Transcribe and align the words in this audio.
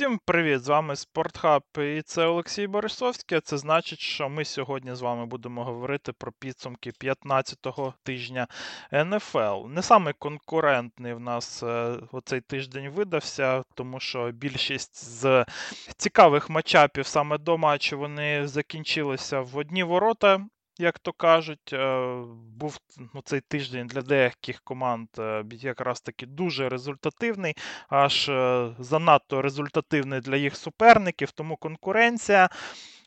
Усім 0.00 0.20
привіт! 0.24 0.64
З 0.64 0.68
вами 0.68 0.96
Спортхаб 0.96 1.62
і 1.78 2.02
це 2.02 2.26
Олексій 2.26 2.66
Борисовський. 2.66 3.40
Це 3.40 3.58
значить, 3.58 4.00
що 4.00 4.28
ми 4.28 4.44
сьогодні 4.44 4.94
з 4.94 5.00
вами 5.00 5.26
будемо 5.26 5.64
говорити 5.64 6.12
про 6.12 6.32
підсумки 6.32 6.90
15-го 6.90 7.94
тижня 8.02 8.46
НФЛ. 8.92 9.66
Не 9.68 9.82
саме 9.82 10.12
конкурентний 10.12 11.14
в 11.14 11.20
нас 11.20 11.62
е, 11.62 11.96
оцей 12.12 12.40
тиждень 12.40 12.88
видався, 12.88 13.62
тому 13.74 14.00
що 14.00 14.30
більшість 14.30 15.04
з 15.04 15.46
цікавих 15.96 16.50
матчапів 16.50 17.06
саме 17.06 17.38
до 17.38 17.58
матчу 17.58 17.98
вони 17.98 18.46
закінчилися 18.46 19.40
в 19.40 19.56
одні 19.56 19.82
ворота 19.82 20.46
як 20.80 20.98
то 20.98 21.12
кажуть, 21.12 21.72
е, 21.72 22.10
був 22.56 22.78
ну, 23.14 23.22
цей 23.24 23.40
тиждень 23.40 23.86
для 23.86 24.02
деяких 24.02 24.60
команд 24.60 25.08
е, 25.18 25.44
якраз 25.50 26.00
таки 26.00 26.26
дуже 26.26 26.68
результативний, 26.68 27.54
аж 27.88 28.28
е, 28.28 28.74
занадто 28.78 29.42
результативний 29.42 30.20
для 30.20 30.36
їх 30.36 30.56
суперників, 30.56 31.30
тому 31.30 31.56
конкуренція 31.56 32.48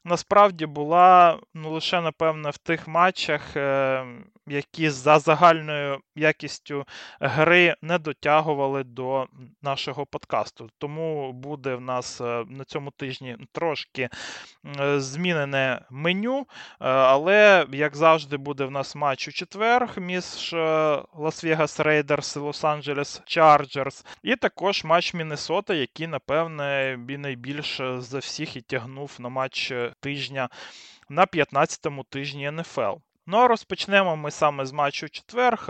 насправді 0.06 0.66
була 0.66 1.40
ну, 1.54 1.72
лише, 1.72 2.02
напевно, 2.02 2.50
в 2.50 2.58
тих 2.58 2.88
матчах, 2.88 3.58
е, 3.58 4.06
які 4.48 4.90
за 4.90 5.20
загальною 5.20 6.00
якістю 6.16 6.86
гри 7.20 7.76
не 7.82 7.98
дотягували 7.98 8.84
до 8.84 9.28
нашого 9.62 10.06
подкасту. 10.06 10.70
Тому 10.78 11.34
буде 11.34 11.76
в 11.76 11.82
нас 11.82 12.22
е, 12.22 12.46
на 12.48 12.64
цьому 12.64 12.92
тижні 12.92 13.38
трошки 13.52 14.10
е, 14.80 15.00
змінене 15.00 15.82
меню, 15.90 16.48
але, 16.80 17.66
як 17.72 17.96
завжди, 17.96 18.38
буде 18.38 18.66
в 18.66 18.72
нас 18.72 18.96
матч 18.96 19.28
у 19.28 19.32
четвер 19.32 19.90
між 19.98 20.54
Лас-Вегас 21.14 21.84
Рейдерс 21.84 22.36
і 22.36 22.40
Лос-Анджелес 22.40 23.22
Чарджерс, 23.26 24.06
і 24.24 24.36
також 24.36 24.84
матч 24.84 25.14
Міннесота, 25.14 25.74
який, 25.74 26.08
напевне, 26.08 26.98
найбільше 27.08 28.02
за 28.02 28.20
всіх 28.20 28.56
і 28.56 28.62
тягнув 28.62 29.16
на 29.20 29.30
матч 29.30 29.74
тижня 29.94 30.50
на 31.10 31.26
15-му 31.26 32.04
тижні 32.04 32.52
НФЛ. 32.52 32.94
Ну 33.28 33.38
а 33.38 33.48
розпочнемо 33.48 34.16
ми 34.16 34.32
саме 34.32 34.66
з 34.66 34.72
матчу 34.72 35.10
четверг. 35.10 35.66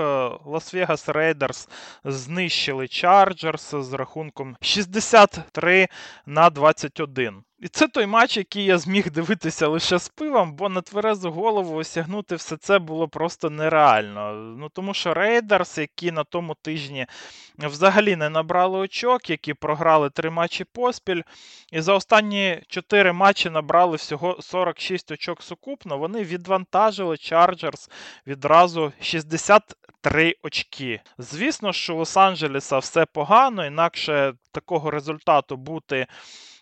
Лас-Вегас 0.46 1.12
Рейдерс 1.12 1.70
знищили 2.04 2.88
Чарджерс 2.88 3.76
з 3.76 3.94
рахунком 3.94 4.58
63 4.62 5.88
на 6.26 6.50
21. 6.50 7.44
І 7.64 7.68
це 7.68 7.88
той 7.88 8.06
матч, 8.06 8.38
який 8.38 8.66
я 8.66 8.78
зміг 8.78 9.12
дивитися 9.12 9.68
лише 9.68 10.00
з 10.00 10.10
пивом, 10.10 10.54
бо 10.54 10.70
на 10.70 10.82
тверезу 10.82 11.32
голову 11.32 11.76
осягнути 11.76 12.36
все 12.36 12.58
це 12.58 12.80
було 12.80 13.08
просто 13.08 13.50
нереально. 13.50 14.34
Ну 14.34 14.70
тому 14.70 14.94
що 14.94 15.14
Рейдерс, 15.14 15.78
які 15.78 16.12
на 16.12 16.24
тому 16.24 16.56
тижні 16.62 17.06
взагалі 17.58 18.16
не 18.16 18.30
набрали 18.30 18.80
очок, 18.80 19.30
які 19.30 19.54
програли 19.54 20.10
три 20.10 20.30
матчі 20.30 20.64
поспіль, 20.64 21.22
і 21.72 21.82
за 21.82 21.94
останні 21.94 22.62
чотири 22.68 23.14
матчі 23.14 23.50
набрали 23.50 23.98
всього 23.98 24.42
46 24.42 25.12
очок 25.12 25.44
сукупно, 25.44 25.98
вони 25.98 26.24
відвантажили 26.24 27.18
Чарджерс 27.18 27.90
відразу 28.28 28.94
63 29.02 30.36
очки. 30.44 31.02
Звісно, 31.18 31.74
що 31.74 31.96
у 31.96 32.00
Лос-Анджелеса 32.00 32.80
все 32.80 33.06
погано, 33.06 33.66
інакше 33.66 34.34
такого 34.52 34.92
результату 34.92 35.58
бути 35.58 36.08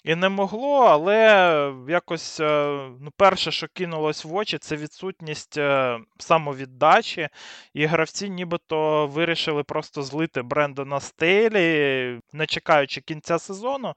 і 0.04 0.16
не 0.16 0.30
могло, 0.30 0.80
але 0.80 1.74
якось 1.88 2.40
е, 2.40 2.80
ну, 3.02 3.12
перше, 3.18 3.52
що 3.52 3.68
кинулось 3.74 4.26
в 4.26 4.36
очі, 4.36 4.58
це 4.58 4.76
відсутність 4.76 5.58
е, 5.58 6.00
самовіддачі. 6.18 7.30
І 7.74 7.86
гравці 7.86 8.30
нібито 8.30 9.08
вирішили 9.08 9.64
просто 9.64 10.02
злити 10.02 10.42
Брендона 10.42 11.00
Стейлі, 11.00 12.20
не 12.34 12.46
чекаючи 12.46 13.02
кінця 13.02 13.40
сезону. 13.40 13.94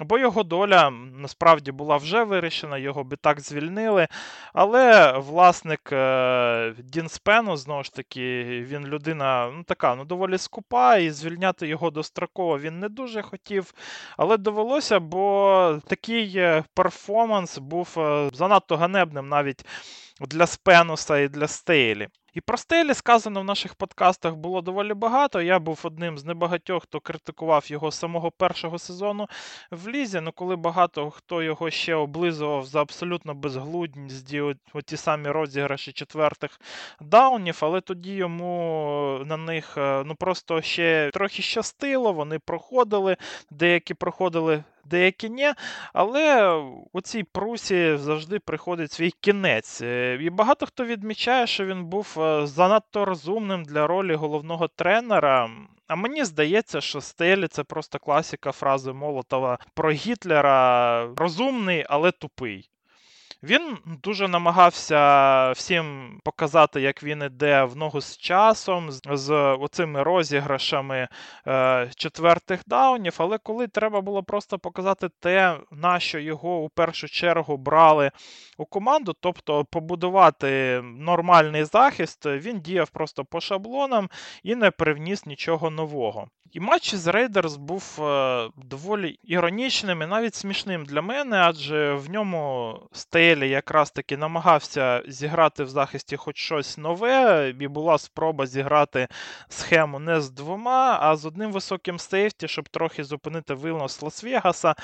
Бо 0.00 0.18
його 0.18 0.42
доля 0.42 0.90
насправді 0.90 1.72
була 1.72 1.96
вже 1.96 2.24
вирішена, 2.24 2.78
його 2.78 3.04
би 3.04 3.16
так 3.16 3.40
звільнили. 3.40 4.08
Але 4.52 5.12
власник 5.18 5.92
е, 5.92 6.74
Дін 6.78 7.08
Спену, 7.08 7.56
знову 7.56 7.82
ж 7.82 7.94
таки, 7.94 8.44
він 8.68 8.86
людина 8.86 9.50
ну, 9.56 9.62
така 9.62 9.94
ну, 9.94 10.04
доволі 10.04 10.38
скупа, 10.38 10.96
і 10.96 11.10
звільняти 11.10 11.68
його 11.68 11.90
достроково 11.90 12.58
він 12.58 12.80
не 12.80 12.88
дуже 12.88 13.22
хотів. 13.22 13.74
Але 14.16 14.36
довелося, 14.36 15.00
бо 15.00 15.43
такий 15.86 16.32
е, 16.36 16.64
перформанс 16.74 17.58
був 17.58 17.94
е, 17.98 18.30
занадто 18.32 18.76
ганебним 18.76 19.28
навіть 19.28 19.64
для 20.20 20.46
Спенуса 20.46 21.18
і 21.18 21.28
для 21.28 21.48
Стейлі. 21.48 22.08
І 22.34 22.40
про 22.40 22.58
Стейлі 22.58 22.94
сказано 22.94 23.40
в 23.40 23.44
наших 23.44 23.74
подкастах 23.74 24.34
було 24.34 24.60
доволі 24.60 24.94
багато. 24.94 25.42
Я 25.42 25.58
був 25.58 25.80
одним 25.82 26.18
з 26.18 26.24
небагатьох, 26.24 26.82
хто 26.82 27.00
критикував 27.00 27.64
його 27.66 27.90
з 27.90 27.98
самого 27.98 28.30
першого 28.30 28.78
сезону 28.78 29.28
в 29.70 29.88
Лізі. 29.88 30.20
Ну 30.20 30.32
коли 30.32 30.56
багато 30.56 31.10
хто 31.10 31.42
його 31.42 31.70
ще 31.70 31.94
облизував 31.94 32.66
за 32.66 32.80
абсолютно 32.80 33.34
безглудність, 33.34 34.34
оті 34.72 34.96
самі 34.96 35.28
розіграші 35.28 35.92
четвертих 35.92 36.60
даунів, 37.00 37.58
але 37.60 37.80
тоді 37.80 38.14
йому 38.14 39.22
на 39.26 39.36
них 39.36 39.74
е, 39.78 40.02
ну 40.06 40.14
просто 40.14 40.62
ще 40.62 41.10
трохи 41.12 41.42
щастило, 41.42 42.12
вони 42.12 42.38
проходили, 42.38 43.16
деякі 43.50 43.94
проходили 43.94 44.64
деякі 44.86 45.30
ні. 45.30 45.52
Але 45.92 46.54
у 46.92 47.00
цій 47.00 47.22
прусі 47.22 47.96
завжди 47.96 48.38
приходить 48.38 48.92
свій 48.92 49.10
кінець. 49.10 49.82
Е, 49.82 50.18
і 50.20 50.30
багато 50.30 50.66
хто 50.66 50.84
відмічає, 50.84 51.46
що 51.46 51.66
він 51.66 51.84
був 51.84 52.16
е, 52.18 52.46
занадто 52.46 53.04
розумним 53.04 53.64
для 53.64 53.86
ролі 53.86 54.14
головного 54.14 54.68
тренера. 54.68 55.50
А 55.86 55.96
мені 55.96 56.24
здається, 56.24 56.80
що 56.80 57.00
Стелі 57.00 57.48
це 57.48 57.64
просто 57.64 57.98
класіка 57.98 58.52
фрази 58.52 58.92
Молотова 58.92 59.58
про 59.74 59.90
Гітлера 59.90 61.08
розумний, 61.16 61.84
але 61.88 62.10
тупий. 62.10 62.70
Він 63.44 63.78
дуже 64.02 64.28
намагався 64.28 65.50
всім 65.52 66.18
показати, 66.24 66.80
як 66.80 67.02
він 67.02 67.22
іде 67.22 67.64
в 67.64 67.76
ногу 67.76 68.00
з 68.00 68.18
часом, 68.18 68.90
з 68.90 69.34
оцими 69.60 70.02
розіграшами 70.02 71.08
е, 71.46 71.90
четвертих 71.96 72.60
даунів. 72.66 73.14
Але 73.18 73.38
коли 73.38 73.68
треба 73.68 74.00
було 74.00 74.22
просто 74.22 74.58
показати 74.58 75.08
те, 75.20 75.58
на 75.70 76.00
що 76.00 76.18
його 76.18 76.58
у 76.58 76.68
першу 76.68 77.08
чергу 77.08 77.56
брали 77.56 78.10
у 78.58 78.66
команду, 78.66 79.14
тобто 79.20 79.64
побудувати 79.64 80.80
нормальний 80.84 81.64
захист, 81.64 82.26
він 82.26 82.60
діяв 82.60 82.90
просто 82.90 83.24
по 83.24 83.40
шаблонам 83.40 84.10
і 84.42 84.54
не 84.54 84.70
привніс 84.70 85.26
нічого 85.26 85.70
нового. 85.70 86.28
І 86.54 86.60
матч 86.60 86.94
з 86.94 87.06
Рейдерс 87.06 87.56
був 87.56 87.98
е, 88.00 88.48
доволі 88.56 89.18
іронічним 89.22 90.02
і 90.02 90.06
навіть 90.06 90.34
смішним 90.34 90.84
для 90.84 91.02
мене, 91.02 91.36
адже 91.36 91.94
в 91.94 92.10
ньому 92.10 92.74
Стелі 93.34 93.50
якраз 93.50 93.90
таки 93.90 94.16
намагався 94.16 95.02
зіграти 95.08 95.64
в 95.64 95.68
захисті 95.68 96.16
хоч 96.16 96.36
щось 96.36 96.78
нове, 96.78 97.54
і 97.60 97.68
була 97.68 97.98
спроба 97.98 98.46
зіграти 98.46 99.08
схему 99.48 99.98
не 99.98 100.20
з 100.20 100.30
двома, 100.30 100.98
а 101.00 101.16
з 101.16 101.26
одним 101.26 101.52
високим 101.52 101.98
сейфті, 101.98 102.48
щоб 102.48 102.68
трохи 102.68 103.04
зупинити 103.04 103.54
винос 103.54 104.02
Лас-Вегаса 104.02 104.74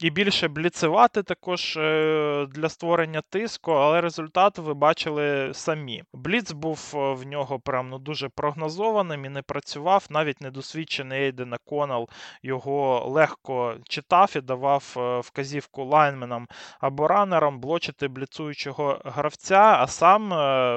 і 0.00 0.10
більше 0.10 0.48
бліцевати 0.48 1.22
також 1.22 1.76
е, 1.76 2.46
для 2.50 2.68
створення 2.68 3.22
тиску, 3.30 3.72
але 3.72 4.00
результат 4.00 4.58
ви 4.58 4.74
бачили 4.74 5.50
самі. 5.54 6.02
Бліц 6.12 6.52
був 6.52 6.92
е, 6.94 6.98
в 7.14 7.26
нього 7.26 7.60
прям 7.60 7.88
ну, 7.88 7.98
дуже 7.98 8.28
прогнозованим 8.28 9.24
і 9.24 9.28
не 9.28 9.42
працював. 9.42 10.06
Навіть 10.10 10.40
недосвідчений 10.40 11.22
Ейден 11.22 11.54
Конал 11.64 12.08
його 12.42 13.04
легко 13.08 13.74
читав 13.88 14.32
і 14.36 14.40
давав 14.40 14.94
е, 14.96 15.20
вказівку 15.20 15.84
лайнменам 15.84 16.48
або 16.80 17.08
ранерам 17.08 17.60
блочити 17.60 18.08
бліцуючого 18.08 19.00
гравця, 19.04 19.76
а 19.80 19.86
сам 19.86 20.30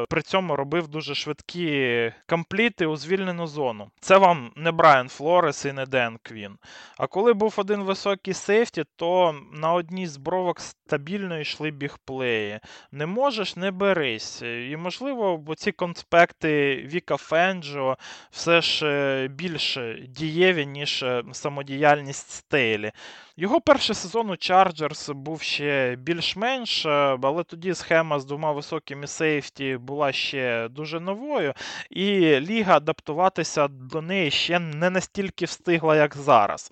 при 0.10 0.22
цьому 0.22 0.56
робив 0.56 0.88
дуже 0.88 1.16
швидкі 1.16 2.14
компліти 2.30 2.86
у 2.86 2.96
звільнену 2.96 3.48
зону. 3.48 3.92
Це 4.00 4.18
вам 4.18 4.52
не 4.56 4.72
Брайан 4.72 5.10
Флорес 5.10 5.66
і 5.66 5.74
не 5.74 5.86
Ден 5.86 6.18
Квін. 6.24 6.58
А 6.98 7.08
коли 7.08 7.34
був 7.34 7.54
один 7.58 7.84
високий 7.84 8.34
сейфті, 8.34 8.84
то 8.96 9.13
на 9.52 9.74
одній 9.74 10.08
з 10.08 10.18
бровок 10.18 10.60
стабільно 10.60 11.40
йшли 11.40 11.72
бігплеї. 11.72 12.60
Не 12.92 13.06
можеш, 13.06 13.56
не 13.56 13.72
берись. 13.72 14.42
І, 14.42 14.78
можливо, 14.78 15.44
ці 15.58 15.72
конспекти 15.72 16.76
Віка 16.76 17.18
Фенджо 17.18 17.98
все 18.32 18.62
ж 18.62 18.88
е, 18.88 19.28
більш 19.28 19.78
дієві, 20.08 20.66
ніж 20.66 21.04
е, 21.04 21.24
самодіяльність 21.32 22.30
Стейлі. 22.32 22.92
Його 23.38 23.62
перший 23.62 23.96
сезон 23.96 24.30
у 24.30 24.38
Чарджерс 24.38 25.10
був 25.10 25.42
ще 25.42 25.96
більш-менш, 25.96 26.86
е, 26.86 27.18
але 27.24 27.44
тоді 27.44 27.74
схема 27.74 28.20
з 28.20 28.26
двома 28.26 28.52
високими 28.52 29.08
сейфті 29.08 29.78
була 29.78 30.12
ще 30.12 30.68
дуже 30.70 31.00
новою, 31.00 31.54
і 31.90 32.06
ліга 32.40 32.78
адаптуватися 32.78 33.68
до 33.68 34.02
неї 34.02 34.32
ще 34.32 34.60
не 34.60 34.90
настільки 34.90 35.46
встигла, 35.46 35.96
як 35.96 36.16
зараз. 36.16 36.72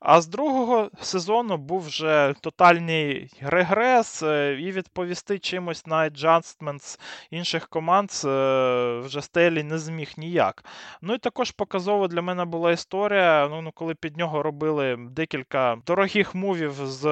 А 0.00 0.20
з 0.20 0.26
другого 0.26 0.90
сезону 1.00 1.56
був 1.56 1.80
вже 1.86 2.34
тотальний 2.40 3.30
регрес, 3.40 4.22
е, 4.22 4.58
і 4.60 4.72
відповісти 4.72 5.38
чимось 5.38 5.86
на 5.86 5.96
adjustments 5.96 6.98
інших 7.30 7.68
команд 7.68 8.10
е, 8.24 9.00
вже 9.04 9.22
Стелі 9.22 9.62
не 9.62 9.78
зміг 9.78 10.12
ніяк. 10.16 10.64
Ну 11.02 11.14
і 11.14 11.18
також 11.18 11.50
показово 11.50 12.08
для 12.08 12.22
мене 12.22 12.44
була 12.44 12.72
історія, 12.72 13.48
ну, 13.50 13.62
ну 13.62 13.72
коли 13.72 13.94
під 13.94 14.16
нього 14.16 14.42
робили 14.42 14.96
декілька 15.10 15.78
дорогих 15.86 16.34
мувів 16.34 16.72
з 16.72 17.04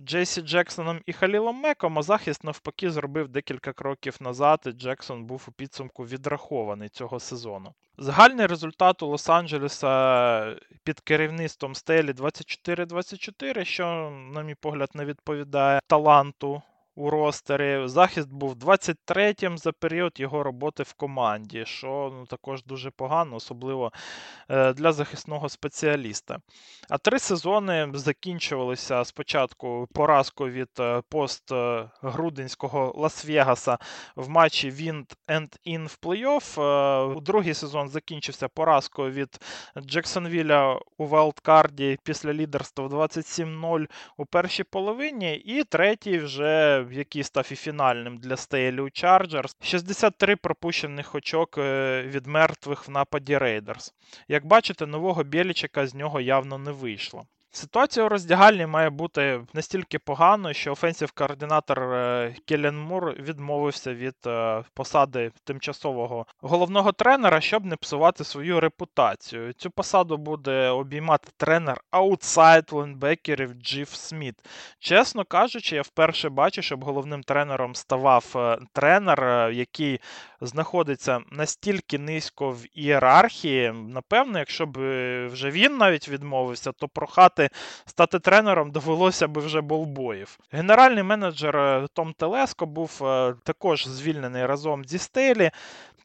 Джейсі 0.00 0.42
Джексоном 0.42 1.00
і 1.06 1.12
Халілом 1.12 1.56
Меком, 1.56 1.98
а 1.98 2.02
захист 2.02 2.44
навпаки 2.44 2.90
зробив 2.90 3.28
декілька 3.28 3.72
кроків 3.72 4.16
назад, 4.20 4.62
і 4.66 4.70
Джексон 4.70 5.24
був 5.24 5.44
у 5.48 5.52
підсумку 5.52 6.04
відрахований 6.04 6.88
цього 6.88 7.20
сезону. 7.20 7.74
Загальний 8.00 8.46
результат 8.46 9.02
у 9.02 9.06
Лос-Анджелеса 9.06 10.56
під 10.84 11.00
керівництвом 11.00 11.74
стелі 11.74 12.12
24-24, 12.12 13.64
що, 13.64 14.12
на 14.34 14.42
мій 14.42 14.54
погляд, 14.54 14.90
не 14.94 15.04
відповідає 15.04 15.80
таланту 15.86 16.62
у 16.98 17.10
ростері. 17.10 17.88
Захист 17.88 18.32
був 18.32 18.54
23-м 18.54 19.58
за 19.58 19.72
період 19.72 20.20
його 20.20 20.42
роботи 20.42 20.82
в 20.82 20.92
команді, 20.92 21.64
що 21.66 22.12
ну, 22.14 22.26
також 22.26 22.64
дуже 22.64 22.90
погано, 22.90 23.36
особливо 23.36 23.92
е, 24.48 24.72
для 24.72 24.92
захисного 24.92 25.48
спеціаліста. 25.48 26.38
А 26.90 26.98
три 26.98 27.18
сезони 27.18 27.88
закінчувалися 27.94 29.04
спочатку 29.04 29.88
поразкою 29.94 30.52
від 30.52 30.68
е, 30.80 31.02
постгрудинського 31.08 32.92
Лас-Вегаса 32.96 33.78
в 34.16 34.28
матчі 34.28 34.70
win 34.70 35.16
and 35.28 35.56
in 35.66 35.86
в 35.86 35.98
плей-офф. 36.02 36.60
Е, 37.16 37.20
другий 37.20 37.54
сезон 37.54 37.88
закінчився 37.88 38.48
поразкою 38.48 39.12
від 39.12 39.40
Джексонвілля 39.80 40.80
у 40.96 41.06
Вайлдкарді 41.06 41.98
після 42.02 42.32
лідерства 42.32 42.86
27-0 42.86 43.86
у 44.16 44.26
першій 44.26 44.64
половині. 44.64 45.36
І 45.36 45.64
третій 45.64 46.18
вже 46.18 46.87
який 46.92 47.22
став 47.22 47.48
і 47.50 47.56
фінальним 47.56 48.18
для 48.18 48.36
Стейлі 48.36 48.90
Чарджерс. 48.90 49.56
63 49.60 50.36
пропущених 50.36 51.14
очок 51.14 51.58
е, 51.58 52.02
від 52.02 52.26
мертвих 52.26 52.88
в 52.88 52.90
нападі 52.90 53.38
Рейдерс. 53.38 53.94
Як 54.28 54.46
бачите, 54.46 54.86
нового 54.86 55.24
Бєлічика 55.24 55.86
з 55.86 55.94
нього 55.94 56.20
явно 56.20 56.58
не 56.58 56.70
вийшло. 56.70 57.26
Ситуація 57.58 58.06
у 58.06 58.08
роздягальні 58.08 58.66
має 58.66 58.90
бути 58.90 59.40
настільки 59.54 59.98
поганою, 59.98 60.54
що 60.54 60.72
offensive 60.72 61.12
координатор 61.12 61.82
е, 61.82 62.34
Келлен 62.46 62.78
Мур 62.78 63.12
відмовився 63.12 63.94
від 63.94 64.14
е, 64.26 64.64
посади 64.74 65.30
тимчасового 65.44 66.26
головного 66.40 66.92
тренера, 66.92 67.40
щоб 67.40 67.64
не 67.64 67.76
псувати 67.76 68.24
свою 68.24 68.60
репутацію. 68.60 69.52
Цю 69.52 69.70
посаду 69.70 70.16
буде 70.16 70.68
обіймати 70.68 71.28
тренер 71.36 71.80
outside 71.90 72.64
лайнбекерів 72.72 73.52
Джиф 73.52 73.94
Сміт. 73.94 74.34
Чесно 74.78 75.24
кажучи, 75.24 75.76
я 75.76 75.82
вперше 75.82 76.28
бачу, 76.28 76.62
щоб 76.62 76.84
головним 76.84 77.22
тренером 77.22 77.74
ставав 77.74 78.24
е, 78.36 78.58
тренер, 78.72 79.50
який 79.50 80.00
знаходиться 80.40 81.20
настільки 81.30 81.98
низько 81.98 82.50
в 82.50 82.64
ієрархії. 82.74 83.72
Напевно, 83.72 84.38
якщо 84.38 84.66
б 84.66 84.78
вже 85.26 85.50
він 85.50 85.76
навіть 85.76 86.08
відмовився, 86.08 86.72
то 86.72 86.88
прохати 86.88 87.47
стати 87.86 88.18
тренером 88.18 88.70
довелося 88.70 89.28
би 89.28 89.40
вже 89.40 89.60
болбоїв. 89.60 90.38
Генеральний 90.52 91.02
менеджер 91.02 91.56
е, 91.56 91.86
Том 91.92 92.12
Телеско 92.12 92.66
був 92.66 93.00
е, 93.02 93.34
також 93.44 93.86
звільнений 93.86 94.46
разом 94.46 94.84
зі 94.84 94.98
стелі. 94.98 95.50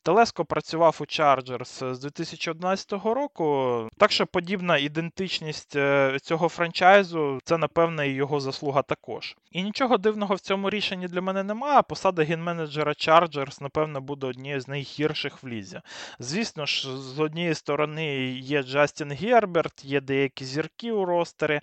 Телеско 0.04 0.46
працював 0.46 0.98
у 1.00 1.04
Chargers 1.04 1.94
з 1.94 2.00
2011 2.00 2.92
року, 2.92 3.88
так 3.98 4.12
що 4.12 4.26
подібна 4.26 4.78
ідентичність 4.78 5.76
е, 5.76 6.18
цього 6.22 6.50
франчайзу 6.50 7.40
це, 7.44 7.58
напевне, 7.58 8.08
і 8.10 8.14
його 8.14 8.40
заслуга 8.40 8.82
також. 8.82 9.36
І 9.52 9.64
нічого 9.64 9.98
дивного 9.98 10.36
в 10.36 10.40
цьому 10.40 10.70
рішенні 10.70 11.08
для 11.08 11.22
мене 11.22 11.44
немає. 11.44 11.82
Посада 11.82 12.24
генменеджера 12.24 12.92
Chargers, 12.92 13.62
напевно, 13.62 14.02
буде 14.02 14.28
однією 14.28 14.62
з 14.62 14.68
найгірших 14.68 15.44
в 15.44 15.48
лізі. 15.48 15.82
Звісно 16.20 16.66
ж, 16.66 16.98
з 16.98 17.20
однієї 17.20 17.56
сторони 17.56 18.16
є 18.32 18.64
Джастін 18.64 19.12
Герберт, 19.12 19.86
є 19.86 20.02
деякі 20.02 20.46
зірки 20.46 20.92
у 20.92 21.06
ростері, 21.24 21.62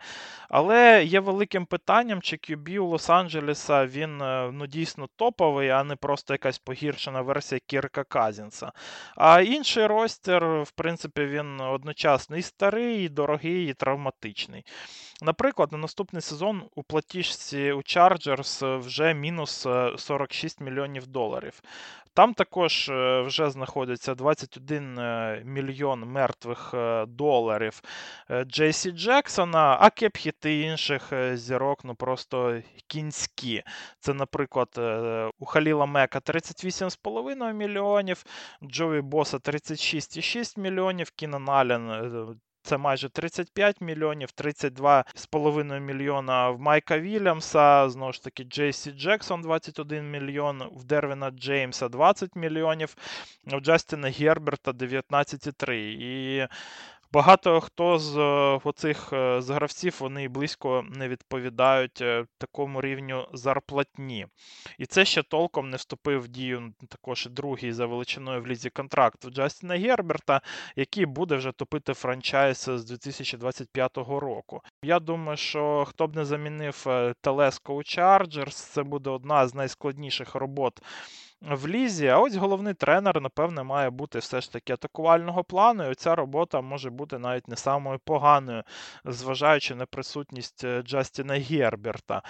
але 0.49 1.05
є 1.05 1.21
великим 1.21 1.67
питанням, 1.67 2.23
чи 2.23 2.37
QB 2.37 2.79
у 2.79 2.93
Лос-Анджелеса 2.93 3.87
він 3.87 4.23
е, 4.23 4.51
ну, 4.53 4.67
дійсно 4.67 5.09
топовий, 5.17 5.69
а 5.69 5.85
не 5.85 5.97
просто 5.97 6.35
якась 6.35 6.59
погіршена 6.59 7.21
версія 7.21 7.61
Кірка 7.67 8.05
Казінса. 8.05 8.73
А 9.17 9.41
інший 9.41 9.87
ростер, 9.87 10.45
в 10.63 10.71
принципі, 10.71 11.25
він 11.25 11.61
одночасно 11.61 12.37
і 12.37 12.43
старий, 12.43 13.05
і 13.05 13.09
дорогий, 13.09 13.69
і 13.69 13.75
травматичний. 13.75 14.65
Наприклад, 15.23 15.73
на 15.73 15.79
наступний 15.79 16.23
сезон 16.23 16.63
у 16.75 16.83
платіжці 16.83 17.73
у 17.73 17.79
Chargers 17.79 18.79
вже 18.79 19.15
мінус 19.15 19.67
46 19.97 20.61
мільйонів 20.61 21.07
доларів. 21.07 21.63
Там 22.21 22.35
також 22.35 22.89
е, 22.89 23.21
вже 23.21 23.51
знаходиться 23.51 24.15
21 24.15 24.99
е, 24.99 25.43
мільйон 25.45 26.01
мертвих 26.05 26.75
е, 26.75 27.07
доларів 27.07 27.83
Джейсі 28.45 28.91
Джексона, 28.91 29.79
а 29.81 29.91
кепхіти 29.91 30.61
інших 30.61 31.13
зірок 31.35 31.85
ну 31.85 31.95
просто 31.95 32.61
кінські. 32.87 33.63
Це, 34.01 34.15
наприклад, 34.15 34.69
у 35.39 35.45
Халіла 35.45 35.87
Мека 35.87 36.19
38,5 36.19 37.53
мільйонів, 37.53 38.25
Джові 38.65 39.01
Боса 39.01 39.37
36,6 39.37 40.59
мільйонів, 40.59 41.11
Кінан 41.11 41.49
Аллен 41.49 41.91
це 42.63 42.77
майже 42.77 43.09
35 43.09 43.81
мільйонів, 43.81 44.29
32,5 44.37 45.81
мільйона 45.81 46.51
в 46.51 46.61
Майка 46.61 46.99
Вільямса. 46.99 47.89
Знову 47.89 48.13
ж 48.13 48.25
таки, 48.25 48.45
Джейсі 48.45 48.91
Джексон 48.91 49.43
21 49.43 50.11
мільйон, 50.11 50.63
в 50.77 50.85
Дервіна 50.85 51.31
Джеймса 51.31 51.89
20 51.89 52.37
мільйонів, 52.37 52.97
у 53.53 53.61
Джастіна 53.61 54.09
Герберта 54.09 54.71
19,3. 54.71 55.73
І 55.75 56.49
Багато 57.13 57.61
хто 57.61 57.99
з 57.99 58.17
е, 58.17 58.61
оцих 58.65 59.13
е, 59.13 59.43
з 59.43 59.51
гравців 59.51 59.97
вони 60.01 60.29
близько 60.29 60.85
не 60.91 61.09
відповідають 61.09 62.01
е, 62.01 62.27
такому 62.39 62.81
рівню 62.81 63.29
зарплатні. 63.33 64.27
І 64.79 64.87
це 64.87 65.05
ще 65.05 65.23
толком 65.23 65.71
не 65.71 65.77
вступив 65.77 66.23
в 66.23 66.29
дію 66.29 66.73
також 66.89 67.27
другий 67.31 67.73
за 67.73 67.87
величиною 67.87 68.43
в 68.43 68.47
лізі 68.47 68.71
контракт 68.71 69.29
Джастіна 69.29 69.77
Герберта, 69.77 70.41
який 70.77 71.07
буде 71.07 71.37
вже 71.37 71.53
топити 71.53 71.95
франчайз 71.95 72.71
з 72.75 72.85
2025 72.85 73.97
року. 73.97 74.61
Я 74.83 75.01
думаю, 75.01 75.37
що 75.37 75.85
хто 75.89 76.07
б 76.07 76.17
не 76.17 76.25
замінив 76.25 76.87
Телеско 77.21 77.75
у 77.75 77.79
Chargers, 77.79 78.73
це 78.73 78.83
буде 78.83 79.11
одна 79.11 79.49
з 79.49 79.55
найскладніших 79.55 80.35
робот 80.35 80.81
в 81.41 81.69
лізі. 81.69 82.07
А 82.07 82.19
ось 82.19 82.35
головний 82.35 82.75
тренер, 82.75 83.21
напевне, 83.21 83.63
має 83.63 83.91
бути 83.91 84.19
все 84.19 84.41
ж 84.41 84.53
таки 84.53 84.73
атакувального 84.73 85.45
плану. 85.45 85.91
І 85.91 85.95
ця 85.95 86.15
робота 86.15 86.61
може 86.61 86.91
бути 86.91 87.19
навіть 87.19 87.49
не 87.49 87.57
самою 87.57 87.99
поганою, 87.99 88.63
зважаючи 89.05 89.75
на 89.75 89.87
присутність 89.87 90.65
е, 90.65 90.83
Джастіна 90.83 91.35
Герберта. 91.35 92.23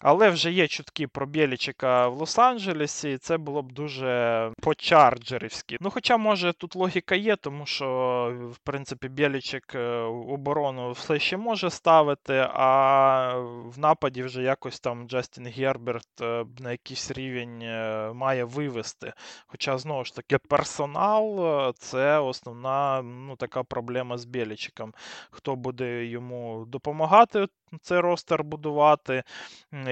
Але 0.00 0.30
вже 0.30 0.52
є 0.52 0.68
чутки 0.68 1.06
про 1.06 1.26
Бєлічика 1.26 2.08
в 2.08 2.22
Лос-Анджелесі, 2.22 3.08
і 3.08 3.18
це 3.18 3.38
було 3.38 3.62
б 3.62 3.72
дуже 3.72 4.52
по-чарджерівськи. 4.60 5.76
Ну, 5.80 5.90
хоча, 5.90 6.16
може, 6.16 6.52
тут 6.52 6.76
логіка 6.76 7.14
є, 7.14 7.36
тому 7.36 7.66
що, 7.66 8.50
в 8.52 8.58
принципі, 8.58 9.08
Бєлічик 9.08 9.74
е, 9.74 9.88
оборону 10.02 10.92
все 10.92 11.18
ще 11.18 11.36
може 11.36 11.70
ставити, 11.70 12.46
а 12.52 13.34
в 13.64 13.78
нападі 13.78 14.22
вже 14.22 14.42
якось 14.42 14.80
там 14.80 15.08
Джастін 15.08 15.46
Герберт 15.46 16.20
е, 16.20 16.44
на 16.58 16.70
якийсь 16.70 17.10
рівень 17.10 17.62
е, 17.62 18.10
має 18.14 18.44
вивести. 18.44 19.12
Хоча, 19.46 19.78
знову 19.78 20.04
ж 20.04 20.14
таки, 20.14 20.38
персонал 20.38 21.74
це 21.78 22.18
основна 22.18 23.02
ну, 23.02 23.36
така 23.36 23.62
проблема 23.62 24.18
з 24.18 24.24
Бєлічиком. 24.24 24.94
Хто 25.30 25.56
буде 25.56 26.04
йому 26.04 26.64
допомагати 26.68 27.46
цей 27.82 28.00
ростер 28.00 28.44
будувати, 28.44 29.22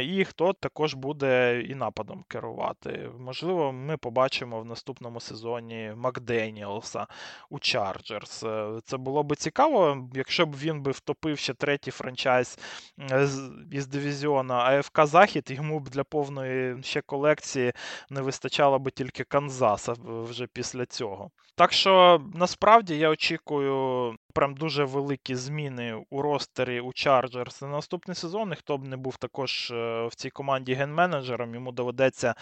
і 0.02 0.25
хто 0.25 0.52
також 0.52 0.95
буде 0.95 1.61
і 1.61 1.75
нападом 1.75 2.25
керувати. 2.28 3.11
Можливо, 3.18 3.73
ми 3.73 3.97
побачимо 3.97 4.61
в 4.61 4.64
наступному 4.64 5.21
сезоні 5.21 5.92
Макденіелса 5.97 7.06
у 7.50 7.59
Чарджерс. 7.59 8.45
Це 8.85 8.97
було 8.97 9.23
би 9.23 9.37
цікаво, 9.37 10.09
якщо 10.14 10.47
б 10.47 10.56
він 10.56 10.83
би 10.83 10.90
втопив 10.90 11.38
ще 11.38 11.54
третій 11.54 11.90
франчайз 11.90 12.59
із 13.71 13.87
дивізіона 13.87 14.54
АФК 14.54 15.06
Захід, 15.06 15.50
йому 15.50 15.80
б 15.80 15.88
для 15.88 16.04
повної 16.04 16.83
ще 16.83 17.00
колекції 17.00 17.73
не 18.11 18.21
вистачало 18.21 18.78
би 18.78 18.90
тільки 18.90 19.25
Канзаса 19.25 19.95
вже 20.04 20.47
після 20.47 20.87
цього. 20.87 21.30
Так 21.54 21.73
що 21.73 22.23
насправді 22.35 22.99
я 22.99 23.11
очікую 23.11 24.14
прям 24.35 24.54
дуже 24.54 24.85
великі 24.85 25.35
зміни 25.35 26.04
у 26.11 26.23
ростері 26.23 26.80
у 26.80 26.88
Chargers 26.88 27.65
на 27.66 27.73
наступний 27.73 28.14
сезон. 28.14 28.52
І 28.52 28.56
хто 28.56 28.78
б 28.78 28.85
не 28.85 28.96
був 28.96 29.16
також 29.16 29.70
е, 29.70 30.06
в 30.06 30.14
цій 30.14 30.30
команді 30.30 30.75
ген-менеджером, 30.75 31.54
йому 31.54 31.73
доведеться 31.73 32.35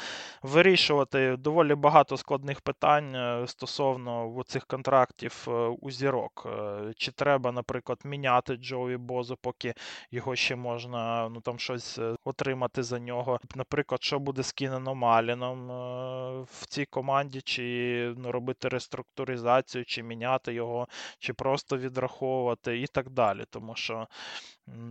вирішувати 0.42 1.36
доволі 1.36 1.74
багато 1.74 2.16
складних 2.16 2.60
питань 2.60 3.14
е, 3.14 3.44
стосовно 3.46 4.42
цих 4.46 4.66
контрактів 4.66 5.46
у 5.80 5.90
зірок. 5.90 6.46
Чи 6.96 7.12
треба, 7.12 7.52
наприклад, 7.52 7.98
міняти 8.04 8.56
Джоуі 8.56 8.96
Бозу, 8.96 9.36
поки 9.40 9.74
його 10.10 10.36
ще 10.36 10.56
можна 10.56 11.28
ну 11.28 11.40
там 11.40 11.58
щось 11.58 11.98
отримати 12.24 12.82
за 12.82 12.98
нього. 12.98 13.40
Наприклад, 13.54 14.02
що 14.02 14.18
буде 14.18 14.42
з 14.42 14.52
Кіненом 14.52 15.04
Аліном 15.04 15.68
в 16.44 16.66
цій 16.68 16.84
команді, 16.84 17.40
чи 17.40 18.14
ну, 18.16 18.32
робити 18.32 18.68
реструктуризацію, 18.68 19.84
чи 19.84 20.02
міняти 20.02 20.54
його, 20.54 20.88
чи 21.18 21.32
просто 21.32 21.78
відраховувати 21.78 22.80
і 22.80 22.86
так 22.86 23.10
далі. 23.10 23.44
Тому 23.50 23.74
що, 23.74 24.06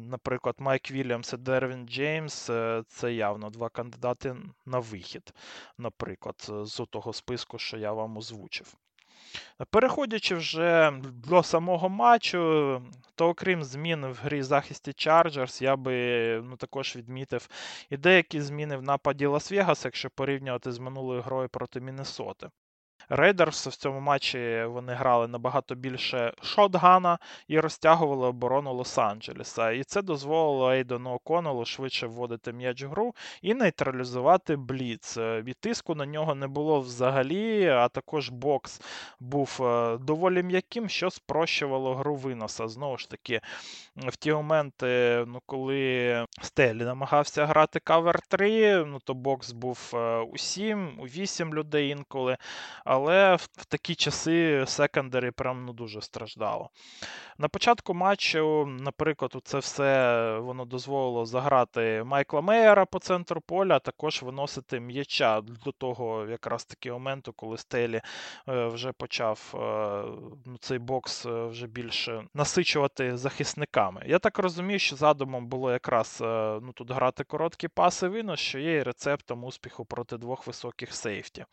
наприклад, 0.09 0.55
Майк 0.59 0.91
Вільямс 0.91 1.33
і 1.33 1.37
Дервін 1.37 1.87
Джеймс 1.87 2.49
е, 2.49 2.83
це 2.87 3.13
явно 3.13 3.49
два 3.49 3.69
кандидати 3.69 4.35
на 4.65 4.79
вихід, 4.79 5.33
наприклад, 5.77 6.35
з 6.63 6.85
того 6.89 7.13
списку, 7.13 7.59
що 7.59 7.77
я 7.77 7.93
вам 7.93 8.17
озвучив. 8.17 8.75
Переходячи 9.69 10.35
вже 10.35 10.91
до 11.03 11.43
самого 11.43 11.89
матчу, 11.89 12.81
то 13.15 13.29
окрім 13.29 13.63
змін 13.63 14.05
в 14.05 14.19
грі 14.23 14.43
захисті 14.43 14.91
Chargers, 14.91 15.63
я 15.63 15.75
би 15.75 15.95
ну, 16.43 16.55
також 16.55 16.95
відмітив 16.95 17.49
і 17.89 17.97
деякі 17.97 18.41
зміни 18.41 18.77
в 18.77 18.83
нападі 18.83 19.27
Лас-Вегаса, 19.27 19.85
якщо 19.85 20.09
порівнювати 20.09 20.71
з 20.71 20.79
минулою 20.79 21.21
грою 21.21 21.49
проти 21.49 21.81
Міннесоти. 21.81 22.49
Рейдерс 23.09 23.67
в 23.67 23.75
цьому 23.75 23.99
матчі 23.99 24.63
вони 24.63 24.93
грали 24.93 25.27
набагато 25.27 25.75
більше 25.75 26.33
шотгана 26.41 27.19
і 27.47 27.59
розтягували 27.59 28.27
оборону 28.27 28.73
Лос-Анджелеса. 28.73 29.71
І 29.71 29.83
це 29.83 30.01
дозволило 30.01 30.71
Ейдону 30.71 31.13
О'Коннеллу 31.13 31.65
швидше 31.65 32.07
вводити 32.07 32.53
м'яч 32.53 32.83
в 32.83 32.87
гру 32.87 33.15
і 33.41 33.53
нейтралізувати 33.53 34.55
Бліц. 34.55 35.17
І 35.45 35.53
тиску 35.59 35.95
на 35.95 36.05
нього 36.05 36.35
не 36.35 36.47
було 36.47 36.79
взагалі, 36.79 37.67
а 37.67 37.87
також 37.87 38.29
бокс 38.29 38.81
був 39.19 39.59
е, 39.61 39.97
доволі 39.97 40.43
м'яким, 40.43 40.89
що 40.89 41.09
спрощувало 41.09 41.95
гру 41.95 42.15
виноса. 42.15 42.67
Знову 42.67 42.97
ж 42.97 43.09
таки, 43.09 43.41
в 43.95 44.15
ті 44.15 44.33
моменти, 44.33 45.23
ну, 45.27 45.39
коли 45.45 46.25
Стелі 46.41 46.83
намагався 46.83 47.45
грати 47.45 47.79
кавер 47.79 48.21
3, 48.27 48.85
ну, 48.85 48.99
то 49.03 49.13
бокс 49.13 49.51
був 49.51 49.91
е, 49.93 50.17
у 50.17 50.37
7, 50.37 50.99
у 50.99 51.03
8 51.03 51.53
людей 51.53 51.89
інколи. 51.89 52.37
Але 52.93 53.35
в, 53.35 53.47
в 53.57 53.65
такі 53.65 53.95
часи 53.95 54.63
секондарі 54.67 55.31
прям 55.31 55.65
ну, 55.65 55.73
дуже 55.73 56.01
страждало. 56.01 56.69
На 57.37 57.47
початку 57.47 57.93
матчу, 57.93 58.65
наприклад, 58.65 59.35
це 59.43 59.59
все 59.59 60.37
воно 60.39 60.65
дозволило 60.65 61.25
заграти 61.25 62.03
Майкла 62.05 62.41
Мейера 62.41 62.85
по 62.85 62.99
центру 62.99 63.41
поля, 63.41 63.75
а 63.75 63.79
також 63.79 64.21
виносити 64.21 64.79
м'яча 64.79 65.41
до 65.41 65.71
того 65.71 66.25
якраз 66.25 66.65
таки 66.65 66.91
моменту, 66.91 67.33
коли 67.33 67.57
Стелі 67.57 68.01
е, 68.49 68.67
вже 68.67 68.91
почав 68.91 69.53
е, 69.53 69.57
ну, 70.45 70.57
цей 70.59 70.79
бокс 70.79 71.25
е, 71.25 71.45
вже 71.45 71.67
більше 71.67 72.23
насичувати 72.33 73.17
захисниками. 73.17 74.03
Я 74.07 74.19
так 74.19 74.39
розумію, 74.39 74.79
що 74.79 74.95
задумом 74.95 75.47
було 75.47 75.71
якраз 75.71 76.17
ну, 76.61 76.71
тут 76.75 76.91
грати 76.91 77.23
короткі 77.23 77.67
паси 77.67 78.07
винос, 78.07 78.39
що 78.39 78.59
є 78.59 78.73
і 78.73 78.83
рецептом 78.83 79.43
успіху 79.43 79.85
проти 79.85 80.17
двох 80.17 80.47
високих 80.47 80.95
сейфті. 80.95 81.45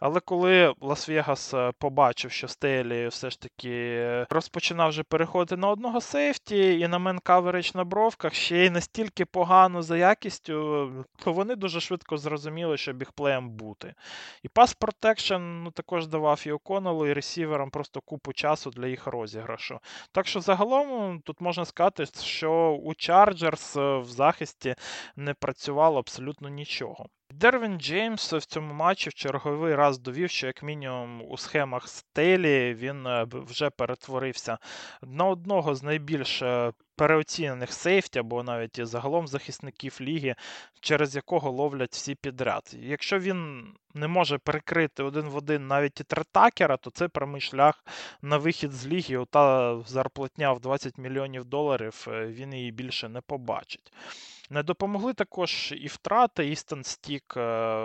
Але 0.00 0.20
коли 0.20 0.61
Лас-Вегас 0.80 1.72
побачив, 1.78 2.30
що 2.30 2.48
Стелі 2.48 3.08
все 3.08 3.30
ж 3.30 3.40
таки 3.40 4.26
розпочинав 4.30 4.88
вже 4.88 5.02
переходити 5.02 5.56
на 5.56 5.68
одного 5.68 6.00
сейфті, 6.00 6.78
і 6.78 6.88
на 6.88 6.98
мен 6.98 7.18
каверидж 7.18 7.70
на 7.74 7.84
бровках 7.84 8.34
ще 8.34 8.66
й 8.66 8.70
настільки 8.70 9.24
погано 9.24 9.82
за 9.82 9.96
якістю, 9.96 10.88
то 11.24 11.32
вони 11.32 11.56
дуже 11.56 11.80
швидко 11.80 12.16
зрозуміли, 12.16 12.76
що 12.76 12.92
бігплеєм 12.92 13.50
бути. 13.50 13.94
І 14.42 14.48
pass 14.48 14.74
protection 14.74 15.34
ну, 15.34 15.70
також 15.70 16.06
давав 16.06 16.42
і 16.46 16.52
Оконелу, 16.52 17.06
і 17.06 17.12
ресіверам 17.12 17.70
просто 17.70 18.00
купу 18.00 18.32
часу 18.32 18.70
для 18.70 18.86
їх 18.86 19.06
розіграшу. 19.06 19.78
Так 20.12 20.26
що 20.26 20.40
загалом 20.40 21.20
тут 21.20 21.40
можна 21.40 21.64
сказати, 21.64 22.06
що 22.22 22.52
у 22.82 22.90
Chargers 22.90 24.00
в 24.00 24.06
захисті 24.06 24.74
не 25.16 25.34
працювало 25.34 25.98
абсолютно 25.98 26.48
нічого. 26.48 27.06
Дервін 27.40 27.80
Джеймс 27.80 28.32
в 28.32 28.44
цьому 28.44 28.74
матчі 28.74 29.10
в 29.10 29.14
черговий 29.14 29.74
раз 29.74 29.98
довів, 29.98 30.30
що 30.30 30.46
як 30.46 30.62
мінімум 30.62 31.22
у 31.30 31.36
схемах 31.36 31.88
Стейлі 31.88 32.74
він 32.74 33.06
е, 33.06 33.26
вже 33.32 33.70
перетворився 33.70 34.58
на 35.02 35.24
одного 35.24 35.74
з 35.74 35.82
найбільш 35.82 36.42
е, 36.42 36.72
переоцінених 36.96 37.72
сейфті, 37.72 38.18
або 38.18 38.42
навіть 38.42 38.78
і 38.78 38.84
загалом 38.84 39.26
захисників 39.26 39.98
ліги, 40.00 40.34
через 40.80 41.16
якого 41.16 41.50
ловлять 41.50 41.92
всі 41.92 42.14
підряд. 42.14 42.76
Якщо 42.80 43.18
він 43.18 43.66
не 43.94 44.08
може 44.08 44.38
перекрити 44.38 45.02
один 45.02 45.28
в 45.28 45.36
один 45.36 45.66
навіть 45.66 46.00
і 46.00 46.04
третакера, 46.04 46.76
то 46.76 46.90
це 46.90 47.08
прямий 47.08 47.40
шлях 47.40 47.84
на 48.22 48.36
вихід 48.36 48.72
з 48.72 48.86
ліги. 48.86 49.16
Ота 49.16 49.76
зарплатня 49.86 50.52
в 50.52 50.60
20 50.60 50.98
мільйонів 50.98 51.44
доларів, 51.44 52.06
е, 52.08 52.26
він 52.26 52.54
її 52.54 52.72
більше 52.72 53.08
не 53.08 53.20
побачить. 53.20 53.92
Не 54.50 54.62
допомогли 54.62 55.14
також 55.14 55.74
і 55.76 55.86
втрати. 55.86 56.48
Істон 56.48 56.84
Стік 56.84 57.36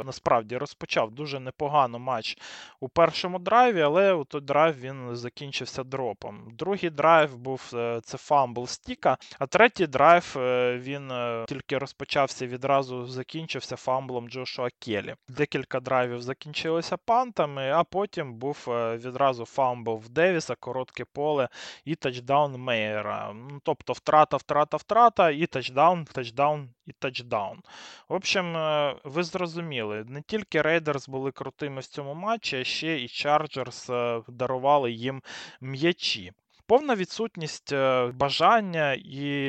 насправді 0.06 0.58
розпочав 0.58 1.12
дуже 1.12 1.40
непогано 1.40 2.00
матч 2.00 2.38
у 2.80 2.90
першому 2.90 3.40
драйві, 3.40 3.82
але 3.82 4.14
у 4.14 4.24
той 4.24 4.42
драйв 4.42 4.80
він 4.80 5.16
закінчився 5.16 5.84
дропом. 5.84 6.52
Другий 6.54 6.90
драйв 6.90 7.38
був 7.38 7.72
е, 7.74 8.02
це 8.04 8.18
фамбл 8.18 8.68
Стіка, 8.68 9.18
а 9.40 9.46
третій 9.46 9.88
драйв 9.88 10.34
е, 10.38 10.78
він 10.78 11.12
е, 11.12 11.46
тільки 11.48 11.78
розпочався 11.78 12.48
відразу 12.48 13.06
закінчився 13.06 13.76
фамблом 13.76 14.30
Джошуа 14.30 14.70
Келі. 14.80 15.16
Декілька 15.30 15.80
драйвів 15.80 16.22
закінчилися 16.22 16.98
пантами, 16.98 17.72
а 17.72 17.84
потім 17.84 18.34
був 18.34 18.66
відразу 18.68 19.46
фамбл 19.46 20.02
в 20.06 20.10
Девіса, 20.10 20.56
коротке 20.56 21.06
поле 21.06 21.50
і 21.86 21.96
тачдаун 21.96 22.58
Мейера. 22.58 23.36
Тобто 23.64 23.94
втрата, 23.94 24.38
втрата, 24.38 24.78
втрата, 24.78 25.30
і 25.30 25.46
тачдаун, 25.46 26.06
тачдаун 26.06 26.57
тачдаун 26.58 26.74
і 26.86 26.92
тачдаун. 26.92 27.62
В 28.10 28.14
общем, 28.14 28.58
е, 28.58 28.96
ви 29.04 29.24
зрозуміли, 29.24 30.04
не 30.08 30.22
тільки 30.22 30.62
Рейдерс 30.62 31.10
були 31.10 31.32
крутими 31.32 31.82
в 31.82 31.86
цьому 31.86 32.14
матчі, 32.14 32.58
а 32.58 32.64
ще 32.64 33.00
і 33.00 33.08
Чарджерс 33.08 33.90
дарували 34.28 34.92
їм 34.92 35.24
м'ячі. 35.62 36.32
Повна 36.68 36.96
відсутність 36.96 37.72
е, 37.72 38.08
бажання 38.08 38.94
і 38.94 39.42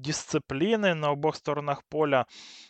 дисципліни 0.00 0.94
на 0.94 1.10
обох 1.10 1.36
сторонах 1.36 1.82
поля 1.82 2.26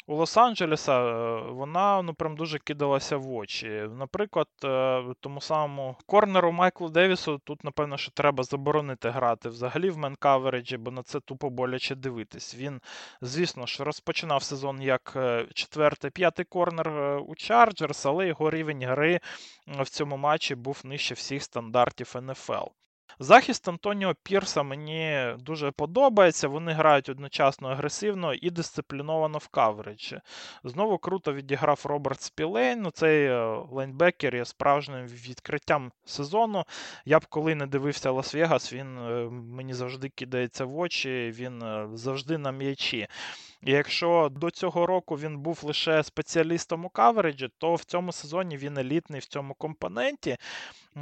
у 0.07 0.17
Лос-Анджелеса, 0.17 0.93
е, 0.93 1.51
вона 1.51 2.03
ну 2.03 2.15
прям 2.15 2.37
дуже 2.37 2.59
кидалася 2.59 3.17
в 3.17 3.33
очі. 3.33 3.69
Наприклад, 3.99 4.49
е, 4.65 5.05
тому 5.21 5.41
самому 5.41 5.97
корнеру 6.07 6.53
Майклу 6.53 6.89
Девісу 6.89 7.39
тут, 7.45 7.65
напевно, 7.65 7.97
що 7.97 8.11
треба 8.13 8.45
заборонити 8.45 9.11
грати 9.11 9.49
взагалі 9.49 9.91
в 9.91 9.99
мен-кавереджі, 9.99 10.79
бо 10.79 10.91
на 10.91 11.03
це 11.03 11.21
тупо 11.21 11.51
боляче 11.51 11.95
дивитись. 11.95 12.55
Він, 12.55 12.81
звісно 13.21 13.67
ж, 13.67 13.85
розпочинав 13.85 14.43
сезон 14.43 14.83
як 14.83 15.17
четвертий, 15.55 16.11
п'ятий 16.11 16.45
корнер 16.45 16.89
у 17.29 17.35
Чарджерс, 17.35 18.07
але 18.07 18.27
його 18.27 18.51
рівень 18.51 18.85
гри 18.85 19.21
в 19.67 19.89
цьому 19.89 20.17
матчі 20.17 20.55
був 20.55 20.81
нижче 20.85 21.15
всіх 21.15 21.43
стандартів 21.43 22.15
НФЛ. 22.23 22.69
Захист 23.19 23.69
Антоніо 23.69 24.15
Пірса 24.23 24.63
мені 24.63 25.35
дуже 25.39 25.71
подобається. 25.71 26.49
Вони 26.49 26.73
грають 26.73 27.09
одночасно 27.09 27.69
агресивно 27.69 28.35
і 28.35 28.51
дисципліновано 28.51 29.39
в 29.39 29.49
кавериджі. 29.49 30.21
Знову 30.65 30.99
круто 30.99 31.33
відіграв 31.33 31.81
Роберт 31.85 32.21
Спілейн. 32.21 32.83
Ну, 32.83 32.91
цей 32.91 33.27
е, 33.27 33.63
лайнбекер 33.71 34.37
є 34.37 34.45
справжнім 34.45 35.07
відкриттям 35.07 35.93
сезону. 36.05 36.65
Я 37.05 37.19
б 37.19 37.27
коли 37.27 37.55
не 37.55 37.67
дивився 37.67 38.11
Лас-Вегас, 38.11 38.73
він 38.73 38.99
е, 38.99 39.29
мені 39.31 39.75
завжди 39.75 40.09
кидається 40.09 40.65
в 40.65 40.79
очі, 40.79 41.33
він 41.35 41.63
е, 41.63 41.89
завжди 41.95 42.39
на 42.39 42.53
м'ячі. 42.53 43.09
І 43.63 43.73
якщо 43.73 44.29
до 44.33 44.51
цього 44.51 44.87
року 44.87 45.15
він 45.15 45.39
був 45.39 45.61
лише 45.63 46.03
спеціалістом 46.03 46.85
у 46.85 46.89
кавериджі, 46.89 47.49
то 47.59 47.75
в 47.75 47.85
цьому 47.85 48.13
сезоні 48.13 48.57
він 48.57 48.79
елітний 48.79 49.21
в 49.21 49.25
цьому 49.25 49.55
компоненті. 49.55 50.37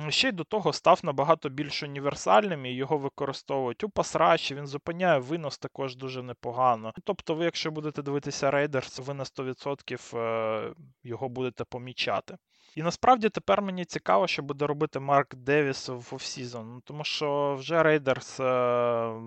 Ще 0.09 0.29
й 0.29 0.33
до 0.33 0.45
того 0.45 0.73
став 0.73 1.01
набагато 1.03 1.49
більш 1.49 1.83
універсальним 1.83 2.67
і 2.67 2.73
його 2.75 2.99
використовують 2.99 3.85
у 3.85 3.91
пасрачі, 3.91 4.55
він 4.55 4.67
зупиняє 4.67 5.19
винос 5.19 5.59
також 5.59 5.97
дуже 5.97 6.23
непогано. 6.23 6.93
Тобто, 7.05 7.35
ви, 7.35 7.45
якщо 7.45 7.71
будете 7.71 8.03
дивитися 8.03 8.51
Рейдерс, 8.51 8.99
ви 8.99 9.15
на 9.15 9.25
100% 9.25 10.19
е, 10.19 10.75
його 11.03 11.29
будете 11.29 11.65
помічати. 11.65 12.37
І 12.77 12.83
насправді 12.83 13.29
тепер 13.29 13.63
мені 13.63 13.85
цікаво, 13.85 14.27
що 14.27 14.43
буде 14.43 14.67
робити 14.67 15.01
Марк 15.01 15.35
Девіс 15.35 15.89
в 15.89 16.15
offseason. 16.15 16.75
Ну, 16.75 16.81
тому 16.85 17.05
що 17.05 17.57
вже 17.59 17.83
Рейдерс 17.83 18.41
е, 18.41 18.45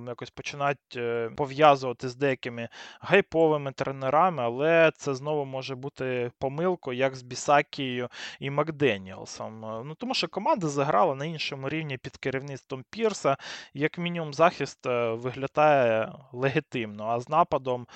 якось 0.07 0.29
починають 0.29 0.77
е, 0.95 1.29
пов'язувати 1.37 2.09
з 2.09 2.15
деякими 2.15 2.69
гайповими 2.99 3.71
тренерами, 3.71 4.43
але 4.43 4.91
це 4.97 5.15
знову 5.15 5.45
може 5.45 5.75
бути 5.75 6.31
помилкою, 6.39 6.97
як 6.97 7.15
з 7.15 7.21
Бісакією 7.21 8.09
і 8.39 8.49
Макденіелсом. 8.49 9.65
Е, 9.65 9.83
ну, 9.85 9.95
Тому 9.95 10.13
що 10.13 10.27
команда 10.27 10.67
заграла 10.67 11.15
на 11.15 11.25
іншому 11.25 11.69
рівні 11.69 11.97
під 11.97 12.17
керівництвом 12.17 12.83
Пірса. 12.89 13.37
Як 13.73 13.97
мінімум, 13.97 14.33
захист 14.33 14.85
виглядає 14.85 16.13
легітимно. 16.31 17.05
А 17.07 17.19
з 17.19 17.29
нападом, 17.29 17.87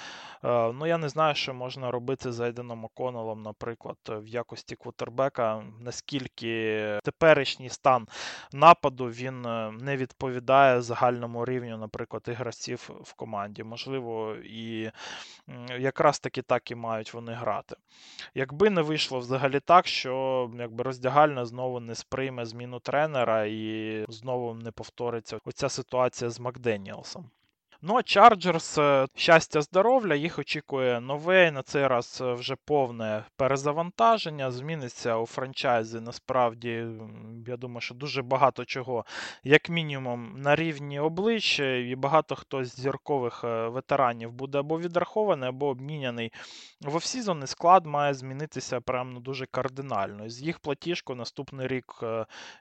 ну 0.43 0.85
я 0.85 0.97
не 0.97 1.09
знаю, 1.09 1.35
що 1.35 1.53
можна 1.53 1.91
робити 1.91 2.31
з 2.31 2.39
Айденом 2.39 2.85
Оконалом, 2.85 3.41
наприклад, 3.41 3.97
в 4.07 4.27
якості 4.27 4.75
квотербека 4.75 5.34
наскільки 5.79 6.99
теперішній 7.03 7.69
стан 7.69 8.07
нападу 8.53 9.05
він 9.05 9.45
е, 9.45 9.71
не 9.71 9.97
відповідає 9.97 10.81
загальному 10.81 11.45
рівню, 11.45 11.77
наприклад, 11.77 12.23
іграців 12.27 12.89
в 13.03 13.13
команді. 13.13 13.63
Можливо, 13.63 14.35
і 14.35 14.91
якраз 15.79 16.19
таки 16.19 16.41
так 16.41 16.71
і 16.71 16.75
мають 16.75 17.13
вони 17.13 17.33
грати. 17.33 17.75
Якби 18.35 18.69
не 18.69 18.81
вийшло 18.81 19.19
взагалі 19.19 19.59
так, 19.59 19.87
що 19.87 20.51
якби 20.59 20.83
роздягальна 20.83 21.45
знову 21.45 21.79
не 21.79 21.95
сприйме 21.95 22.45
зміну 22.45 22.79
тренера 22.79 23.45
і 23.45 24.05
знову 24.09 24.53
не 24.53 24.71
повториться 24.71 25.39
оця 25.45 25.69
ситуація 25.69 26.29
з 26.29 26.39
Макденіелсом. 26.39 27.29
Ну 27.87 27.97
а 27.97 28.01
е, 28.77 29.07
щастя, 29.15 29.61
здоров'я, 29.61 30.15
їх 30.15 30.39
очікує 30.39 30.99
нове, 30.99 31.51
на 31.51 31.63
цей 31.63 31.87
раз 31.87 32.21
е, 32.21 32.33
вже 32.33 32.55
повне 32.65 33.23
перезавантаження. 33.35 34.51
Зміниться 34.51 35.17
у 35.17 35.25
франчайзі. 35.25 35.99
Насправді, 35.99 36.85
я 37.47 37.57
думаю, 37.57 37.81
що 37.81 37.95
дуже 37.95 38.21
багато 38.21 38.65
чого, 38.65 39.05
як 39.43 39.69
мінімум, 39.69 40.33
на 40.37 40.55
рівні 40.55 40.99
обличчя, 40.99 41.75
і 41.75 41.95
багато 41.95 42.35
хто 42.35 42.65
з 42.65 42.75
зіркових 42.75 43.43
е, 43.43 43.67
ветеранів 43.67 44.31
буде 44.31 44.59
або 44.59 44.79
відрахований, 44.79 45.49
або 45.49 45.67
обміняний 45.67 46.31
в 46.81 46.95
offseason, 46.95 47.43
і 47.43 47.47
склад 47.47 47.85
має 47.85 48.13
змінитися 48.13 48.81
прямо 48.81 49.11
ну, 49.11 49.19
дуже 49.19 49.45
кардинально. 49.45 50.29
З 50.29 50.41
їх 50.41 50.59
платіжку 50.59 51.15
наступний 51.15 51.67
рік, 51.67 51.85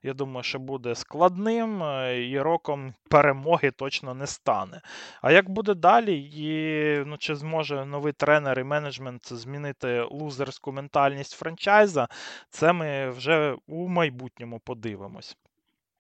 я 0.02 0.14
думаю, 0.14 0.42
що 0.42 0.58
буде 0.58 0.94
складним 0.94 1.82
і 2.30 2.40
роком 2.40 2.94
перемоги 3.08 3.70
точно 3.70 4.14
не 4.14 4.26
стане. 4.26 4.80
А 5.22 5.32
як 5.32 5.50
буде 5.50 5.74
далі, 5.74 6.30
і 6.34 7.04
ну, 7.06 7.16
чи 7.18 7.36
зможе 7.36 7.84
новий 7.84 8.12
тренер 8.12 8.60
і 8.60 8.64
менеджмент 8.64 9.32
змінити 9.32 10.02
лузерську 10.10 10.72
ментальність 10.72 11.32
франчайза, 11.32 12.08
це 12.50 12.72
ми 12.72 13.10
вже 13.10 13.56
у 13.66 13.88
майбутньому 13.88 14.58
подивимось. 14.58 15.36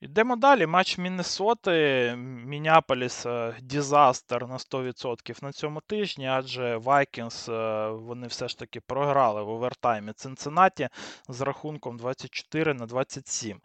Йдемо 0.04 0.36
далі. 0.36 0.66
Матч 0.66 0.98
Міннесоти, 0.98 2.14
Minneapolis 2.46 3.26
е, 3.26 3.56
Disaster 3.62 4.48
на 4.48 4.56
100% 4.56 5.44
на 5.44 5.52
цьому 5.52 5.80
тижні, 5.80 6.26
адже 6.26 6.76
Вайкінгс 6.76 7.48
вони 7.92 8.26
все 8.26 8.48
ж 8.48 8.58
таки 8.58 8.80
програли 8.80 9.42
в 9.42 9.48
овертаймі 9.48 10.12
Цинциннаті 10.12 10.88
з 11.28 11.40
рахунком 11.40 11.96
24 11.96 12.74
на 12.74 12.86
27. 12.86 13.60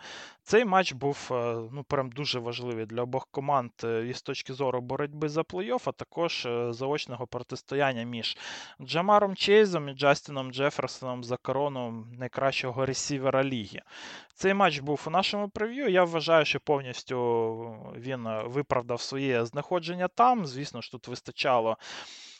Цей 0.49 0.65
матч 0.65 0.93
був 0.93 1.29
е, 1.31 1.55
ну, 1.71 1.83
прям 1.83 2.09
дуже 2.09 2.39
важливий 2.39 2.85
для 2.85 3.01
обох 3.01 3.27
команд 3.31 3.71
е, 3.83 4.07
і 4.09 4.13
з 4.13 4.21
точки 4.21 4.53
зору 4.53 4.81
боротьби 4.81 5.29
за 5.29 5.41
плей-офф, 5.41 5.81
а 5.85 5.91
також 5.91 6.47
заочного 6.69 7.27
протистояння 7.27 8.03
між 8.03 8.37
Джамаром 8.81 9.35
Чейзом 9.35 9.89
і 9.89 9.93
Джастіном 9.93 10.51
Джеферсоном 10.51 11.23
за 11.23 11.37
корону 11.37 12.07
найкращого 12.19 12.85
ресівера 12.85 13.43
ліги. 13.43 13.81
Цей 14.33 14.53
матч 14.53 14.79
був 14.79 15.03
у 15.07 15.09
нашому 15.09 15.49
прев'ю. 15.49 15.87
Я 15.87 16.03
вважаю, 16.03 16.45
що 16.45 16.59
повністю 16.59 17.17
він 17.97 18.27
е, 18.27 18.43
виправдав 18.45 19.01
своє 19.01 19.45
знаходження 19.45 20.07
там. 20.07 20.45
Звісно 20.45 20.81
ж, 20.81 20.91
тут 20.91 21.07
вистачало 21.07 21.77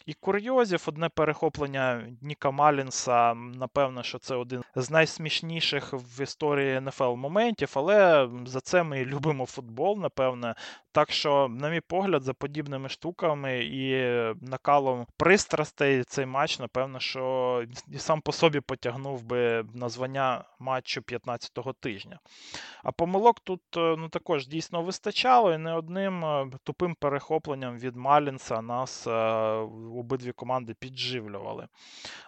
і 0.09 0.13
курйозів. 0.13 0.83
Одне 0.87 1.09
перехоплення 1.09 2.07
Ніка 2.21 2.51
Малінса, 2.51 3.33
напевно, 3.33 4.03
що 4.03 4.19
це 4.19 4.35
один 4.35 4.63
з 4.75 4.89
найсмішніших 4.89 5.93
в 5.93 6.21
історії 6.21 6.79
НФЛ 6.81 7.15
моментів, 7.15 7.71
але 7.73 8.29
за 8.45 8.61
це 8.61 8.83
ми 8.83 9.05
любимо 9.05 9.45
футбол, 9.45 9.99
напевне. 9.99 10.55
Так 10.91 11.11
що, 11.11 11.47
на 11.47 11.69
мій 11.69 11.81
погляд, 11.81 12.23
за 12.23 12.33
подібними 12.33 12.89
штуками 12.89 13.59
і 13.63 14.13
накалом 14.41 15.05
пристрастей 15.17 16.03
цей 16.03 16.25
матч, 16.25 16.59
напевно, 16.59 16.99
що 16.99 17.63
і 17.91 17.97
сам 17.97 18.21
по 18.21 18.31
собі 18.31 18.59
потягнув 18.59 19.23
би 19.23 19.65
названня 19.73 20.43
матчу 20.59 21.01
15-го 21.01 21.73
тижня. 21.73 22.19
А 22.83 22.91
помилок 22.91 23.39
тут 23.39 23.61
е, 23.77 23.95
ну, 23.97 24.09
також 24.09 24.47
дійсно 24.47 24.81
вистачало, 24.81 25.53
і 25.53 25.57
не 25.57 25.73
одним 25.73 26.25
е, 26.25 26.51
тупим 26.63 26.95
перехопленням 26.95 27.77
від 27.77 27.95
Малінса 27.95 28.61
нас 28.61 29.07
е, 29.07 29.11
обидві 29.99 30.31
команди 30.31 30.73
підживлювали. 30.73 31.67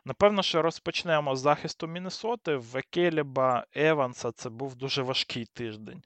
Напевно, 0.06 0.44
що 0.44 0.62
розпочнемо 0.62 1.36
з 1.36 1.40
захисту 1.40 1.88
Міннесоти. 1.88 2.56
В 2.56 2.78
Екеліба 2.78 3.66
Еванса 3.76 4.32
це 4.32 4.50
був 4.50 4.76
дуже 4.76 5.02
важкий 5.02 5.46
тиждень. 5.46 6.02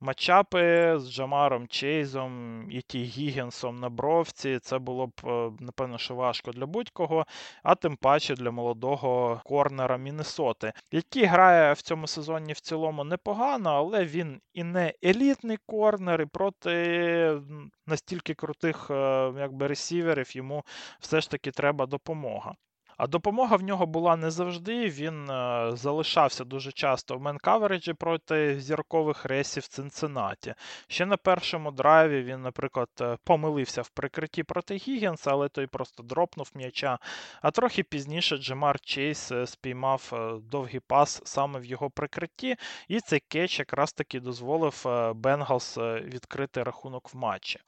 Матчапи 0.00 0.94
з 0.98 1.12
Джамаром 1.12 1.68
Чейзом 1.68 2.66
і 2.70 2.80
Ті 2.80 3.02
Гігенсом 3.02 3.76
на 3.76 3.88
бровці. 3.88 4.58
Це 4.58 4.78
було 4.78 5.06
б, 5.06 5.12
е, 5.24 5.50
напевно, 5.60 5.98
що 5.98 6.14
важко 6.14 6.52
для 6.52 6.66
будь-кого, 6.66 7.26
а 7.62 7.74
тим 7.74 7.96
паче 7.96 8.34
для 8.34 8.50
молодого 8.50 9.40
корнера 9.44 9.96
Міннесоти, 9.96 10.72
який 10.92 11.24
грає 11.24 11.72
в 11.72 11.82
цьому 11.82 12.06
сезоні 12.06 12.52
в 12.52 12.60
цілому 12.60 13.04
непогано, 13.04 13.70
але 13.70 14.04
він 14.04 14.40
і 14.54 14.64
не 14.64 14.94
елітний 15.04 15.58
корнер, 15.66 16.22
і 16.22 16.26
проти 16.26 17.40
настільки 17.86 18.34
крутих 18.34 18.90
е, 18.90 19.32
якби, 19.38 19.66
ресіверів 19.66 20.36
йому 20.36 20.64
все 21.00 21.20
ж 21.20 21.30
таки 21.30 21.50
треба 21.50 21.86
допомога. 21.86 22.54
А 23.00 23.06
допомога 23.06 23.56
в 23.56 23.62
нього 23.62 23.86
була 23.86 24.16
не 24.16 24.30
завжди. 24.30 24.88
Він 24.88 25.30
е, 25.30 25.70
залишався 25.74 26.44
дуже 26.44 26.72
часто 26.72 27.16
в 27.16 27.22
мен-кавереджі 27.22 27.92
проти 27.92 28.60
зіркових 28.60 29.24
рейсів 29.24 29.62
в 29.62 29.66
Цинциннаті. 29.66 30.54
Ще 30.88 31.06
на 31.06 31.16
першому 31.16 31.70
драйві 31.70 32.22
він, 32.22 32.42
наприклад, 32.42 32.88
е, 33.00 33.16
помилився 33.24 33.82
в 33.82 33.88
прикритті 33.88 34.42
проти 34.42 34.74
Гіггенса, 34.74 35.30
але 35.30 35.48
той 35.48 35.66
просто 35.66 36.02
дропнув 36.02 36.50
м'яча. 36.54 36.98
А 37.42 37.50
трохи 37.50 37.82
пізніше 37.82 38.36
Джемар 38.36 38.80
Чейс 38.80 39.32
е, 39.32 39.46
спіймав 39.46 40.12
довгий 40.50 40.80
пас 40.80 41.22
саме 41.24 41.60
в 41.60 41.64
його 41.64 41.90
прикритті, 41.90 42.56
і 42.88 43.00
цей 43.00 43.20
кетч 43.28 43.58
якраз 43.58 43.92
таки 43.92 44.20
дозволив 44.20 44.84
Бенгалс 45.14 45.78
відкрити 46.02 46.62
рахунок 46.62 47.14
в 47.14 47.16
матчі. 47.16 47.60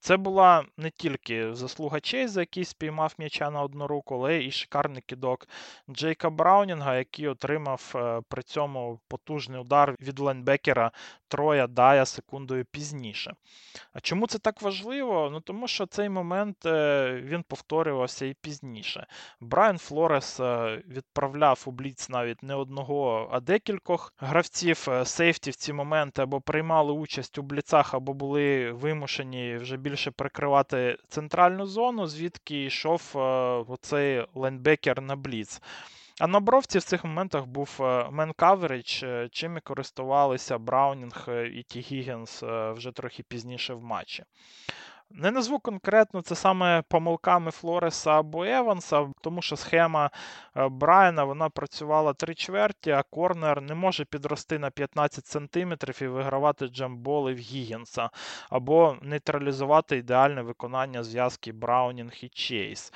Це 0.00 0.16
була 0.16 0.64
не 0.76 0.90
тільки 0.90 1.54
заслуга 1.54 2.00
Чейза, 2.00 2.40
який 2.40 2.64
спіймав 2.64 3.14
м'яча 3.18 3.50
на 3.50 3.62
одну 3.62 3.86
руку, 3.86 4.14
але 4.14 4.42
і 4.42 4.50
шикарний 4.64 5.02
кидок 5.02 5.48
Джейка 5.90 6.30
Браунінга, 6.30 6.96
який 6.96 7.28
отримав 7.28 7.92
е, 7.94 8.20
при 8.28 8.42
цьому 8.42 9.00
потужний 9.08 9.60
удар 9.60 9.96
від 10.00 10.18
лайнбекера 10.18 10.90
Троя 11.28 11.66
Дая 11.66 12.06
секундою 12.06 12.64
пізніше. 12.64 13.34
А 13.92 14.00
чому 14.00 14.26
це 14.26 14.38
так 14.38 14.62
важливо? 14.62 15.28
Ну 15.32 15.40
Тому 15.40 15.68
що 15.68 15.86
цей 15.86 16.08
момент 16.08 16.66
е, 16.66 17.20
він 17.24 17.42
повторювався 17.42 18.26
і 18.26 18.34
пізніше. 18.40 19.06
Брайан 19.40 19.78
Флорес 19.78 20.40
е, 20.40 20.82
відправляв 20.88 21.62
у 21.66 21.70
Бліц 21.70 22.08
навіть 22.08 22.42
не 22.42 22.54
одного, 22.54 23.28
а 23.32 23.40
декількох 23.40 24.14
гравців 24.18 24.88
сейфті 25.04 25.50
в 25.50 25.56
ці 25.56 25.72
моменти 25.72 26.22
або 26.22 26.40
приймали 26.40 26.92
участь 26.92 27.38
у 27.38 27.42
бліцах, 27.42 27.94
або 27.94 28.12
були 28.12 28.72
вимушені 28.72 29.56
вже 29.56 29.76
більше 29.76 30.10
прикривати 30.10 30.98
центральну 31.08 31.66
зону, 31.66 32.06
звідки 32.06 32.64
йшов 32.64 33.10
оцей 33.68 34.26
лайнбекер 34.44 35.00
на 35.00 35.16
Бліц. 35.16 35.60
А 36.20 36.26
на 36.26 36.40
бровці 36.40 36.78
в 36.78 36.82
цих 36.82 37.04
моментах 37.04 37.46
був 37.46 37.76
мен 38.10 38.32
каверидж, 38.32 39.04
чим 39.30 39.56
і 39.56 39.60
користувалися 39.60 40.58
Браунінг 40.58 41.24
е, 41.28 41.46
і 41.46 41.62
Ті 41.62 41.80
Гіггенс 41.80 42.42
е, 42.42 42.72
вже 42.72 42.92
трохи 42.92 43.22
пізніше 43.22 43.74
в 43.74 43.82
матчі. 43.82 44.24
Не 45.16 45.30
назву 45.30 45.58
конкретно 45.58 46.22
це 46.22 46.34
саме 46.34 46.82
помилками 46.88 47.50
Флореса 47.50 48.10
або 48.10 48.44
Еванса, 48.44 49.12
тому 49.20 49.42
що 49.42 49.56
схема 49.56 50.10
е, 50.56 50.68
Брайана 50.68 51.24
вона 51.24 51.48
працювала 51.48 52.12
три 52.12 52.34
чверті, 52.34 52.90
а 52.90 53.02
корнер 53.02 53.60
не 53.60 53.74
може 53.74 54.04
підрости 54.04 54.58
на 54.58 54.70
15 54.70 55.26
см 55.26 55.72
і 56.00 56.06
вигравати 56.06 56.66
джамболи 56.66 57.34
в 57.34 57.38
Гігінса, 57.38 58.10
або 58.50 58.96
нейтралізувати 59.02 59.96
ідеальне 59.96 60.42
виконання 60.42 61.02
зв'язки 61.02 61.52
Браунінг 61.52 62.12
і 62.22 62.28
Чейз. 62.28 62.92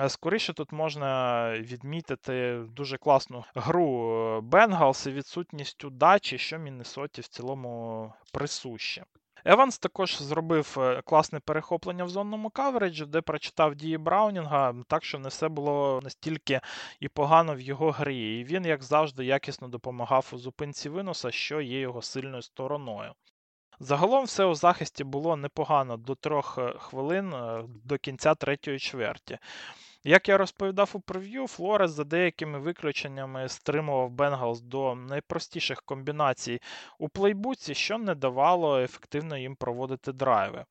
Е, 0.00 0.08
скоріше 0.08 0.52
тут 0.52 0.72
можна 0.72 1.52
відмітити 1.58 2.62
дуже 2.68 2.96
класну 2.96 3.44
гру 3.54 4.12
е, 4.36 4.40
Бенгалс 4.40 5.06
і 5.06 5.12
відсутність 5.12 5.84
удачі, 5.84 6.38
що 6.38 6.58
Міннесоті 6.58 7.20
в 7.20 7.28
цілому 7.28 8.12
присуще. 8.32 9.04
Еванс 9.44 9.78
також 9.78 10.22
зробив 10.22 10.76
е, 10.78 11.02
класне 11.02 11.40
перехоплення 11.40 12.04
в 12.04 12.08
зонному 12.08 12.50
кавереджі, 12.50 13.06
де 13.06 13.20
прочитав 13.20 13.74
дії 13.74 13.98
Браунінга, 13.98 14.74
так 14.88 15.04
що 15.04 15.18
не 15.18 15.28
все 15.28 15.48
було 15.48 16.00
настільки 16.02 16.60
і 17.00 17.08
погано 17.08 17.54
в 17.54 17.60
його 17.60 17.90
грі. 17.90 18.40
І 18.40 18.44
він, 18.44 18.66
як 18.66 18.82
завжди, 18.82 19.24
якісно 19.24 19.68
допомагав 19.68 20.30
у 20.32 20.38
зупинці 20.38 20.88
виносу, 20.88 21.30
що 21.30 21.60
є 21.60 21.80
його 21.80 22.02
сильною 22.02 22.42
стороною. 22.42 23.12
Загалом 23.80 24.24
все 24.24 24.44
у 24.44 24.54
захисті 24.54 25.04
було 25.04 25.36
непогано 25.36 25.96
до 25.96 26.14
трьох 26.14 26.58
е, 26.58 26.74
хвилин 26.78 27.34
е, 27.34 27.64
до 27.84 27.98
кінця 27.98 28.34
третьої 28.34 28.78
чверті. 28.78 29.38
Як 30.04 30.28
я 30.28 30.38
розповідав 30.38 30.90
у 30.92 31.00
прев'ю, 31.00 31.46
Флорес 31.46 31.90
за 31.90 32.04
деякими 32.04 32.58
виключеннями 32.58 33.48
стримував 33.48 34.10
Бенгалс 34.10 34.60
до 34.60 34.94
найпростіших 34.94 35.82
комбінацій 35.82 36.60
у 36.98 37.08
плейбуці, 37.08 37.74
що 37.74 37.98
не 37.98 38.14
давало 38.14 38.80
ефективно 38.80 39.38
їм 39.38 39.56
проводити 39.56 40.12
драйви. 40.12 40.64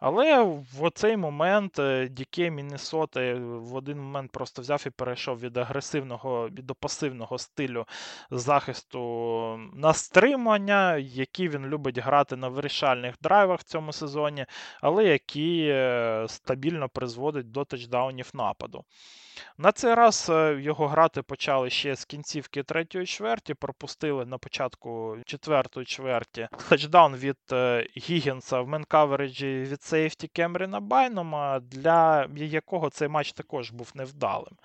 Але 0.00 0.42
в 0.42 0.82
оцей 0.82 1.16
момент 1.16 1.78
е, 1.78 2.08
Діке 2.08 2.50
Міннесоти 2.50 3.34
в 3.34 3.74
один 3.74 4.00
момент 4.00 4.30
просто 4.30 4.62
взяв 4.62 4.84
і 4.86 4.90
перейшов 4.90 5.40
від 5.40 5.56
агресивного 5.56 6.48
до 6.50 6.74
пасивного 6.74 7.38
стилю 7.38 7.86
захисту 8.30 9.00
на 9.74 9.92
стримання, 9.92 10.96
які 10.96 11.48
він 11.48 11.66
любить 11.66 11.98
грати 11.98 12.36
на 12.36 12.48
вирішальних 12.48 13.14
драйвах 13.20 13.60
в 13.60 13.62
цьому 13.62 13.92
сезоні, 13.92 14.46
але 14.80 15.04
які 15.04 15.66
е, 15.68 16.24
стабільно 16.28 16.88
призводить 16.88 17.50
до 17.50 17.64
тачдаунів 17.64 18.30
нападу. 18.62 18.84
На 19.58 19.72
цей 19.72 19.94
раз 19.94 20.30
е, 20.30 20.60
його 20.60 20.88
грати 20.88 21.22
почали 21.22 21.70
ще 21.70 21.96
з 21.96 22.04
кінцівки 22.04 22.62
третьої 22.62 23.06
чверті, 23.06 23.54
пропустили 23.54 24.26
на 24.26 24.38
початку 24.38 25.16
четвертої 25.26 25.86
чверті 25.86 26.48
тачдаун 26.68 27.16
від 27.16 27.36
е, 27.52 27.86
Гігінса 27.96 28.60
в 28.60 28.68
менкавереджі 28.68 29.62
від 29.62 29.82
сейфті 29.82 30.28
Кемріна 30.28 30.80
Байнома, 30.80 31.60
для 31.60 32.28
якого 32.36 32.90
цей 32.90 33.08
матч 33.08 33.32
також 33.32 33.70
був 33.70 33.92
невдалим. 33.94 34.56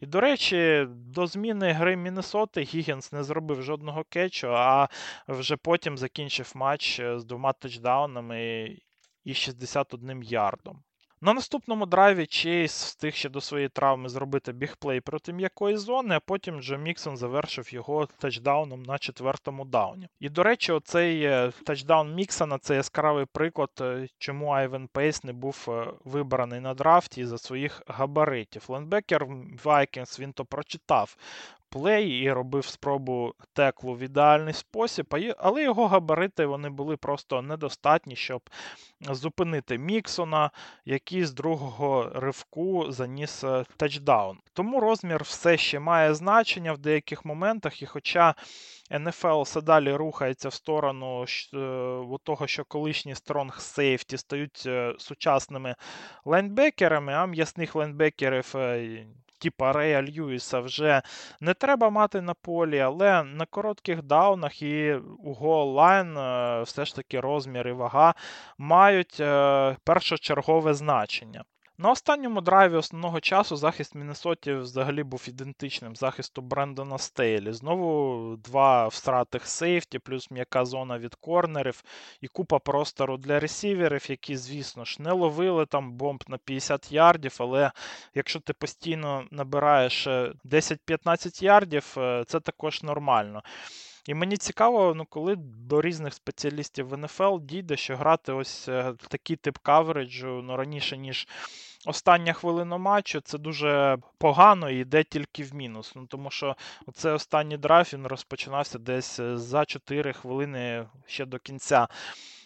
І, 0.00 0.06
до 0.06 0.20
речі, 0.20 0.86
до 0.88 1.26
зміни 1.26 1.72
гри 1.72 1.96
Міннесоти 1.96 2.62
Гігінс 2.62 3.12
не 3.12 3.24
зробив 3.24 3.62
жодного 3.62 4.04
кетчу, 4.04 4.48
а 4.50 4.88
вже 5.28 5.56
потім 5.56 5.98
закінчив 5.98 6.52
матч 6.54 7.00
е, 7.00 7.18
з 7.18 7.24
двома 7.24 7.52
тачдаунами 7.52 8.70
і 9.24 9.34
61 9.34 10.22
ярдом. 10.22 10.82
На 11.20 11.32
наступному 11.32 11.86
драйві 11.86 12.26
Чейз 12.26 12.72
встиг 12.72 13.14
ще 13.14 13.28
до 13.28 13.40
своєї 13.40 13.68
травми 13.68 14.08
зробити 14.08 14.52
big 14.52 14.73
play 14.73 15.00
проти 15.00 15.32
м'якої 15.32 15.76
зони, 15.76 16.14
а 16.14 16.20
потім 16.20 16.62
Джо 16.62 16.78
Міксон 16.78 17.16
завершив 17.16 17.74
його 17.74 18.06
тачдауном 18.18 18.82
на 18.82 18.98
четвертому 18.98 19.64
дауні. 19.64 20.08
І, 20.20 20.28
до 20.28 20.42
речі, 20.42 20.72
оцей 20.72 21.22
е, 21.22 21.52
тачдаун 21.64 22.14
Міксона 22.14 22.58
це 22.58 22.74
яскравий 22.74 23.24
приклад, 23.32 23.70
е, 23.80 24.08
чому 24.18 24.50
Айвен 24.50 24.88
Пейс 24.88 25.24
не 25.24 25.32
був 25.32 25.66
е, 25.68 25.86
вибраний 26.04 26.60
на 26.60 26.74
драфті 26.74 27.26
за 27.26 27.38
своїх 27.38 27.82
габаритів. 27.86 28.64
Лайнбекер 28.68 29.26
Вайкінгс 29.64 30.20
він 30.20 30.32
то 30.32 30.44
прочитав 30.44 31.16
play 31.76 32.08
і 32.08 32.32
робив 32.32 32.66
спробу 32.66 33.34
теклу 33.52 33.94
в 33.94 33.98
ідеальний 33.98 34.54
спосіб, 34.54 35.14
але 35.38 35.62
його 35.62 35.86
габарити 35.86 36.46
вони 36.46 36.70
були 36.70 36.96
просто 36.96 37.42
недостатні, 37.42 38.16
щоб 38.16 38.40
зупинити 39.00 39.78
Міксона, 39.78 40.50
який 40.84 41.24
з 41.24 41.32
другого 41.32 42.10
ривку 42.14 42.92
заніс 42.92 43.44
е, 43.44 43.64
тачдаун. 43.76 44.38
Тому 44.52 44.80
розмір 44.80 45.22
все 45.22 45.56
ще 45.56 45.78
має 45.78 46.14
значення 46.14 46.72
в 46.72 46.78
деяких 46.78 47.24
моментах, 47.24 47.82
і 47.82 47.86
хоча 47.86 48.34
НФЛ 48.90 49.42
все 49.42 49.60
далі 49.60 49.92
рухається 49.92 50.48
в 50.48 50.54
сторону 50.54 51.24
е, 51.24 52.18
того, 52.22 52.46
що 52.46 52.64
колишні 52.64 53.14
strong 53.14 53.60
safety 53.60 54.16
стають 54.16 54.62
е, 54.66 54.94
сучасними 54.98 55.74
лайнбекерами, 56.24 57.12
а 57.12 57.26
м'ясних 57.26 57.74
лайнбекерів 57.74 58.54
типа 59.38 59.72
Рея 59.72 60.02
Льюіса 60.02 60.60
вже 60.60 61.02
не 61.40 61.54
треба 61.54 61.90
мати 61.90 62.20
на 62.20 62.34
полі, 62.34 62.78
але 62.78 63.22
на 63.24 63.46
коротких 63.46 64.02
даунах 64.02 64.62
і 64.62 64.94
у 65.18 65.32
гол-лайн 65.32 66.18
е, 66.18 66.62
все 66.62 66.84
ж 66.84 66.96
таки 66.96 67.20
розмір 67.20 67.68
і 67.68 67.72
вага 67.72 68.14
мають 68.58 69.20
е, 69.20 69.76
першочергове 69.84 70.74
значення. 70.74 71.44
На 71.78 71.90
останньому 71.90 72.40
драйві 72.40 72.76
основного 72.76 73.20
часу 73.20 73.56
захист 73.56 73.94
Міннесоті 73.94 74.52
взагалі 74.52 75.02
був 75.02 75.24
ідентичним 75.28 75.96
захисту 75.96 76.42
Брендона 76.42 76.98
Стейлі. 76.98 77.52
Знову 77.52 78.36
два 78.36 78.88
встратих 78.88 79.46
сейфті, 79.46 79.98
плюс 79.98 80.30
м'яка 80.30 80.64
зона 80.64 80.98
від 80.98 81.14
корнерів 81.14 81.82
і 82.20 82.28
купа 82.28 82.58
простору 82.58 83.16
для 83.16 83.40
ресіверів, 83.40 84.10
які, 84.10 84.36
звісно 84.36 84.84
ж, 84.84 85.02
не 85.02 85.12
ловили 85.12 85.66
там 85.66 85.92
бомб 85.92 86.24
на 86.28 86.38
50 86.38 86.92
ярдів, 86.92 87.36
але 87.38 87.72
якщо 88.14 88.40
ти 88.40 88.52
постійно 88.52 89.24
набираєш 89.30 90.06
10-15 90.06 91.42
е, 91.42 91.44
ярдів, 91.44 91.94
е, 91.98 92.24
це 92.26 92.40
також 92.40 92.82
нормально. 92.82 93.42
І 94.06 94.14
мені 94.14 94.36
цікаво, 94.36 94.94
ну 94.96 95.04
коли 95.04 95.36
до 95.38 95.82
різних 95.82 96.14
спеціалістів 96.14 96.88
в 96.88 96.96
НФЛ 96.96 97.38
дійде, 97.40 97.76
що 97.76 97.96
грати 97.96 98.32
ось 98.32 98.68
е, 98.68 98.94
такий 99.08 99.36
тип 99.36 99.58
кавереджу 99.58 100.42
ну, 100.44 100.56
раніше, 100.56 100.96
ніж 100.96 101.28
остання 101.86 102.32
хвилина 102.32 102.76
матчу, 102.76 103.20
це 103.20 103.38
дуже 103.38 103.98
погано 104.18 104.70
і 104.70 104.78
йде 104.78 105.04
тільки 105.04 105.44
в 105.44 105.54
мінус. 105.54 105.92
Ну, 105.96 106.06
Тому 106.06 106.30
що 106.30 106.56
цей 106.94 107.12
останній 107.12 107.56
драйв 107.56 107.90
він 107.92 108.06
розпочинався 108.06 108.78
десь 108.78 109.20
е, 109.20 109.38
за 109.38 109.64
4 109.64 110.12
хвилини 110.12 110.88
ще 111.06 111.24
до 111.24 111.38
кінця. 111.38 111.88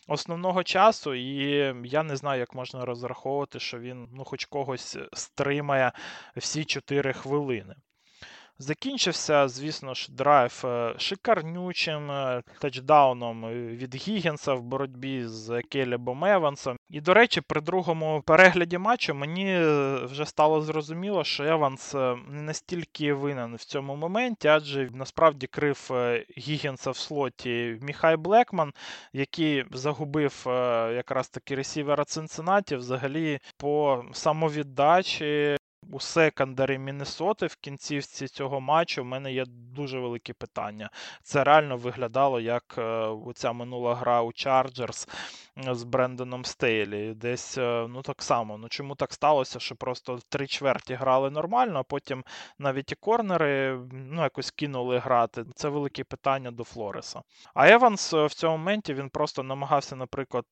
Основного 0.08 0.62
часу, 0.62 1.14
і 1.14 1.74
я 1.84 2.02
не 2.02 2.16
знаю, 2.16 2.40
як 2.40 2.54
можна 2.54 2.84
розраховувати, 2.84 3.60
що 3.60 3.78
він 3.78 4.08
ну, 4.12 4.24
хоч 4.24 4.44
когось 4.44 4.98
стримає 5.12 5.92
всі 6.36 6.64
4 6.64 7.12
хвилини. 7.12 7.74
Закінчився, 8.62 9.48
звісно 9.48 9.94
ж, 9.94 10.12
драйв 10.12 10.62
е, 10.64 10.94
шикарнючим 10.98 12.10
е, 12.10 12.42
тачдауном 12.58 13.50
від 13.50 13.94
Гігінса 13.94 14.54
в 14.54 14.62
боротьбі 14.62 15.24
з 15.26 15.62
Келебом 15.62 16.24
Евансом. 16.24 16.76
І, 16.90 17.00
до 17.00 17.14
речі, 17.14 17.40
при 17.40 17.60
другому 17.60 18.22
перегляді 18.26 18.78
матчу 18.78 19.14
мені 19.14 19.46
е, 19.46 19.94
вже 20.04 20.26
стало 20.26 20.60
зрозуміло, 20.60 21.24
що 21.24 21.44
Еванс 21.44 21.94
не 22.28 22.42
настільки 22.42 23.12
винен 23.12 23.56
в 23.56 23.64
цьому 23.64 23.96
моменті, 23.96 24.48
адже 24.48 24.88
насправді 24.92 25.46
крив 25.46 25.90
Гігінса 26.38 26.90
в 26.90 26.96
слоті 26.96 27.78
Міхай 27.82 28.16
Блекман, 28.16 28.72
який 29.12 29.64
загубив 29.72 30.42
якраз 30.94 31.28
таки 31.28 31.54
ресівера 31.54 32.04
Цинциннаті 32.04 32.76
взагалі 32.76 33.38
по 33.56 34.04
самовіддачі 34.12 35.56
у 35.92 36.00
секондарі 36.00 36.78
Міннесоти 36.78 37.46
в 37.46 37.56
кінцівці 37.56 38.28
цього 38.28 38.60
матчу 38.60 39.02
в 39.02 39.04
мене 39.04 39.32
є 39.32 39.44
дуже 39.48 39.98
великі 39.98 40.32
питання. 40.32 40.90
Це 41.22 41.44
реально 41.44 41.76
виглядало 41.76 42.40
як 42.40 42.74
е, 42.78 42.82
оця 43.26 43.52
минула 43.52 43.94
гра 43.94 44.22
у 44.22 44.32
Чарджерс 44.32 45.08
з 45.68 45.82
Брендоном 45.84 46.44
Стейлі. 46.44 47.14
Десь 47.14 47.58
е, 47.58 47.86
ну 47.90 48.02
так 48.02 48.22
само. 48.22 48.58
Ну 48.58 48.68
Чому 48.68 48.94
так 48.94 49.12
сталося, 49.12 49.60
що 49.60 49.76
просто 49.76 50.18
три 50.28 50.46
чверті 50.46 50.94
грали 50.94 51.30
нормально, 51.30 51.78
а 51.78 51.82
потім 51.82 52.24
навіть 52.58 52.92
і 52.92 52.94
корнери 52.94 53.80
ну, 53.92 54.22
якось 54.22 54.50
кинули 54.50 54.98
грати. 54.98 55.44
Це 55.54 55.68
велике 55.68 56.04
питання 56.04 56.50
до 56.50 56.64
Флореса. 56.64 57.22
А 57.54 57.68
Еванс 57.68 58.14
е, 58.14 58.26
в 58.26 58.34
цьому 58.34 58.56
моменті 58.56 58.94
він 58.94 59.08
просто 59.08 59.42
намагався, 59.42 59.96
наприклад, 59.96 60.44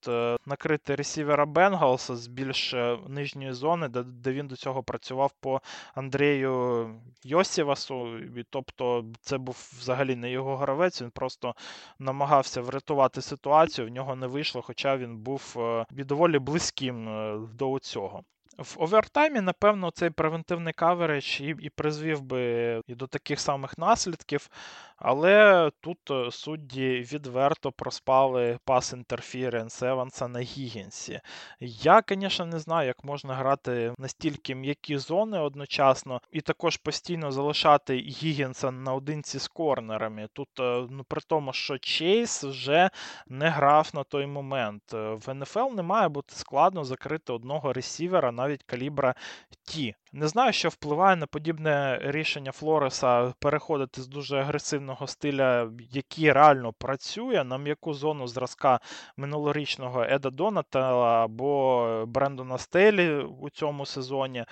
накрити 0.46 0.94
ресівера 0.94 1.46
Бенгалса 1.46 2.16
з 2.16 2.26
більш 2.26 2.74
нижньої 3.08 3.52
зони, 3.52 3.88
де, 3.88 4.02
де 4.02 4.32
він 4.32 4.46
до 4.48 4.56
цього 4.56 4.82
працював 4.82 5.32
по 5.40 5.60
Андрію 5.94 6.94
Йосівасу, 7.24 8.08
тобто 8.50 9.04
це 9.20 9.38
був 9.38 9.70
взагалі 9.78 10.16
не 10.16 10.30
його 10.30 10.56
гравець, 10.56 11.02
він 11.02 11.10
просто 11.10 11.54
намагався 11.98 12.60
врятувати 12.60 13.22
ситуацію, 13.22 13.86
в 13.86 13.90
нього 13.90 14.16
не 14.16 14.26
вийшло, 14.26 14.62
хоча 14.62 14.96
він 14.98 15.18
був 15.18 15.54
е, 15.58 15.84
доволі 16.04 16.38
близьким 16.38 17.08
е, 17.08 17.38
до 17.54 17.78
цього. 17.78 18.22
В 18.58 18.74
овертаймі, 18.78 19.40
напевно, 19.40 19.90
цей 19.90 20.10
превентивний 20.10 20.72
каверидж 20.72 21.40
і 21.40 21.56
і 21.60 21.70
призвів 21.70 22.22
би 22.22 22.82
і 22.86 22.94
до 22.94 23.06
таких 23.06 23.40
самих 23.40 23.78
наслідків, 23.78 24.48
але 24.96 25.70
тут 25.80 25.98
е, 26.10 26.30
судді 26.30 27.06
відверто 27.12 27.72
проспали 27.72 28.58
пас 28.64 28.92
інтерфіренс 28.92 29.82
Еванса 29.82 30.28
на 30.28 30.40
Гігінсі. 30.40 31.20
Я, 31.60 32.02
звісно, 32.08 32.46
не 32.46 32.58
знаю, 32.58 32.86
як 32.86 33.04
можна 33.04 33.34
грати 33.34 33.94
настільки 33.98 34.54
м'які 34.54 34.98
зони 34.98 35.38
одночасно, 35.38 36.20
і 36.32 36.40
також 36.40 36.76
постійно 36.76 37.32
залишати 37.32 37.96
Гігінса 37.96 38.70
наодинці 38.70 39.38
з 39.38 39.48
корнерами. 39.48 40.28
Тут, 40.32 40.48
е, 40.60 40.86
ну, 40.90 41.04
при 41.08 41.20
тому, 41.26 41.52
що 41.52 41.78
Чейз 41.78 42.44
вже 42.44 42.90
не 43.26 43.48
грав 43.48 43.90
на 43.94 44.04
той 44.04 44.26
момент. 44.26 44.82
Е, 44.94 45.18
в 45.26 45.34
НФЛ 45.34 45.74
не 45.74 45.82
має 45.82 46.08
бути 46.08 46.34
складно 46.34 46.84
закрити 46.84 47.32
одного 47.32 47.72
ресівера 47.72 48.32
навіть 48.32 48.47
калібра 48.56 49.14
Ті. 49.62 49.94
Не 50.12 50.28
знаю, 50.28 50.52
що 50.52 50.68
впливає 50.68 51.16
на 51.16 51.26
подібне 51.26 51.98
рішення 52.02 52.52
Флореса 52.52 53.32
переходити 53.38 54.02
з 54.02 54.08
дуже 54.08 54.38
агресивного 54.38 55.06
стиля, 55.06 55.70
який 55.90 56.32
реально 56.32 56.72
працює 56.72 57.44
на 57.44 57.58
м'яку 57.58 57.94
зону 57.94 58.26
зразка 58.26 58.80
минулорічного 59.16 60.02
Еда 60.02 60.30
Донатела 60.30 61.24
або 61.24 62.04
Брендона 62.06 62.58
Стейлі 62.58 63.14
у 63.40 63.50
цьому 63.50 63.86
сезоні. 63.86 64.44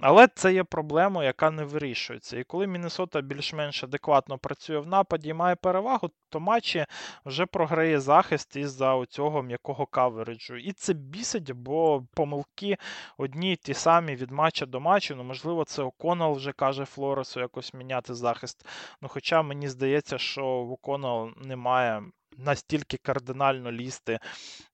Але 0.00 0.28
це 0.34 0.52
є 0.52 0.64
проблема, 0.64 1.24
яка 1.24 1.50
не 1.50 1.64
вирішується. 1.64 2.38
І 2.38 2.44
коли 2.44 2.66
Міннесота 2.66 3.20
більш-менш 3.20 3.84
адекватно 3.84 4.38
працює 4.38 4.78
в 4.78 4.86
нападі 4.86 5.28
і 5.28 5.34
має 5.34 5.56
перевагу, 5.56 6.10
то 6.30 6.40
матчі 6.40 6.86
вже 7.24 7.46
програє 7.46 8.00
захист 8.00 8.56
із-за 8.56 9.06
цього 9.08 9.42
м'якого 9.42 9.86
кавереджу. 9.86 10.56
І 10.56 10.72
це 10.72 10.92
бісить, 10.92 11.52
бо 11.52 12.04
помилки 12.14 12.76
одні 13.18 13.52
й 13.52 13.56
ті 13.56 13.74
самі 13.74 14.16
від 14.16 14.30
матча 14.30 14.66
до 14.66 14.80
матчу. 14.80 14.97
Ну, 15.16 15.24
можливо, 15.24 15.64
це 15.64 15.82
Оконал 15.82 16.32
вже 16.32 16.52
каже 16.52 16.84
Флоресу 16.84 17.40
якось 17.40 17.74
міняти 17.74 18.14
захист. 18.14 18.66
Ну, 19.02 19.08
Хоча 19.08 19.42
мені 19.42 19.68
здається, 19.68 20.18
що 20.18 20.44
Оконал 20.46 21.30
немає 21.36 22.02
настільки 22.38 22.96
кардинально 22.96 23.72
лізти 23.72 24.12
е, 24.12 24.20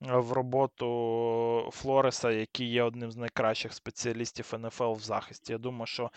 в 0.01 0.33
роботу 0.33 1.71
Флореса, 1.73 2.31
який 2.31 2.71
є 2.71 2.83
одним 2.83 3.11
з 3.11 3.17
найкращих 3.17 3.73
спеціалістів 3.73 4.55
НФЛ 4.59 4.93
в 4.93 5.01
захисті. 5.01 5.53
Я 5.53 5.59
думаю, 5.59 5.87
що 5.87 6.11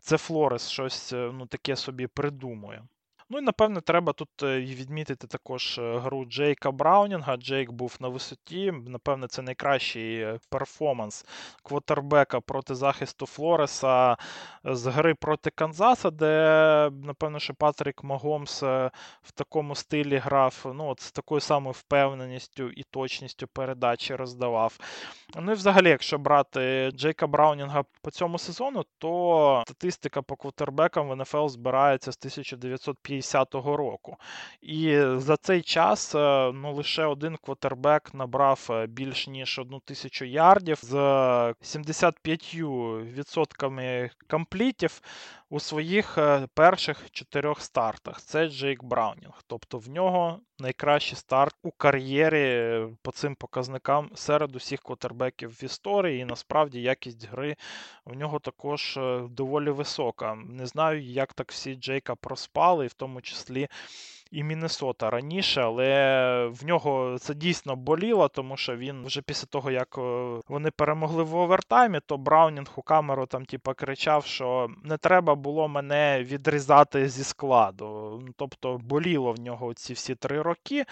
це 0.00 0.18
Флорес 0.18 0.68
щось 0.68 1.12
е, 1.12 1.30
ну, 1.34 1.46
таке 1.46 1.76
собі 1.76 2.06
придумує. 2.06 2.82
Ну 3.32 3.38
і 3.38 3.40
напевне, 3.40 3.80
треба 3.80 4.12
тут 4.12 4.28
е, 4.42 4.60
відмітити 4.60 5.26
також 5.26 5.78
е, 5.78 5.98
гру 5.98 6.24
Джейка 6.24 6.70
Браунінга. 6.70 7.36
Джейк 7.36 7.70
був 7.70 7.96
на 8.00 8.08
висоті. 8.08 8.72
Напевне, 8.72 9.28
це 9.28 9.42
найкращий 9.42 10.20
е, 10.20 10.38
перформанс 10.48 11.26
квотербека 11.62 12.40
проти 12.40 12.74
захисту 12.74 13.26
Флореса 13.26 14.16
з 14.64 14.86
гри 14.86 15.14
проти 15.14 15.50
Канзаса, 15.50 16.10
де, 16.10 16.90
напевно, 17.04 17.38
що 17.38 17.54
Патрік 17.54 18.04
Магомс 18.04 18.62
в 18.62 19.32
такому 19.34 19.74
стилі 19.74 20.16
грав, 20.16 20.72
ну, 20.74 20.88
от 20.88 21.00
з 21.00 21.12
такою 21.12 21.40
самою 21.40 21.72
впевненістю 21.72 22.70
і 22.70 22.82
точністю 22.90 23.46
передачі 23.46 24.14
роздавав. 24.14 24.78
Ну 25.36 25.52
і 25.52 25.54
взагалі, 25.54 25.88
якщо 25.88 26.18
брати 26.18 26.90
Джейка 26.94 27.26
Браунінга 27.26 27.84
по 28.02 28.10
цьому 28.10 28.38
сезону, 28.38 28.84
то 28.98 29.62
статистика 29.66 30.22
по 30.22 30.36
квотербекам 30.36 31.08
в 31.08 31.16
НФЛ 31.16 31.46
збирається 31.46 32.12
з 32.12 32.18
1950 32.20 33.19
2010 33.20 33.54
року. 33.54 34.16
І 34.62 35.02
за 35.16 35.36
цей 35.36 35.62
час 35.62 36.14
е, 36.14 36.52
ну, 36.54 36.74
лише 36.74 37.04
один 37.04 37.36
квотербек 37.36 38.14
набрав 38.14 38.66
е, 38.70 38.86
більш 38.86 39.28
ніж 39.28 39.58
одну 39.58 39.80
тисячу 39.80 40.24
ярдів 40.24 40.78
з 40.82 40.94
75% 41.62 44.10
комплітів 44.30 45.00
у 45.50 45.60
своїх 45.60 46.18
е, 46.18 46.46
перших 46.54 47.10
чотирьох 47.10 47.60
стартах. 47.60 48.20
Це 48.20 48.48
Джейк 48.48 48.84
Браунінг. 48.84 49.42
Тобто 49.46 49.78
в 49.78 49.88
нього 49.88 50.40
найкращий 50.58 51.16
старт 51.18 51.56
у 51.62 51.70
кар'єрі 51.70 52.86
по 53.02 53.12
цим 53.12 53.34
показникам 53.34 54.10
серед 54.14 54.56
усіх 54.56 54.80
квотербеків 54.80 55.50
в 55.50 55.64
історії. 55.64 56.20
І 56.20 56.24
насправді 56.24 56.80
якість 56.80 57.28
гри 57.28 57.56
в 58.04 58.16
нього 58.16 58.38
також 58.38 58.98
доволі 59.30 59.70
висока. 59.70 60.34
Не 60.34 60.66
знаю, 60.66 61.02
як 61.02 61.32
так 61.32 61.52
всі 61.52 61.74
Джейка 61.74 62.14
проспали, 62.14 62.84
і 62.84 62.88
в 62.88 62.94
тому 62.94 63.20
числі 63.20 63.68
і 64.30 64.42
Міннесота 64.44 65.10
раніше, 65.10 65.60
але 65.60 66.46
в 66.46 66.64
нього 66.64 67.16
це 67.20 67.34
дійсно 67.34 67.76
боліло, 67.76 68.28
тому 68.28 68.56
що 68.56 68.76
він 68.76 69.04
вже 69.06 69.22
після 69.22 69.46
того, 69.46 69.70
як 69.70 69.98
е, 69.98 70.40
вони 70.48 70.70
перемогли 70.70 71.22
в 71.22 71.36
овертаймі, 71.36 72.00
то 72.06 72.16
Браунінг 72.16 72.70
у 72.76 72.82
камеру 72.82 73.26
там 73.26 73.44
типа 73.44 73.74
кричав, 73.74 74.24
що 74.24 74.68
не 74.84 74.96
треба 74.96 75.34
було 75.34 75.68
мене 75.68 76.24
відрізати 76.24 77.08
зі 77.08 77.24
складу. 77.24 78.22
Тобто 78.36 78.78
боліло 78.78 79.32
в 79.32 79.40
нього 79.40 79.74
ці 79.74 79.92
всі 79.92 80.14
три 80.14 80.42
роки. 80.42 80.84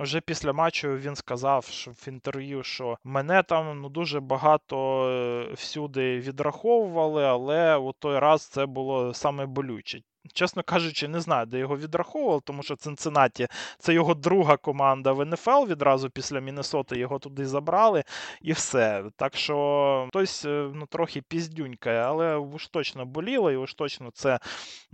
Вже 0.00 0.20
після 0.20 0.52
матчу 0.52 0.96
він 0.96 1.16
сказав 1.16 1.64
що 1.64 1.90
в 1.90 2.08
інтерв'ю, 2.08 2.62
що 2.62 2.98
мене 3.04 3.42
там 3.42 3.80
ну, 3.80 3.88
дуже 3.88 4.20
багато 4.20 5.06
е, 5.08 5.52
всюди 5.54 6.18
відраховували, 6.18 7.24
але 7.24 7.76
у 7.76 7.92
той 7.92 8.18
раз 8.18 8.42
це 8.48 8.66
було 8.66 9.14
саме 9.14 9.46
болюче. 9.46 10.02
Чесно 10.32 10.62
кажучи, 10.62 11.08
не 11.08 11.20
знаю, 11.20 11.46
де 11.46 11.58
його 11.58 11.76
відраховував, 11.76 12.42
тому 12.42 12.62
що 12.62 12.76
Цинциннаті 12.76 13.48
це 13.78 13.94
його 13.94 14.14
друга 14.14 14.56
команда 14.56 15.12
в 15.12 15.24
НФЛ. 15.24 15.66
Відразу 15.66 16.10
після 16.10 16.40
Міннесоти 16.40 16.98
його 16.98 17.18
туди 17.18 17.46
забрали 17.46 18.04
і 18.42 18.52
все. 18.52 19.04
Так 19.16 19.36
що 19.36 20.06
хтось 20.08 20.44
е, 20.44 20.70
ну, 20.74 20.86
трохи 20.86 21.22
піздюнькає, 21.22 22.00
але 22.00 22.36
уж 22.36 22.68
точно 22.68 23.06
боліло, 23.06 23.52
і 23.52 23.56
уж 23.56 23.74
точно 23.74 24.10
це 24.10 24.38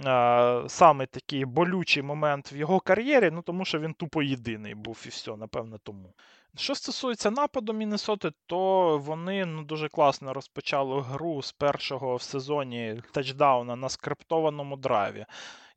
а, 0.05 0.65
саме 0.69 1.07
такий 1.07 1.45
болючий 1.45 2.03
момент 2.03 2.53
в 2.53 2.57
його 2.57 2.81
кар'єрі, 2.81 3.31
ну 3.33 3.43
тому 3.43 3.65
що 3.65 3.79
він 3.79 3.95
тупо 3.95 4.23
єдиний 4.23 4.75
був 4.75 5.03
і 5.07 5.09
все, 5.09 5.37
напевне, 5.37 5.79
тому. 5.83 6.15
Що 6.59 6.75
стосується 6.75 7.31
нападу 7.31 7.73
Міннесоти, 7.73 8.31
то 8.47 8.99
вони 8.99 9.47
ну, 9.47 9.63
дуже 9.63 9.89
класно 9.89 10.33
розпочали 10.33 11.01
гру 11.01 11.43
з 11.43 11.53
першого 11.53 12.17
в 12.17 12.23
сезоні 12.23 13.03
тачдауна 13.13 13.77
на 13.77 13.89
скриптованому 13.89 14.77
драйві. 14.77 15.27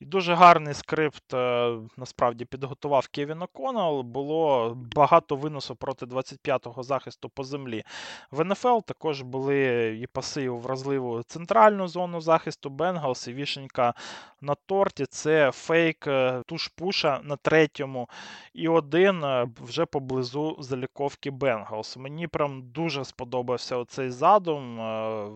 І 0.02 0.06
дуже 0.06 0.34
гарний 0.34 0.74
скрипт 0.74 1.34
е, 1.34 1.74
насправді 1.98 2.46
підготував 2.46 3.08
Кевін 3.08 3.42
О'Коннелл. 3.42 4.02
Було 4.02 4.74
багато 4.96 5.36
виносу 5.36 5.76
проти 5.76 6.06
25-го 6.06 6.84
захисту 6.84 7.30
по 7.30 7.44
землі. 7.44 7.84
В 8.32 8.44
НФЛ 8.44 8.80
також 8.86 9.22
були 9.22 9.58
і 10.02 10.08
паси 10.08 10.50
у 10.50 10.58
вразливу 10.58 11.24
центральну 11.24 11.88
зону 11.88 12.22
захисту 12.22 12.70
Бенгалс 12.70 13.28
і 13.28 13.34
вишенька 13.34 13.93
на 14.42 14.56
торті. 14.56 15.06
Це 15.06 15.52
fake 15.52 16.08
е, 16.08 16.44
туш-пуша 16.48 17.20
на 17.24 17.36
третьому 17.36 18.10
і 18.54 18.68
один 18.68 19.24
е, 19.24 19.48
вже 19.62 19.86
поблизу 19.86 20.58
заліковки 20.60 21.32
Бенгалс. 21.32 21.98
Мені 21.98 22.28
прям 22.28 22.62
дуже 22.62 23.06
сподобався 23.06 23.78
оцей 23.78 24.10
задум. 24.10 24.76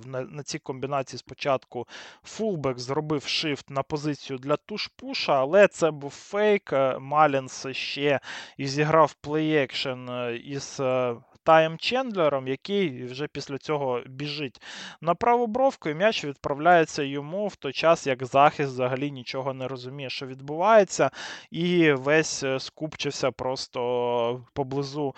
На 0.05 0.43
цій 0.43 0.59
комбінації 0.59 1.19
спочатку 1.19 1.87
фулбек 2.23 2.79
зробив 2.79 3.23
shift 3.23 3.69
на 3.69 3.83
позицію 3.83 4.39
для 4.39 4.54
туш-пуша, 4.57 5.33
але 5.33 5.67
це 5.67 5.91
був 5.91 6.11
fake. 6.11 6.73
Е, 6.73 6.99
Малінс 6.99 7.67
ще 7.71 8.19
і 8.57 8.67
зіграв 8.67 9.15
play-action 9.23 10.11
е, 10.11 10.35
із 10.35 10.77
е, 10.79 11.15
Таєм 11.43 11.77
Чендлером, 11.77 12.47
який 12.47 13.05
вже 13.05 13.27
після 13.27 13.57
цього 13.57 14.01
біжить 14.05 14.61
на 15.01 15.15
праву 15.15 15.47
бровку, 15.47 15.89
і 15.89 15.95
м'яч 15.95 16.25
відправляється 16.25 17.03
йому 17.03 17.47
в 17.47 17.55
той 17.55 17.73
час, 17.73 18.07
як 18.07 18.25
захист 18.25 18.71
взагалі 18.71 19.11
нічого 19.11 19.53
не 19.53 19.67
розуміє, 19.67 20.09
що 20.09 20.25
відбувається, 20.25 21.11
і 21.51 21.91
весь 21.91 22.43
скупчився 22.59 23.31
просто 23.31 24.45
поблизу 24.53 25.15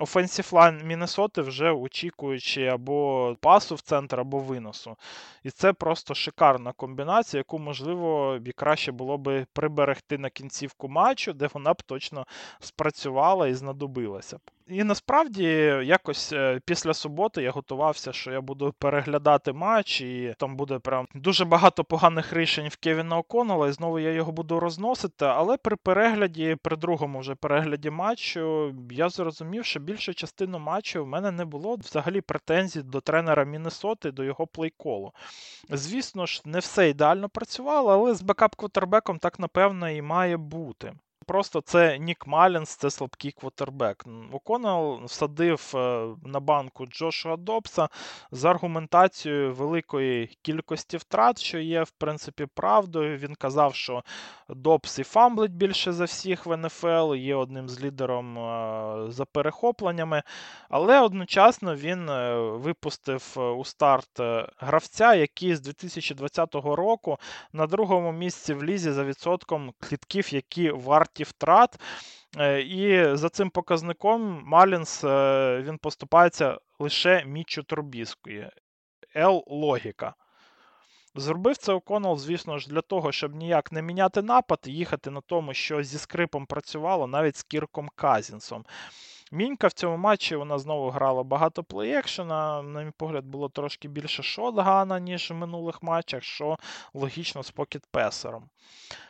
офенсів 0.00 0.48
лайн 0.52 0.80
Міннесоти, 0.84 1.42
вже 1.42 1.70
очікуючи 1.70 2.66
або 2.66 3.36
пасу 3.40 3.74
в 3.74 3.80
центр, 3.80 4.20
або 4.20 4.38
виносу. 4.38 4.96
І 5.44 5.50
це 5.50 5.72
просто 5.72 6.14
шикарна 6.14 6.72
комбінація, 6.72 7.38
яку, 7.38 7.58
можливо, 7.58 8.38
і 8.44 8.52
краще 8.52 8.92
було 8.92 9.18
би 9.18 9.46
приберегти 9.52 10.18
на 10.18 10.30
кінцівку 10.30 10.88
матчу, 10.88 11.32
де 11.32 11.48
вона 11.54 11.74
б 11.74 11.82
точно 11.82 12.26
спрацювала 12.60 13.48
і 13.48 13.54
знадобилася. 13.54 14.38
І 14.68 14.84
насправді, 14.84 15.44
якось 15.84 16.32
е, 16.32 16.60
після 16.64 16.94
суботи 16.94 17.42
я 17.42 17.50
готувався, 17.50 18.12
що 18.12 18.32
я 18.32 18.40
буду 18.40 18.74
переглядати 18.78 19.52
матч, 19.52 20.00
і 20.00 20.34
там 20.38 20.56
буде 20.56 20.78
прям 20.78 21.06
дуже 21.14 21.44
багато 21.44 21.84
поганих 21.84 22.32
рішень 22.32 22.68
в 22.68 22.76
Кевіна 22.76 23.18
О'Коннелла, 23.18 23.68
і 23.68 23.72
знову 23.72 23.98
я 23.98 24.12
його 24.12 24.32
буду 24.32 24.60
розносити. 24.60 25.24
Але 25.24 25.56
при 25.56 25.76
перегляді, 25.76 26.56
при 26.62 26.76
другому 26.76 27.18
вже 27.18 27.34
перегляді 27.34 27.90
матчу, 27.90 28.74
я 28.90 29.08
зрозумів, 29.08 29.64
що 29.64 29.80
більшу 29.86 30.14
частину 30.14 30.58
матчу 30.58 31.04
в 31.04 31.06
мене 31.06 31.30
не 31.30 31.44
було 31.44 31.76
взагалі 31.76 32.20
претензій 32.20 32.82
до 32.82 33.00
тренера 33.00 33.44
Міннесоти, 33.44 34.10
до 34.10 34.24
його 34.24 34.46
плейколу. 34.46 35.12
Звісно 35.70 36.26
ж, 36.26 36.42
не 36.44 36.58
все 36.58 36.88
ідеально 36.88 37.28
працювало, 37.28 37.92
але 37.92 38.14
з 38.14 38.22
бекап-квотербеком 38.22 39.18
так 39.18 39.38
напевно 39.38 39.90
і 39.90 40.02
має 40.02 40.36
бути. 40.36 40.94
Просто 41.26 41.60
це 41.60 41.98
Нік 41.98 42.26
Малінс, 42.26 42.76
це 42.76 42.90
слабкий 42.90 43.32
квотербек. 43.32 44.04
О'Коннелл 44.32 45.00
всадив 45.04 45.72
е, 45.74 46.06
на 46.24 46.40
банку 46.40 46.86
Джошуа 46.86 47.36
Добса 47.36 47.88
з 48.30 48.44
аргументацією 48.44 49.54
великої 49.54 50.38
кількості 50.42 50.96
втрат, 50.96 51.38
що 51.38 51.58
є, 51.58 51.82
в 51.82 51.90
принципі, 51.90 52.46
правдою. 52.54 53.16
Він 53.16 53.34
казав, 53.34 53.74
що 53.74 54.02
Добс 54.48 54.98
і 54.98 55.02
фамблить 55.02 55.52
більше 55.52 55.92
за 55.92 56.04
всіх 56.04 56.46
в 56.46 56.56
НФЛ, 56.56 57.14
є 57.14 57.34
одним 57.34 57.68
з 57.68 57.80
лідером 57.80 58.38
е, 58.38 59.12
за 59.12 59.24
перехопленнями. 59.24 60.22
Але 60.68 61.00
одночасно 61.00 61.76
він 61.76 62.08
е, 62.08 62.36
випустив 62.36 63.34
у 63.58 63.64
старт 63.64 64.20
гравця, 64.58 65.14
який 65.14 65.54
з 65.54 65.60
2020 65.60 66.54
року 66.54 67.18
на 67.52 67.66
другому 67.66 68.12
місці 68.12 68.54
в 68.54 68.64
лізі 68.64 68.92
за 68.92 69.04
відсотком 69.04 69.72
клітків, 69.80 70.34
які 70.34 70.70
варті 70.70 71.15
варті 71.16 71.24
втрат. 71.24 71.80
Е, 72.38 72.60
і 72.60 73.16
за 73.16 73.28
цим 73.28 73.50
показником 73.50 74.42
Малінс 74.46 75.04
е, 75.04 75.62
він 75.62 75.78
поступається 75.78 76.58
лише 76.78 77.24
Мічу 77.24 77.62
Трубіскою. 77.62 78.50
Л 79.16 79.44
логіка. 79.46 80.14
Зробив 81.14 81.56
це 81.56 81.72
О'Коннелл, 81.72 82.18
звісно 82.18 82.58
ж, 82.58 82.68
для 82.68 82.80
того, 82.80 83.12
щоб 83.12 83.34
ніяк 83.34 83.72
не 83.72 83.82
міняти 83.82 84.22
напад 84.22 84.58
і 84.66 84.72
їхати 84.72 85.10
на 85.10 85.20
тому, 85.20 85.54
що 85.54 85.82
зі 85.82 85.98
скрипом 85.98 86.46
працювало 86.46 87.06
навіть 87.06 87.36
з 87.36 87.42
Кірком 87.42 87.88
Казінсом. 87.94 88.64
Мінька 89.32 89.66
в 89.66 89.72
цьому 89.72 89.96
матчі 89.96 90.36
вона 90.36 90.58
знову 90.58 90.90
грала 90.90 91.22
багато 91.22 91.62
плей-екшена, 91.62 92.62
На 92.62 92.82
мій 92.82 92.92
погляд, 92.96 93.24
було 93.24 93.48
трошки 93.48 93.88
більше 93.88 94.22
шотгана, 94.22 95.00
ніж 95.00 95.30
в 95.30 95.34
минулих 95.34 95.82
матчах, 95.82 96.22
що 96.22 96.56
логічно 96.94 97.42
з 97.42 97.50
покетпесером. 97.50 98.48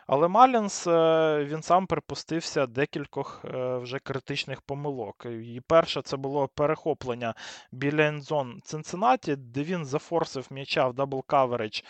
Але 0.06 0.28
Малінс 0.28 0.86
е, 0.86 1.44
він 1.44 1.62
сам 1.62 1.86
припустився 1.86 2.66
декількох 2.66 3.44
е, 3.44 3.76
вже 3.76 3.98
критичних 3.98 4.60
помилок. 4.60 5.26
І 5.26 5.60
перше 5.66 6.02
це 6.02 6.16
було 6.16 6.48
перехоплення 6.48 7.34
біля 7.72 8.06
end 8.06 8.30
zone 8.30 8.61
Цинциннаті, 8.64 9.36
де 9.36 9.62
він 9.62 9.84
зафорсив 9.84 10.46
м'яча 10.50 10.88
в 10.88 10.94
double 10.94 11.24
coverage 11.26 11.80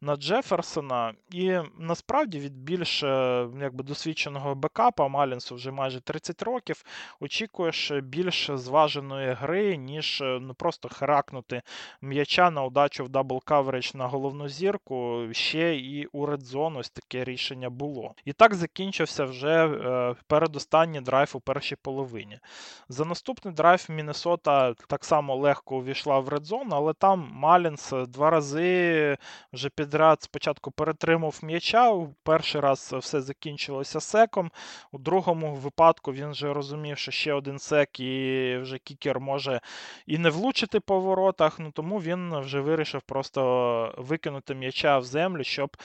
на 0.00 0.16
Джеферсона. 0.16 1.14
І 1.30 1.58
насправді 1.78 2.38
від 2.38 2.56
більш 2.56 3.02
е, 3.02 3.48
якби, 3.60 3.84
досвідченого 3.84 4.54
бекапа 4.54 5.08
Малінсу 5.08 5.54
вже 5.54 5.70
майже 5.70 6.00
30 6.00 6.42
років. 6.42 6.84
Очікуєш 7.20 7.90
більш 7.90 8.50
зваженої 8.54 9.32
гри, 9.32 9.76
ніж 9.76 10.22
ну, 10.40 10.54
просто 10.54 10.88
харакнути 10.88 11.62
м'яча 12.00 12.50
на 12.50 12.64
удачу 12.64 13.04
в 13.04 13.08
double 13.08 13.42
coverage 13.44 13.94
на 13.94 14.06
головну 14.06 14.48
зірку. 14.48 15.28
Ще 15.32 15.76
і 15.76 16.06
у 16.06 16.26
red 16.26 16.47
zone 16.47 16.76
ось 16.76 16.90
таке 16.90 17.24
рішення 17.24 17.65
рішення 17.66 17.70
було. 17.70 18.14
І 18.24 18.32
так 18.32 18.54
закінчився 18.54 19.24
вже 19.24 19.66
е, 19.66 20.14
передостанній 20.26 21.00
драйв 21.00 21.32
у 21.34 21.40
першій 21.40 21.76
половині. 21.76 22.38
За 22.88 23.04
наступний 23.04 23.54
драйв 23.54 23.86
Міннесота 23.88 24.74
так 24.88 25.04
само 25.04 25.36
легко 25.36 25.76
увійшла 25.76 26.20
в 26.20 26.28
редзон, 26.28 26.72
але 26.72 26.92
там 26.92 27.30
Малінс 27.32 27.92
два 28.08 28.30
рази 28.30 29.16
вже 29.52 29.68
підряд 29.68 30.22
спочатку 30.22 30.70
перетримав 30.70 31.40
м'яча. 31.42 32.06
Перший 32.22 32.60
раз 32.60 32.94
все 32.98 33.20
закінчилося 33.20 34.00
секом. 34.00 34.50
У 34.92 34.98
другому 34.98 35.54
випадку 35.54 36.12
він 36.12 36.30
вже 36.30 36.52
розумів, 36.52 36.98
що 36.98 37.10
ще 37.10 37.32
один 37.32 37.58
сек, 37.58 38.00
і 38.00 38.56
вже 38.62 38.78
кікер 38.78 39.20
може 39.20 39.60
і 40.06 40.18
не 40.18 40.30
влучити 40.30 40.80
по 40.80 41.00
воротах. 41.00 41.58
Ну 41.58 41.70
тому 41.70 42.00
він 42.00 42.40
вже 42.40 42.60
вирішив 42.60 43.02
просто 43.02 43.94
викинути 43.98 44.54
м'яча 44.54 44.98
в 44.98 45.04
землю, 45.04 45.44
щоб 45.44 45.76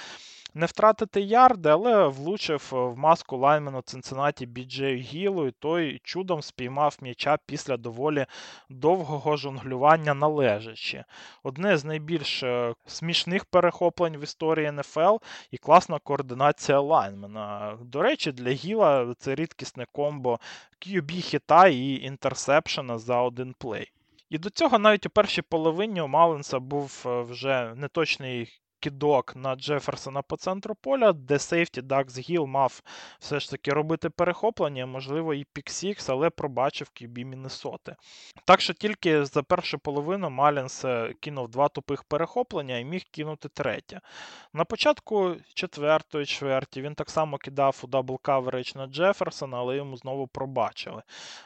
не 0.54 0.66
втратити 0.66 1.22
ярди, 1.22 1.70
але 1.70 2.08
влучив 2.08 2.68
в 2.72 2.98
маску 2.98 3.38
лаймену 3.38 3.82
Цинциннаті 3.82 4.46
Біджею 4.46 4.98
Гілу, 4.98 5.48
і 5.48 5.52
той 5.52 6.00
чудом 6.04 6.42
спіймав 6.42 6.98
м'яча 7.02 7.38
після 7.46 7.78
доволі 7.78 8.26
довгого 8.70 9.38
жонглювання 9.38 10.14
належачи. 10.14 11.04
Одне 11.44 11.78
з 11.78 11.86
найбільш 11.86 12.44
е, 12.44 12.74
смішних 12.86 13.46
перехоплень 13.46 14.18
в 14.18 14.24
історії 14.24 14.72
НФЛ 14.72 15.16
і 15.52 15.58
класна 15.58 16.00
координація 16.00 16.80
лайнмена. 16.80 17.78
До 17.82 18.02
речі, 18.02 18.32
для 18.32 18.52
Гіла 18.52 19.14
це 19.18 19.36
рідкісне 19.36 19.86
комбо 19.92 20.40
QB 20.82 21.22
хіта 21.22 21.68
і 21.68 21.94
інтерсепшена 21.94 22.98
за 22.98 23.22
один 23.22 23.56
play. 23.58 23.92
І 24.30 24.38
до 24.38 24.50
цього 24.50 24.80
навіть 24.80 25.06
у 25.06 25.10
першій 25.10 25.42
половині 25.42 26.02
у 26.02 26.08
Малінса 26.08 26.60
був 26.60 27.04
е, 27.06 27.22
вже 27.22 27.74
неточний 27.76 28.62
кидок 28.82 29.36
на 29.36 29.56
Джеферсона 29.56 30.22
по 30.22 30.38
центру 30.38 30.76
поля, 30.76 31.14
де 31.14 31.40
сейфті 31.40 31.82
Дакс 31.82 32.20
Гіл 32.20 32.46
мав 32.46 32.82
все 33.20 33.40
ж 33.40 33.52
таки 33.52 33.72
робити 33.72 34.10
перехоплення, 34.10 34.86
можливо, 34.86 35.34
і 35.34 35.46
pick-six, 35.54 36.10
але 36.10 36.30
пробачив 36.30 36.92
QB 37.02 37.24
Міннесоти. 37.24 37.96
Так 38.46 38.62
що 38.62 38.74
тільки 38.74 39.26
за 39.26 39.44
першу 39.44 39.80
половину 39.80 40.30
Малінс 40.30 40.86
е, 40.86 41.14
кинув 41.20 41.50
два 41.50 41.68
тупих 41.68 42.04
перехоплення 42.04 42.78
і 42.78 42.86
міг 42.86 43.04
кинути 43.12 43.50
третє. 43.50 44.02
На 44.54 44.66
початку 44.66 45.36
четвертої 45.54 46.26
чверті 46.26 46.82
він 46.82 46.96
так 46.96 47.10
само 47.10 47.38
кидав 47.38 47.82
у 47.84 47.88
double 47.88 48.20
coverage 48.22 48.76
на 48.76 48.88
Джеферсона, 48.88 49.58
але 49.58 49.76
йому 49.76 49.98
знову 49.98 50.28
пробачили. 50.28 51.02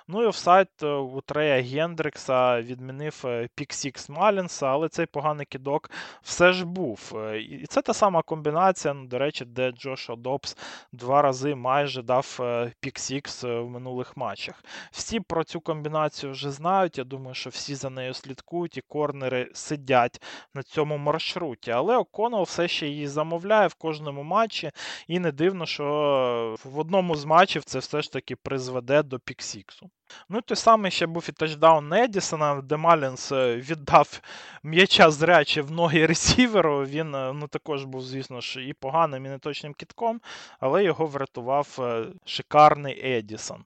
Ну 0.08 0.24
і 0.24 0.26
офсайд 0.26 0.70
е, 0.84 0.88
у 0.88 1.22
Трея 1.22 1.62
Гендрикса 1.62 2.62
відмінив 2.62 3.22
е, 3.26 3.50
pick-six 3.56 4.10
Малінса, 4.10 4.68
але 4.68 4.90
цей 4.90 5.06
поганий 5.06 5.46
кидок 5.46 5.92
все 6.22 6.54
ж 6.54 6.66
був. 6.66 7.12
І 7.34 7.66
це 7.70 7.82
та 7.82 7.94
сама 7.94 8.22
комбінація, 8.22 8.94
ну, 8.94 9.08
до 9.08 9.20
речі, 9.20 9.46
де 9.46 9.72
Джош 9.72 10.16
Добс 10.16 10.58
два 10.92 11.22
рази 11.22 11.56
майже 11.56 12.02
дав 12.02 12.40
pick-six 12.82 13.48
е, 13.48 13.60
в 13.60 13.70
минулих 13.70 14.18
матчах. 14.18 14.64
Всі 14.92 15.20
про 15.20 15.44
цю 15.44 15.62
комбінацію 15.62 16.32
вже 16.32 16.52
знають. 16.52 16.98
Я 16.98 17.04
думаю, 17.04 17.34
що 17.34 17.50
всі 17.50 17.76
за 17.76 17.90
нею 17.90 18.14
слідкують, 18.14 18.78
і 18.78 18.82
корнери 18.82 19.50
сидять 19.54 20.22
на 20.54 20.64
цьому 20.64 20.98
маршруті. 20.98 21.72
Але 21.72 21.98
О'Коннелл 21.98 22.44
все 22.44 22.68
ще 22.68 22.88
її 22.88 23.08
замовляє 23.08 23.68
в 23.68 23.74
кожному 23.74 24.24
матчі, 24.24 24.72
і 25.08 25.20
не 25.20 25.32
дивно, 25.32 25.66
що 25.66 26.56
в 26.64 26.80
одному 26.80 27.16
з 27.16 27.26
матчів 27.26 27.64
це 27.64 27.80
все 27.80 28.02
ж 28.02 28.12
таки 28.12 28.36
призведе 28.36 29.04
до 29.04 29.20
pick-six 29.20 29.76
у. 29.76 29.90
Ну, 30.30 30.42
той 30.42 30.58
самий 30.58 30.92
ще 30.92 31.06
був 31.06 31.26
і 31.30 31.32
тачдаун 31.32 31.94
Едісона, 31.94 32.62
де 32.62 32.78
Малінс 32.78 33.32
е, 33.32 33.56
віддав 33.56 34.22
м'яча 34.64 35.12
зряче 35.12 35.62
в 35.62 35.72
ноги 35.72 36.06
ресіверу. 36.06 36.86
Він 36.86 37.16
е, 37.16 37.34
ну, 37.34 37.48
також 37.48 37.84
був, 37.84 38.02
звісно 38.02 38.42
ж, 38.42 38.64
і 38.64 38.74
поганим, 38.74 39.26
і 39.26 39.30
неточним 39.30 39.74
кидком, 39.74 40.22
але 40.60 40.84
його 40.84 41.06
врятував 41.06 41.78
е, 41.80 42.06
шикарний 42.26 43.18
Едісон. 43.18 43.64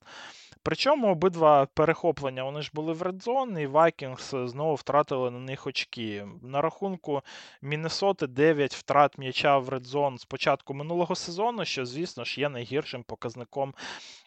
Причому 0.63 1.07
обидва 1.07 1.65
перехоплення 1.65 2.43
вони 2.43 2.61
ж 2.61 2.71
були 2.73 2.93
в 2.93 3.01
редзон, 3.01 3.59
і 3.59 3.67
Вайкінгс 3.67 4.29
знову 4.29 4.75
втратили 4.75 5.31
на 5.31 5.39
них 5.39 5.67
очки. 5.67 6.27
На 6.41 6.61
рахунку 6.61 7.21
Міннесоти 7.61 8.27
9 8.27 8.75
втрат 8.75 9.17
м'яча 9.17 9.57
в 9.57 9.69
редзон 9.69 10.17
з 10.17 10.25
початку 10.25 10.73
минулого 10.73 11.15
сезону, 11.15 11.65
що, 11.65 11.85
звісно 11.85 12.23
ж, 12.23 12.41
є 12.41 12.49
найгіршим 12.49 13.03
показником 13.03 13.73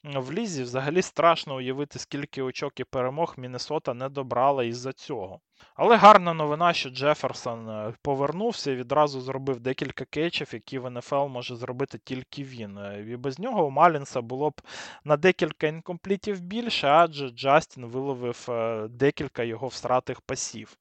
в 0.05 0.33
лізі. 0.33 0.63
Взагалі 0.63 1.03
страшно 1.03 1.57
уявити, 1.57 1.99
скільки 1.99 2.43
очок 2.43 2.81
і 2.81 2.85
перемог 2.85 3.35
Міннесота 3.37 3.95
не 3.95 4.09
добрала 4.09 4.65
із-за 4.65 4.93
цього. 4.93 5.41
Але 5.75 5.97
гарна 5.97 6.35
новина, 6.35 6.73
що 6.73 6.91
Джеферсон 6.91 7.69
е, 7.69 7.95
повернувся 8.03 8.71
і 8.71 8.77
відразу 8.77 9.21
зробив 9.21 9.61
декілька 9.61 10.05
кетчів, 10.05 10.51
які 10.53 10.79
в 10.79 10.91
НФЛ 10.91 11.27
може 11.27 11.57
зробити 11.57 11.99
тільки 12.05 12.45
він. 12.45 12.79
Е, 12.79 13.07
і 13.09 13.17
без 13.17 13.39
нього 13.39 13.67
у 13.67 13.71
Малінса 13.71 14.21
було 14.21 14.51
б 14.51 14.61
на 15.05 15.17
декілька 15.17 15.67
інкомплітів 15.67 16.41
більше, 16.41 16.89
адже 16.89 17.29
Джастін 17.29 17.87
виловив 17.87 18.47
е, 18.49 18.89
декілька 18.89 19.43
його 19.43 19.67
встратих 19.67 20.21
пасів. 20.21 20.77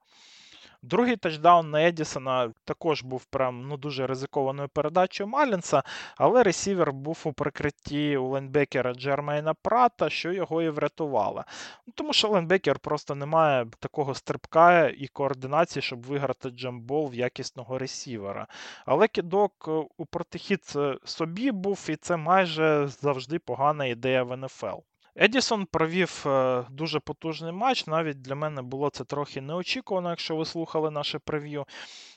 Другий 0.84 1.16
тачдаун 1.16 1.70
на 1.70 1.88
Едісона 1.88 2.54
також 2.66 3.04
був 3.04 3.26
прям 3.26 3.68
ну, 3.68 3.78
дуже 3.78 4.08
ризикованою 4.08 4.70
передачею 4.70 5.28
Малінса, 5.28 5.84
але 6.18 6.44
ресівер 6.44 6.94
був 6.94 7.22
у 7.24 7.34
прикритті 7.34 8.18
у 8.18 8.28
лайнбекера 8.28 8.94
Джермейна 8.94 9.54
Пратта, 9.54 10.10
що 10.10 10.32
його 10.32 10.62
і 10.62 10.70
врятувало. 10.70 11.44
Ну, 11.88 11.94
Тому 11.96 12.14
що 12.14 12.28
лайнбекер 12.28 12.80
просто 12.80 13.16
не 13.16 13.26
має 13.26 13.66
такого 13.80 14.16
стрибка 14.16 14.88
і 14.88 15.08
координації, 15.08 15.84
щоб 15.84 16.02
виграти 16.02 16.50
jump 16.50 16.80
ball 16.80 17.10
в 17.10 17.16
якісного 17.16 17.78
ресівера. 17.78 18.48
Але 18.86 19.08
кидок 19.08 19.66
е, 19.68 19.72
у 19.98 20.06
протихід 20.06 20.74
собі 21.06 21.52
був, 21.52 21.88
і 21.90 21.96
це 21.96 22.18
майже 22.18 22.88
завжди 22.88 23.40
погана 23.40 23.86
ідея 23.86 24.24
в 24.24 24.38
НФЛ. 24.38 24.91
Едісон 25.16 25.66
провів 25.66 26.24
е, 26.28 26.66
дуже 26.70 27.00
потужний 27.00 27.52
матч. 27.52 27.88
Навіть 27.88 28.22
для 28.22 28.36
мене 28.36 28.62
було 28.62 28.90
це 28.90 29.04
трохи 29.04 29.42
неочікувано, 29.42 30.10
якщо 30.10 30.36
ви 30.36 30.46
слухали 30.46 30.92
наше 30.92 31.20
прев'ю. 31.20 31.66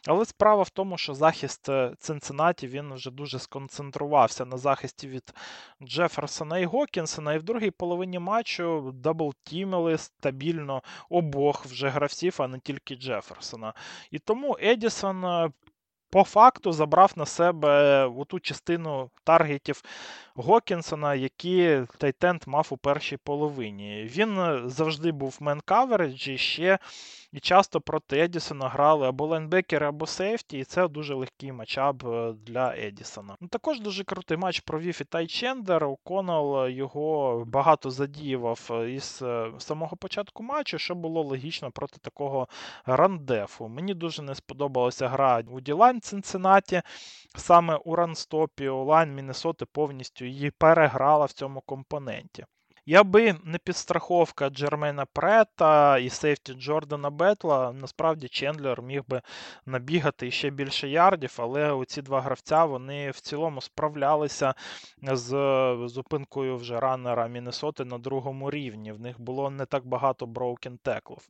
Але 0.09 0.24
справа 0.24 0.62
в 0.62 0.70
тому, 0.70 0.98
що 0.98 1.14
захист 1.14 1.68
е, 1.68 1.94
Цинциннаті 1.98 2.66
він 2.66 2.94
вже 2.94 3.11
дуже 3.11 3.38
сконцентрувався 3.38 4.44
на 4.44 4.57
захисті 4.57 5.09
від 5.09 5.35
Джеферсона 5.83 6.59
і 6.59 6.64
Гокінсона. 6.64 7.35
І 7.35 7.38
в 7.38 7.42
другій 7.42 7.70
половині 7.70 8.18
матчу 8.18 8.92
даблтімили 8.94 9.98
стабільно 9.98 10.83
обох 11.11 11.66
вже 11.66 11.88
гравців, 11.88 12.37
а 12.38 12.48
не 12.48 12.59
тільки 12.59 12.96
Джеферсона. 12.96 13.74
І 14.11 14.18
тому 14.18 14.57
Едісон. 14.61 15.50
По 16.14 16.24
факту 16.24 16.72
забрав 16.72 17.12
на 17.16 17.27
себе 17.27 18.05
оту 18.05 18.40
частину 18.40 19.11
таргетів 19.24 19.83
Гокінсона, 20.35 21.14
які 21.14 21.81
Тайтент 21.98 22.46
мав 22.46 22.66
у 22.70 22.77
першій 22.77 23.16
половині. 23.16 24.11
Він 24.16 24.38
е, 24.38 24.62
завжди 24.66 25.12
був 25.12 25.37
мен 25.40 25.61
кавереджі 25.61 26.38
ще 26.38 26.79
і 27.35 27.40
часто 27.40 27.81
проти 27.81 28.20
Едісона 28.20 28.68
грали 28.68 29.09
або 29.09 29.27
лайнбекери, 29.27 29.87
або 29.87 30.07
сейфті, 30.07 30.59
і 30.59 30.64
це 30.64 30.88
дуже 30.88 31.14
легкий 31.14 31.53
матчап 31.53 32.05
е, 32.05 32.33
для 32.47 32.75
Едісона. 32.77 33.37
Ну, 33.40 33.49
Також 33.49 33.81
дуже 33.81 34.05
крутий 34.05 34.37
матч 34.37 34.61
провів 34.61 34.99
і 35.01 35.05
Тай 35.05 35.27
Чендер. 35.27 35.88
Конал 36.05 36.68
його 36.68 37.44
багато 37.47 37.90
задіював 37.90 38.68
е, 38.70 38.90
із 38.90 39.23
самого 39.59 39.97
початку 39.97 40.42
матчу, 40.42 40.79
що 40.79 40.94
було 40.94 41.23
логічно 41.23 41.70
проти 41.70 41.99
такого 41.99 42.49
рандефу. 42.87 43.68
Мені 43.68 43.94
дуже 43.94 44.23
не 44.23 44.35
сподобалася 44.35 45.09
гра 45.09 45.42
у 45.51 45.61
Ділайн 45.61 46.01
Цинциннаті. 46.01 46.83
Саме 47.37 47.77
у 47.77 47.97
ранстопі 47.97 48.68
онлайн 48.68 49.14
Міннесоти 49.14 49.64
повністю 49.64 50.25
її 50.25 50.51
переграла 50.51 51.25
в 51.25 51.33
цьому 51.33 51.61
компоненті. 51.61 52.44
Якби 52.87 53.35
не 53.44 53.59
підстраховка 53.59 54.51
Джермейна 54.50 55.07
Пратта 55.07 55.98
і 55.99 56.11
сейфті 56.11 56.55
Джордана 56.55 57.11
Бетла, 57.11 57.73
насправді 57.73 58.29
Чендлер 58.29 58.83
міг 58.83 59.03
би 59.09 59.23
набігати 59.66 60.31
ще 60.31 60.51
більше 60.51 60.88
ярдів, 60.88 61.35
але 61.38 61.73
оці 61.73 62.03
два 62.03 62.20
гравця 62.20 62.64
вони 62.64 63.11
в 63.11 63.20
цілому 63.20 63.61
справлялися 63.61 64.55
з 65.03 65.29
зупинкою 65.87 66.57
вже 66.57 66.81
ранера 66.81 67.27
Міннесоти 67.27 67.85
на 67.85 67.99
другому 67.99 68.51
рівні. 68.51 68.92
В 68.92 69.01
них 69.01 69.20
було 69.20 69.51
не 69.51 69.66
так 69.66 69.87
багато 69.87 70.27
broken 70.26 70.78
tackle-ів. 70.78 71.28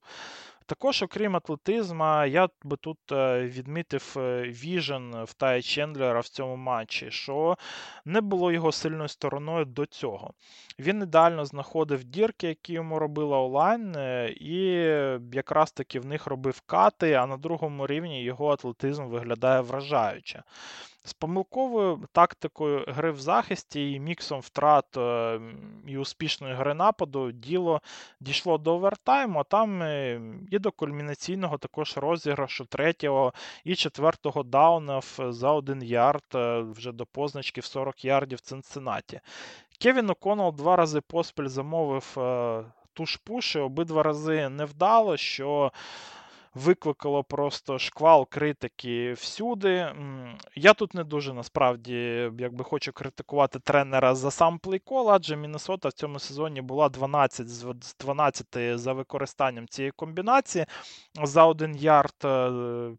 Також, 0.66 1.02
окрім 1.02 1.36
атлетизма, 1.36 2.26
я 2.26 2.48
би 2.62 2.76
тут 2.76 2.98
е, 3.12 3.42
відмітив 3.42 4.14
vision 4.46 5.24
в 5.24 5.34
Тая 5.34 5.62
Чендлера 5.62 6.20
в 6.20 6.28
цьому 6.28 6.56
матчі, 6.56 7.10
що 7.10 7.56
не 8.04 8.20
було 8.20 8.52
його 8.52 8.72
сильною 8.72 9.08
стороною 9.08 9.64
до 9.64 9.86
цього. 9.86 10.34
Він 10.78 11.02
ідеально 11.02 11.44
знаходив 11.44 12.04
дірки, 12.04 12.48
які 12.48 12.72
йому 12.72 12.98
робила 12.98 13.38
онлайн, 13.38 13.96
е, 13.96 14.28
і 14.40 14.60
якраз 15.36 15.72
таки 15.72 16.00
в 16.00 16.06
них 16.06 16.26
робив 16.26 16.60
кати, 16.60 17.12
а 17.12 17.26
на 17.26 17.36
другому 17.36 17.86
рівні 17.86 18.22
його 18.22 18.52
атлетизм 18.52 19.06
виглядає 19.06 19.60
вражаюче. 19.60 20.42
З 21.06 21.12
помилковою 21.12 22.08
тактикою 22.12 22.84
гри 22.88 23.10
в 23.10 23.20
захисті 23.20 23.92
і 23.92 24.00
міксом 24.00 24.40
втрат 24.40 24.96
е, 24.96 25.40
і 25.86 25.98
успішної 25.98 26.54
гри 26.54 26.74
нападу 26.74 27.32
діло 27.32 27.80
дійшло 28.20 28.58
до 28.58 28.74
овертайму, 28.74 29.38
а 29.38 29.44
там 29.44 29.82
е, 29.82 30.20
і 30.50 30.58
до 30.58 30.72
кульмінаційного 30.72 31.58
також 31.58 31.96
розіграшу 31.96 32.64
третього 32.64 33.32
і 33.64 33.74
четвертого 33.74 34.42
даунів 34.42 35.18
за 35.28 35.52
один 35.52 35.82
ярд 35.82 36.24
е, 36.34 36.60
вже 36.60 36.92
до 36.92 37.06
позначки 37.06 37.60
в 37.60 37.64
40 37.64 38.04
ярдів 38.04 38.38
в 38.38 38.40
Цинциннаті. 38.40 39.20
Кевін 39.78 40.10
О'Коннелл 40.10 40.52
два 40.52 40.76
рази 40.76 41.00
поспіль 41.00 41.48
замовив 41.48 42.16
tush 42.94 43.22
push, 43.22 43.56
і 43.56 43.60
обидва 43.60 44.02
рази 44.02 44.48
не 44.48 44.64
вдало, 44.64 45.16
що 45.16 45.72
викликало 46.54 47.24
просто 47.24 47.78
шквал 47.78 48.28
критики 48.28 49.12
всюди. 49.12 49.92
Я 50.56 50.74
тут 50.74 50.94
не 50.94 51.04
дуже 51.04 51.34
насправді 51.34 51.94
якби 52.38 52.64
хочу 52.64 52.92
критикувати 52.92 53.58
тренера 53.58 54.14
за 54.14 54.30
сам 54.30 54.58
play 54.58 54.81
call, 54.81 55.10
адже 55.10 55.36
Міннесота 55.36 55.88
в 55.88 55.92
цьому 55.92 56.18
сезоні 56.18 56.60
була 56.60 56.88
12 56.88 57.48
з 57.48 57.96
12 58.00 58.78
за 58.78 58.92
використанням 58.92 59.68
цієї 59.68 59.90
комбінації 59.90 60.66
за 61.22 61.44
один 61.44 61.76
ярд, 61.76 62.14
е, 62.24 62.50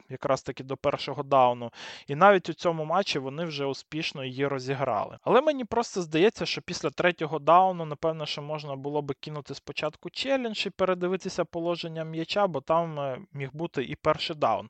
якраз 0.09 0.41
таки 0.41 0.63
до 0.63 0.77
першого 0.77 1.23
дауну. 1.23 1.71
І 2.07 2.15
навіть 2.15 2.49
у 2.49 2.53
цьому 2.53 2.85
матчі 2.85 3.19
вони 3.19 3.45
вже 3.45 3.65
успішно 3.65 4.23
її 4.23 4.47
розіграли. 4.47 5.17
Але 5.23 5.41
мені 5.41 5.65
просто 5.65 6.01
здається, 6.01 6.45
що 6.45 6.61
після 6.61 6.89
третього 6.89 7.39
дауну, 7.39 7.85
напевно, 7.85 8.25
що 8.25 8.41
можна 8.41 8.75
було 8.75 9.01
би 9.01 9.13
кинути 9.19 9.55
спочатку 9.55 10.09
challenge 10.09 10.65
і 10.65 10.69
передивитися 10.69 11.45
положення 11.45 12.03
м'яча, 12.03 12.47
бо 12.47 12.61
там 12.61 12.99
е, 12.99 13.19
міг 13.45 13.51
бути 13.53 13.83
і 13.83 13.95
перший 13.95 14.35
даун. 14.35 14.69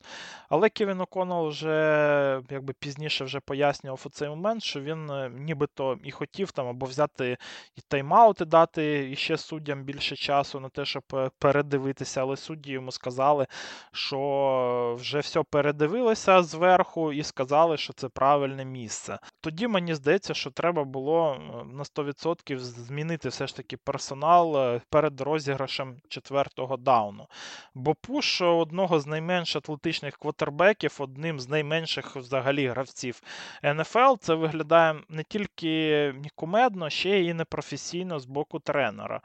Але 0.49 0.69
Кевін 0.69 1.01
О'Коннелл 1.01 1.47
вже 1.47 2.41
якби 2.49 2.73
пізніше 2.79 3.23
вже 3.23 3.39
пояснював 3.39 4.01
у 4.05 4.09
цей 4.09 4.29
момент, 4.29 4.63
що 4.63 4.81
він 4.81 5.09
е, 5.09 5.31
нібито 5.35 5.97
і 6.03 6.11
хотів 6.11 6.51
там 6.51 6.67
або 6.67 6.85
взяти 6.85 7.37
і 7.75 7.81
тайм-аути 7.89 8.45
дати 8.45 9.11
і 9.11 9.15
ще 9.15 9.37
суддям 9.37 9.83
більше 9.83 10.15
часу 10.15 10.59
на 10.59 10.69
те, 10.69 10.85
щоб 10.85 11.03
е, 11.13 11.29
передивитися, 11.39 12.21
але 12.21 12.37
судді 12.37 12.71
йому 12.71 12.91
сказали, 12.91 13.47
що 13.91 14.97
вже 14.99 15.19
все 15.19 15.43
передивилося 15.43 16.43
зверху 16.43 17.13
і 17.13 17.23
сказали, 17.23 17.77
що 17.77 17.93
це 17.93 18.09
правильне 18.09 18.65
місце. 18.65 19.19
Тоді 19.41 19.67
мені 19.67 19.95
здається, 19.95 20.33
що 20.33 20.51
треба 20.51 20.83
було 20.83 21.33
е, 21.33 21.63
на 21.65 21.83
100% 21.83 22.57
змінити 22.57 23.29
все 23.29 23.47
ж 23.47 23.55
таки 23.55 23.77
персонал 23.77 24.79
перед 24.89 25.21
розіграшем 25.21 25.97
четвертого 26.07 26.77
дауну. 26.77 27.27
Бо 27.75 27.95
пуш 27.95 28.41
одного 28.65 28.99
з 28.99 29.07
найменш 29.07 29.55
атлетичних 29.55 30.17
квотербеків, 30.17 30.95
одним 30.99 31.39
з 31.39 31.49
найменших 31.49 32.15
взагалі 32.15 32.67
гравців 32.67 33.21
НФЛ. 33.63 34.15
Це 34.19 34.33
виглядає 34.33 34.95
не 35.09 35.23
тільки 35.23 36.13
кумедно, 36.35 36.89
ще 36.89 37.19
й 37.19 37.33
непрофесійно 37.33 38.19
з 38.19 38.25
боку 38.25 38.59
тренера. 38.59 39.21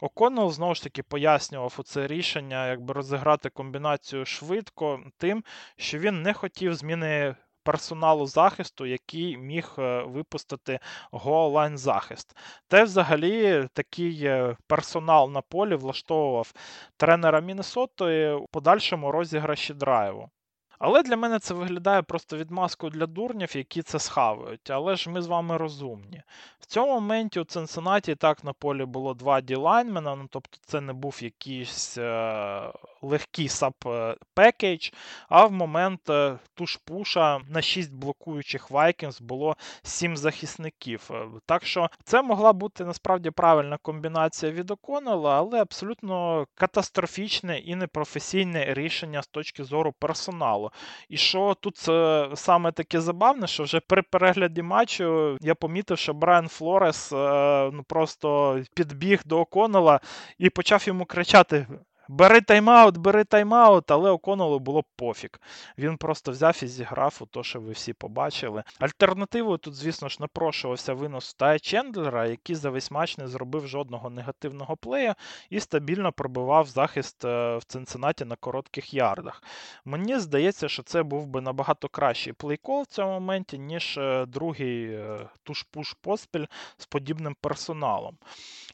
Оконнел 0.00 0.50
знову 0.50 0.74
ж 0.74 0.82
таки 0.82 1.02
пояснював 1.02 1.78
це 1.84 2.06
рішення, 2.06 2.68
якби 2.68 2.94
розіграти 2.94 3.48
комбінацію 3.48 4.24
швидко, 4.24 5.00
тим, 5.18 5.44
що 5.76 5.98
він 5.98 6.22
не 6.22 6.32
хотів 6.32 6.74
зміни 6.74 7.34
персоналу 7.64 8.26
захисту, 8.26 8.86
який 8.86 9.36
міг 9.36 9.74
е, 9.78 10.02
випустити 10.02 10.78
голайн 11.10 11.78
захист. 11.78 12.36
Те 12.68 12.84
взагалі 12.84 13.68
такий 13.72 14.24
е, 14.24 14.56
персонал 14.66 15.30
на 15.30 15.40
полі 15.40 15.74
влаштовував 15.74 16.52
тренера 16.96 17.40
Міннесоти 17.40 18.30
у 18.30 18.46
подальшому 18.46 19.12
розіграші 19.12 19.74
драйву. 19.74 20.30
Але 20.78 21.02
для 21.02 21.16
мене 21.16 21.38
це 21.38 21.54
виглядає 21.54 22.02
просто 22.02 22.36
відмазкою 22.36 22.90
для 22.90 23.06
дурнів, 23.06 23.56
які 23.56 23.82
це 23.82 23.98
схавають. 23.98 24.70
Але 24.70 24.96
ж 24.96 25.10
ми 25.10 25.22
з 25.22 25.26
вами 25.26 25.56
розумні. 25.56 26.22
В 26.60 26.66
цьому 26.66 26.92
моменті 26.92 27.40
у 27.40 27.44
Цинциннаті 27.44 28.14
так 28.14 28.44
на 28.44 28.52
полі 28.52 28.84
було 28.84 29.14
два 29.14 29.40
ді-лайнмена, 29.40 30.16
ну 30.16 30.26
тобто 30.30 30.58
це 30.66 30.80
не 30.80 30.92
був 30.92 31.18
якийсь 31.22 31.98
е- 31.98 32.72
легкий 33.04 33.48
sub-package, 33.48 34.92
а 35.28 35.46
в 35.46 35.52
момент 35.52 36.10
е- 36.10 36.38
tush 36.54 36.88
push-а 36.88 37.40
на 37.48 37.62
6 37.62 37.94
блокуючих 37.94 38.70
Vikings 38.70 39.22
було 39.22 39.56
7 39.82 40.16
захисників. 40.16 41.10
Е, 41.10 41.26
так 41.46 41.66
що 41.66 41.90
це 42.04 42.22
могла 42.22 42.52
бути 42.52 42.84
насправді 42.84 43.30
правильна 43.30 43.78
комбінація 43.82 44.52
від 44.52 44.70
О'Коннелла, 44.70 45.38
але 45.38 45.60
абсолютно 45.60 46.46
катастрофічне 46.54 47.58
і 47.58 47.74
непрофесійне 47.74 48.74
рішення 48.74 49.22
з 49.22 49.26
точки 49.26 49.64
зору 49.64 49.92
персоналу. 49.98 50.70
І 51.08 51.16
що 51.16 51.56
тут 51.60 51.88
е, 51.88 52.28
саме 52.34 52.72
таке 52.72 53.00
забавне, 53.00 53.46
що 53.46 53.62
вже 53.62 53.80
при 53.80 54.02
перегляді 54.02 54.62
матчу 54.62 55.38
я 55.40 55.54
помітив, 55.54 55.98
що 55.98 56.14
Брайан 56.14 56.48
Флорес 56.48 57.12
е, 57.12 57.70
ну, 57.72 57.82
просто 57.82 58.60
підбіг 58.74 59.20
до 59.24 59.40
О'Коннелла 59.40 60.00
і 60.38 60.50
почав 60.50 60.82
йому 60.86 61.04
кричати: 61.04 61.66
Бери 62.08 62.40
тайм-аут, 62.40 62.98
бери 62.98 63.24
тайм-аут, 63.24 63.84
але 63.88 64.10
О'Коннеллу 64.10 64.58
було 64.58 64.84
пофіг. 64.96 65.30
Він 65.78 65.96
просто 65.96 66.30
взяв 66.30 66.60
і 66.62 66.66
зіграв 66.66 67.18
у 67.20 67.26
то, 67.26 67.42
що 67.42 67.60
ви 67.60 67.72
всі 67.72 67.92
побачили. 67.92 68.62
Альтернативою 68.78 69.58
тут, 69.58 69.74
звісно 69.74 70.08
ж, 70.08 70.16
напрошувався 70.20 70.94
винос 70.94 71.34
Тая 71.34 71.58
Чендлера, 71.58 72.26
який 72.26 72.56
за 72.56 72.70
весь 72.70 72.90
матч 72.90 73.18
не 73.18 73.28
зробив 73.28 73.66
жодного 73.68 74.10
негативного 74.10 74.76
play-я 74.76 75.14
і 75.50 75.60
стабільно 75.60 76.12
пробивав 76.12 76.66
захист 76.66 77.24
е, 77.24 77.56
в 77.56 77.64
Цинциннаті 77.64 78.24
на 78.24 78.36
коротких 78.36 78.94
ярдах. 78.94 79.42
Мені 79.84 80.18
здається, 80.18 80.68
що 80.68 80.82
це 80.82 81.02
був 81.02 81.26
би 81.26 81.40
набагато 81.40 81.88
кращий 81.88 82.32
play 82.32 82.57
call 82.57 82.82
в 82.82 82.86
цьому 82.86 83.12
моменті, 83.12 83.58
ніж 83.58 83.98
е, 83.98 84.26
другий 84.26 84.84
е, 84.84 85.28
tush 85.44 85.70
push 85.70 85.96
поспіль 86.00 86.46
з 86.76 86.86
подібним 86.86 87.36
персоналом. 87.40 88.16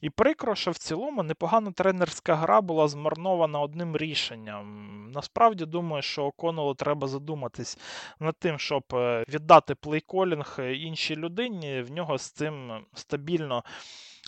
І 0.01 0.11
прикро, 0.11 0.55
що 0.55 0.71
в 0.71 0.79
цілому 0.79 1.23
непогана 1.23 1.73
тренерська 1.73 2.35
гра 2.35 2.61
була 2.61 2.89
змарнована 2.89 3.20
одним 3.27 3.97
рішенням. 3.97 4.87
Насправді 5.15 5.67
думаю, 5.67 6.03
що 6.03 6.25
Оконолу 6.25 6.75
треба 6.75 7.09
задуматись 7.09 7.79
над 8.21 8.37
тим, 8.39 8.59
щоб 8.59 8.83
е, 8.93 9.25
віддати 9.29 9.75
плейколінг 9.75 10.59
іншій 10.61 11.17
людині. 11.17 11.83
В 11.83 11.91
нього 11.91 12.19
з 12.19 12.31
цим 12.31 12.85
стабільно 12.95 13.65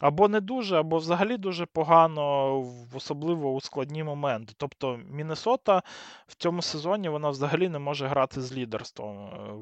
або 0.03 0.29
не 0.29 0.41
дуже, 0.41 0.77
або 0.77 0.99
взагалі 0.99 1.37
дуже 1.37 1.67
погано, 1.67 2.57
особливо 2.95 3.55
у 3.55 3.61
складні 3.61 4.05
моменти. 4.05 4.55
Тобто 4.57 5.01
Міннесота 5.11 5.83
в 6.27 6.35
цьому 6.35 6.63
сезоні 6.63 7.09
вона 7.09 7.31
взагалі 7.31 7.69
не 7.69 7.79
може 7.79 8.07
грати 8.07 8.41
з 8.41 8.53
лідерством. 8.53 9.27
Е, 9.27 9.53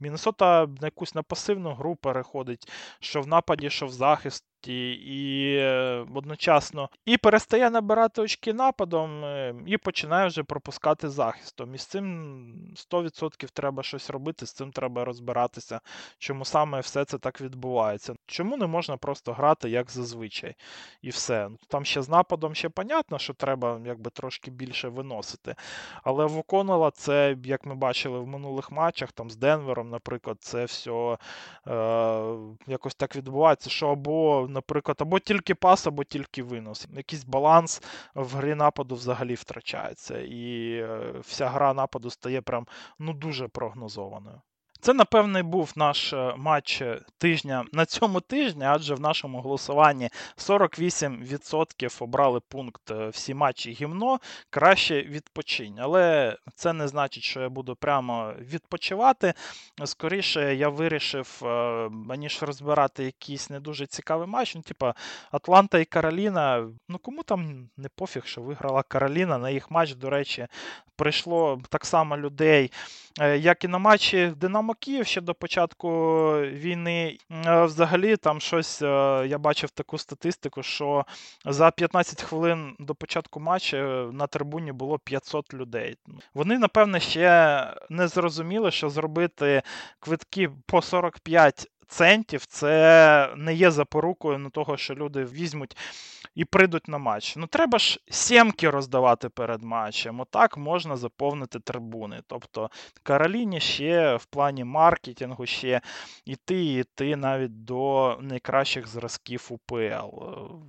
Міннесота 0.00 0.66
на 0.66 0.86
якусь 0.86 1.14
на 1.14 1.22
пасивну 1.22 1.72
гру 1.74 1.96
переходить, 1.96 2.72
що 3.00 3.20
в 3.20 3.26
нападі, 3.26 3.70
що 3.70 3.86
в 3.86 3.90
захист 3.90 4.44
і 4.68 5.56
е, 5.58 6.06
одночасно 6.14 6.88
і 7.04 7.16
перестає 7.16 7.70
набирати 7.70 8.22
очки 8.22 8.52
нападом, 8.52 9.24
е, 9.24 9.54
і 9.66 9.76
починає 9.76 10.26
вже 10.26 10.42
пропускати 10.42 11.08
захистом. 11.08 11.74
І 11.74 11.78
з 11.78 11.86
цим 11.86 12.74
100% 12.74 13.48
треба 13.52 13.82
щось 13.82 14.10
робити, 14.10 14.46
з 14.46 14.52
цим 14.52 14.70
треба 14.72 15.04
розбиратися, 15.04 15.80
чому 16.18 16.44
саме 16.44 16.80
все 16.80 17.04
це 17.04 17.18
так 17.18 17.40
відбувається. 17.40 18.14
Чому 18.26 18.56
не 18.56 18.66
можна 18.66 18.96
просто 18.96 19.32
грати 19.32 19.70
як 19.70 19.90
зазвичай? 19.90 20.54
І 21.02 21.10
все. 21.10 21.48
Там 21.68 21.84
ще 21.84 22.02
з 22.02 22.08
нападом 22.08 22.54
ще 22.54 22.68
понятно, 22.68 23.18
що 23.18 23.34
треба 23.34 23.80
якби 23.86 24.10
трошки 24.10 24.50
більше 24.50 24.88
виносити. 24.88 25.54
Але 26.02 26.26
в 26.26 26.38
Оконела 26.38 26.90
це, 26.90 27.36
як 27.44 27.66
ми 27.66 27.74
бачили 27.74 28.18
в 28.18 28.26
минулих 28.26 28.70
матчах, 28.70 29.12
там 29.12 29.30
з 29.30 29.36
Денвером, 29.36 29.90
наприклад, 29.90 30.36
це 30.40 30.64
все 30.64 31.16
е, 31.66 32.34
якось 32.66 32.94
так 32.94 33.16
відбувається, 33.16 33.70
що 33.70 33.88
або 33.88 34.48
наприклад, 34.50 34.96
або 35.00 35.18
тільки 35.18 35.54
пас, 35.54 35.86
або 35.86 36.04
тільки 36.04 36.42
винос. 36.42 36.88
Якийсь 36.96 37.24
баланс 37.24 37.82
в 38.14 38.36
грі 38.36 38.54
нападу 38.54 38.94
взагалі 38.94 39.34
втрачається. 39.34 40.18
І 40.18 40.72
е, 40.76 41.14
вся 41.20 41.48
гра 41.48 41.74
нападу 41.74 42.10
стає 42.10 42.42
прям 42.42 42.66
ну 42.98 43.12
дуже 43.12 43.48
прогнозованою. 43.48 44.40
Це, 44.80 44.94
напевне, 44.94 45.42
був 45.42 45.72
наш 45.76 46.12
е, 46.12 46.34
матч 46.36 46.82
е, 46.82 47.00
тижня 47.18 47.64
на 47.72 47.86
цьому 47.86 48.20
тижні, 48.20 48.64
адже 48.64 48.94
в 48.94 49.00
нашому 49.00 49.40
голосуванні 49.40 50.10
48% 50.36 52.02
обрали 52.02 52.40
пункт 52.40 52.90
е, 52.90 53.08
всі 53.08 53.34
матчі 53.34 53.70
гімно, 53.70 54.20
краще 54.50 55.02
відпочинь. 55.02 55.78
Але 55.80 56.36
це 56.54 56.72
не 56.72 56.88
значить, 56.88 57.22
що 57.22 57.40
я 57.40 57.48
буду 57.48 57.76
прямо 57.76 58.32
відпочивати. 58.40 59.34
Скоріше, 59.84 60.54
я 60.54 60.68
вирішив, 60.68 61.42
аніж 62.10 62.42
розбирати 62.42 63.04
якийсь 63.04 63.50
не 63.50 63.60
дуже 63.60 63.86
цікавий 63.86 64.28
матч. 64.28 64.54
Ну, 64.54 64.62
типа 64.62 64.94
Атланта 65.30 65.78
і 65.78 65.84
Кароліна. 65.84 66.68
Ну 66.88 66.98
кому 66.98 67.22
там 67.22 67.68
не 67.76 67.88
пофіг, 67.88 68.26
що 68.26 68.40
виграла 68.40 68.82
Кароліна. 68.82 69.38
На 69.38 69.50
їх 69.50 69.70
матч, 69.70 69.94
до 69.94 70.10
речі, 70.10 70.46
прийшло 70.96 71.62
так 71.68 71.86
само 71.86 72.16
людей, 72.16 72.72
як 73.38 73.64
і 73.64 73.68
на 73.68 73.78
матчі 73.78 74.32
Динамо. 74.36 74.60
Динамо 74.60 74.74
Київ 74.80 75.06
ще 75.06 75.20
до 75.20 75.34
початку 75.34 75.88
війни. 76.40 77.18
Е, 77.30 77.64
взагалі, 77.64 78.16
там 78.16 78.40
щось 78.40 78.82
е, 78.82 78.86
я 79.26 79.38
бачив 79.38 79.70
таку 79.70 79.98
статистику, 79.98 80.62
що 80.62 81.04
за 81.44 81.70
15 81.70 82.22
хвилин 82.22 82.76
до 82.78 82.94
початку 82.94 83.40
матчу 83.40 83.76
на 84.12 84.26
трибуні 84.26 84.72
було 84.72 84.98
500 84.98 85.54
людей. 85.54 85.96
Вони, 86.34 86.58
напевне, 86.58 87.00
ще 87.00 87.66
не 87.90 88.08
зрозуміли, 88.08 88.70
що 88.70 88.90
зробити 88.90 89.62
квитки 90.00 90.50
по 90.66 90.82
45 90.82 91.70
центів 91.90 92.46
це 92.46 93.34
не 93.36 93.54
є 93.54 93.70
запорукою 93.70 94.38
на 94.38 94.50
того, 94.50 94.76
що 94.76 94.94
люди 94.94 95.24
візьмуть 95.24 95.76
і 96.34 96.44
прийдуть 96.44 96.88
на 96.88 96.98
матч. 96.98 97.36
Ну 97.36 97.46
треба 97.46 97.78
ж 97.78 98.00
сімки 98.10 98.70
роздавати 98.70 99.28
перед 99.28 99.62
матчем. 99.62 100.20
Отак 100.20 100.56
можна 100.56 100.96
заповнити 100.96 101.60
трибуни. 101.60 102.22
Тобто 102.26 102.70
Кароліні 103.02 103.60
ще 103.60 104.16
в 104.16 104.24
плані 104.24 104.64
маркетингу 104.64 105.46
ще 105.46 105.80
іти, 106.24 106.64
іти 106.64 107.16
навіть 107.16 107.64
до 107.64 108.18
найкращих 108.20 108.88
зразків 108.88 109.46
УПЛ. 109.50 109.74
Е, 109.74 110.00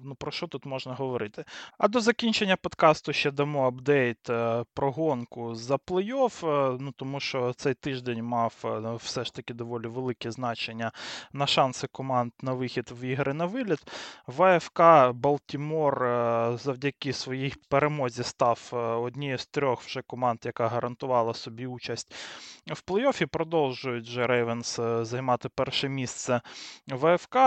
ну 0.03 0.15
про 0.15 0.31
що 0.31 0.47
тут 0.47 0.65
можна 0.65 0.93
говорити? 0.93 1.45
А 1.77 1.87
до 1.87 1.99
закінчення 1.99 2.55
подкасту 2.55 3.13
ще 3.13 3.31
дамо 3.31 3.67
апдейт 3.67 4.29
е, 4.29 4.63
про 4.73 4.91
гонку 4.91 5.55
за 5.55 5.75
плей-офф, 5.75 6.47
е, 6.47 6.77
ну 6.79 6.91
тому 6.91 7.19
що 7.19 7.53
цей 7.53 7.73
тиждень 7.73 8.23
мав 8.23 8.53
все 9.03 9.23
ж 9.23 9.33
таки 9.33 9.53
доволі 9.53 9.87
велике 9.87 10.31
значення 10.31 10.91
на 11.33 11.47
шанси 11.47 11.87
команд 11.87 12.31
на 12.41 12.53
вихід 12.53 12.91
в 12.91 13.03
ігри 13.03 13.33
на 13.33 13.45
виліт. 13.45 13.79
В 14.27 14.43
АФК 14.43 14.81
Балтімор 15.13 16.03
е, 16.03 16.57
завдяки 16.57 17.13
своїй 17.13 17.53
перемозі 17.69 18.23
став 18.23 18.71
е, 18.73 18.75
однією 18.77 19.37
з 19.37 19.45
трьох 19.45 19.81
вже 19.81 20.01
команд, 20.01 20.39
яка 20.43 20.67
гарантувала 20.67 21.33
собі 21.33 21.67
участь 21.67 22.15
в 22.67 22.91
плей-оффі. 22.91 23.25
Продовжують 23.25 24.07
вже 24.07 24.27
Рейвенс 24.27 24.79
займати 25.01 25.49
перше 25.55 25.89
місце 25.89 26.41
в 26.87 27.05
АФК, 27.05 27.37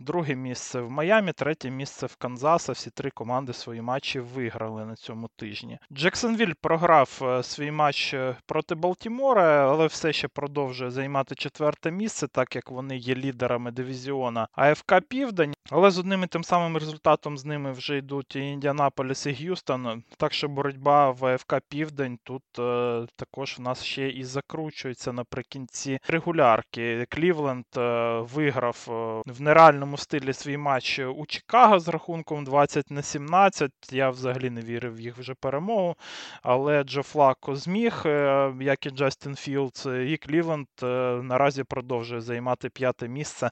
друге 0.00 0.34
місце 0.34 0.80
в 0.80 0.90
Майамі, 0.90 1.32
третє 1.32 1.70
місце 1.70 2.06
в 2.06 2.16
Канзаса. 2.16 2.72
Всі 2.72 2.90
три 2.90 3.10
команди 3.10 3.52
свої 3.52 3.82
матчі 3.82 4.20
виграли 4.20 4.84
на 4.84 4.94
цьому 4.94 5.28
тижні. 5.36 5.78
Джексонвіль 5.92 6.52
програв 6.60 7.18
е, 7.22 7.42
свій 7.42 7.70
матч 7.70 8.14
проти 8.46 8.74
Балтімора, 8.74 9.70
але 9.72 9.86
все 9.86 10.12
ще 10.12 10.28
продовжує 10.28 10.90
займати 10.90 11.34
четверте 11.34 11.90
місце, 11.90 12.28
так 12.28 12.56
як 12.56 12.70
вони 12.70 12.96
є 12.96 13.11
лідерами 13.14 13.70
дивізіона 13.70 14.48
АФК 14.52 15.00
Південь. 15.08 15.54
Але 15.70 15.90
з 15.90 15.98
одним 15.98 16.22
і 16.22 16.26
тим 16.26 16.44
самим 16.44 16.76
результатом 16.76 17.38
з 17.38 17.44
ними 17.44 17.72
вже 17.72 17.96
йдуть 17.96 18.36
і 18.36 18.40
Індіанаполіс 18.40 19.26
і 19.26 19.32
Г'юстон. 19.32 20.02
Так 20.16 20.32
що 20.32 20.48
боротьба 20.48 21.10
в 21.10 21.24
АФК 21.24 21.60
Південь 21.68 22.18
тут 22.24 22.42
е, 22.58 23.06
також 23.16 23.58
в 23.58 23.60
нас 23.60 23.84
ще 23.84 24.08
і 24.08 24.24
закручується 24.24 25.12
наприкінці 25.12 25.98
регулярки. 26.08 27.06
Клівленд 27.08 27.64
е, 27.76 28.18
виграв 28.20 28.86
е, 28.88 28.92
в 29.32 29.40
нереальному 29.40 29.96
стилі 29.96 30.32
свій 30.32 30.56
матч 30.56 30.98
у 30.98 31.26
Чикаго 31.26 31.78
з 31.80 31.88
рахунком 31.88 32.44
20 32.44 32.90
на 32.90 33.02
17. 33.02 33.70
Я 33.92 34.10
взагалі 34.10 34.50
не 34.50 34.60
вірив 34.60 34.96
в 34.96 35.00
їх 35.00 35.18
вже 35.18 35.34
перемогу. 35.34 35.96
Але 36.42 36.84
Джо 36.84 37.02
Флакко 37.02 37.56
зміг, 37.56 38.02
е, 38.06 38.52
як 38.60 38.86
і 38.86 38.90
Джастін 38.90 39.36
Філдс, 39.36 39.86
і 39.86 40.16
Клівленд 40.16 40.66
е, 40.82 40.86
наразі 41.22 41.64
продовжує 41.64 42.20
займати 42.20 42.68
п'яте 42.68 42.91
місце 43.00 43.50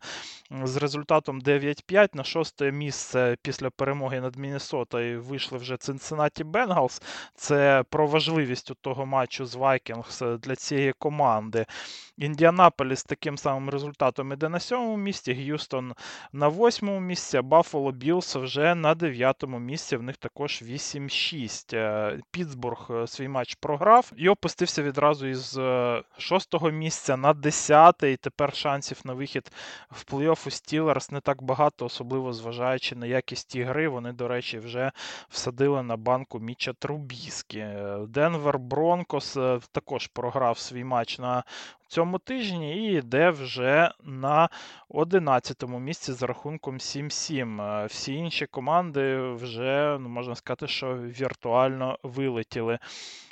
з 0.64 0.76
результатом 0.76 1.40
9-5 1.40 2.08
на 2.16 2.24
шосте 2.24 2.72
місце 2.72 3.36
після 3.42 3.70
перемоги 3.70 4.20
над 4.20 4.36
Міннесотою 4.36 5.22
вийшли 5.22 5.58
вже 5.58 5.76
Цинциннаті 5.76 6.44
Бенгалс. 6.44 7.02
Це 7.34 7.84
про 7.90 8.06
важливість 8.06 8.72
того 8.80 9.06
матчу 9.06 9.46
з 9.46 9.54
Вайкінгс 9.54 10.22
для 10.38 10.56
цієї 10.56 10.92
команди. 10.92 11.66
Індіанаполіс 12.20 13.04
таким 13.04 13.38
самим 13.38 13.70
результатом 13.70 14.32
іде 14.32 14.48
на 14.48 14.60
сьомому 14.60 14.96
місці, 14.96 15.32
Г'юстон 15.32 15.94
на 16.32 16.48
восьмому 16.48 17.00
місці, 17.00 17.36
а 17.36 17.42
Баффало 17.42 17.92
Білс 17.92 18.36
вже 18.36 18.74
на 18.74 18.94
дев'ятому 18.94 19.58
місці. 19.58 19.96
В 19.96 20.02
них 20.02 20.16
також 20.16 20.62
8-6. 20.62 21.76
Е, 21.76 22.20
Пітсбург 22.30 22.86
е, 22.90 23.06
свій 23.06 23.28
матч 23.28 23.54
програв 23.54 24.12
і 24.16 24.28
опустився 24.28 24.82
відразу 24.82 25.26
із 25.26 25.58
е, 25.58 26.02
шостого 26.18 26.70
місця 26.70 27.16
на 27.16 27.32
десяте. 27.32 28.12
І 28.12 28.16
тепер 28.16 28.56
шансів 28.56 29.00
на 29.04 29.12
вихід 29.12 29.52
в 29.90 30.04
плей-офф 30.12 30.48
у 30.48 30.50
Стілерс 30.50 31.10
не 31.10 31.20
так 31.20 31.42
багато, 31.42 31.84
особливо 31.84 32.32
зважаючи 32.32 32.96
на 32.96 33.06
якість 33.06 33.54
ігри. 33.56 33.88
Вони, 33.88 34.12
до 34.12 34.28
речі, 34.28 34.58
вже 34.58 34.92
всадили 35.28 35.82
на 35.82 35.96
банку 35.96 36.38
Міча 36.38 36.72
Трубіскі. 36.72 37.66
Денвер 38.08 38.58
Бронкос 38.58 39.38
також 39.72 40.06
програв 40.06 40.58
свій 40.58 40.84
матч 40.84 41.18
на 41.18 41.42
цьому 41.90 42.18
тижні 42.18 42.76
і 42.76 42.92
йде 42.92 43.30
вже 43.30 43.92
на 44.04 44.48
11-му 44.90 45.78
місці 45.78 46.12
з 46.12 46.22
рахунком 46.22 46.78
7-7. 46.78 47.62
Е, 47.62 47.86
всі 47.86 48.14
інші 48.14 48.46
команди 48.46 49.20
вже, 49.20 49.98
ну, 50.00 50.08
можна 50.08 50.34
сказати, 50.34 50.66
що 50.66 50.94
віртуально 50.96 51.98
вилетіли 52.02 52.78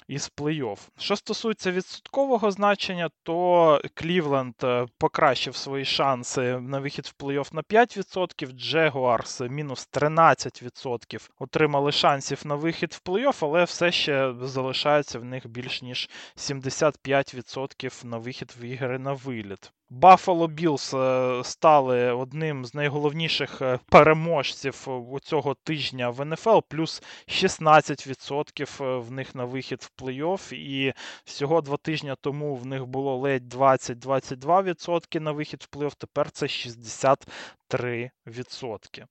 із 0.09 0.33
плей-офф. 0.37 0.79
Що 0.99 1.17
стосується 1.17 1.73
відсоткового 1.73 2.51
значення, 2.51 3.11
то 3.23 3.81
Клівленд 3.95 4.55
е, 4.65 4.87
покращив 4.99 5.57
свої 5.57 5.85
шанси 5.85 6.59
на 6.59 6.79
вихід 6.79 7.07
в 7.07 7.23
плей-офф 7.23 7.55
на 7.55 7.63
5%, 7.63 8.53
Джегуарс 8.53 9.41
мінус 9.41 9.89
13% 9.93 11.31
отримали 11.39 11.93
шансів 11.93 12.41
на 12.45 12.55
вихід 12.55 12.93
в 12.93 13.11
плей-офф, 13.11 13.39
але 13.41 13.65
все 13.65 13.93
ще 13.93 14.35
залишається 14.43 15.19
в 15.19 15.25
них 15.25 15.47
більш 15.47 15.83
ніж 15.83 16.11
75% 16.37 18.05
на 18.05 18.19
вихід 18.19 18.55
в 18.61 18.65
ігри 18.65 18.99
на 18.99 19.13
виліт. 19.13 19.73
Buffalo 19.91 20.49
Bills 20.49 20.95
е, 20.95 21.45
стали 21.45 22.13
одним 22.13 22.65
з 22.65 22.75
найголовніших 22.75 23.63
е, 23.63 23.79
переможців 23.89 24.89
у 24.89 25.21
цього 25.21 25.55
тижня 25.55 26.11
в 26.11 26.25
НФЛ, 26.25 26.59
плюс 26.69 27.03
16% 27.29 28.85
е, 28.85 28.99
в 28.99 29.11
них 29.11 29.35
на 29.35 29.45
вихід 29.45 29.83
в 29.83 29.91
плей-офф. 30.03 30.55
І 30.55 30.95
всього 31.25 31.61
два 31.61 31.77
тижні 31.77 32.15
тому 32.21 32.57
в 32.57 32.67
них 32.67 32.87
було 32.87 33.17
ледь 33.17 33.55
20-22% 33.55 35.21
на 35.21 35.33
вихід 35.33 35.63
в 35.63 35.69
плей-офф, 35.77 35.95
Тепер 35.99 36.31
це 36.31 36.47
63%. 36.47 39.05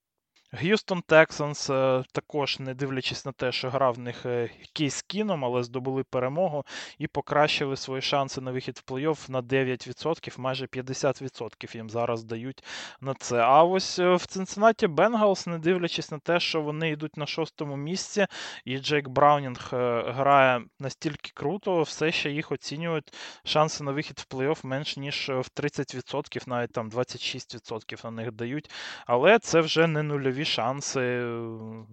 Г'юстон 0.52 1.02
Тексанс 1.02 1.70
е, 1.70 2.04
також, 2.12 2.58
не 2.58 2.74
дивлячись 2.74 3.24
на 3.24 3.32
те, 3.32 3.52
що 3.52 3.70
грав 3.70 3.94
в 3.94 3.98
них 3.98 4.26
е, 4.26 4.50
кейс 4.72 5.02
кіном, 5.02 5.44
але 5.44 5.62
здобули 5.62 6.04
перемогу 6.04 6.64
і 6.98 7.06
покращили 7.06 7.76
свої 7.76 8.02
шанси 8.02 8.40
на 8.40 8.50
вихід 8.50 8.82
в 8.86 8.92
плей-офф 8.92 9.30
на 9.30 9.42
9%, 9.42 10.40
майже 10.40 10.66
50% 10.66 11.76
їм 11.76 11.90
зараз 11.90 12.24
дають 12.24 12.64
на 13.00 13.14
це. 13.14 13.36
А 13.36 13.64
ось 13.64 13.98
е, 13.98 14.14
в 14.14 14.26
Цинциннаті 14.26 14.86
Бенгалс, 14.86 15.46
не 15.46 15.58
дивлячись 15.58 16.10
на 16.10 16.18
те, 16.18 16.40
що 16.40 16.60
вони 16.60 16.90
йдуть 16.90 17.16
на 17.16 17.26
шостому 17.26 17.76
місці, 17.76 18.26
і 18.64 18.78
Джейк 18.78 19.08
Браунінг 19.08 19.68
грає 20.06 20.62
настільки 20.80 21.30
круто, 21.34 21.82
все 21.82 22.12
ще 22.12 22.30
їх 22.30 22.52
оцінюють 22.52 23.14
шанси 23.44 23.84
на 23.84 23.92
вихід 23.92 24.18
в 24.18 24.34
плей-офф 24.34 24.66
менш 24.66 24.96
ніж 24.96 25.28
в 25.28 25.50
30%, 25.60 26.48
навіть 26.48 26.72
там 26.72 26.90
26% 26.90 28.04
на 28.04 28.10
них 28.10 28.32
дають. 28.32 28.70
Але 29.06 29.38
це 29.38 29.60
вже 29.60 29.86
не 29.86 30.02
нульові 30.02 30.37
нульові 30.38 30.44
шанси, 30.44 31.20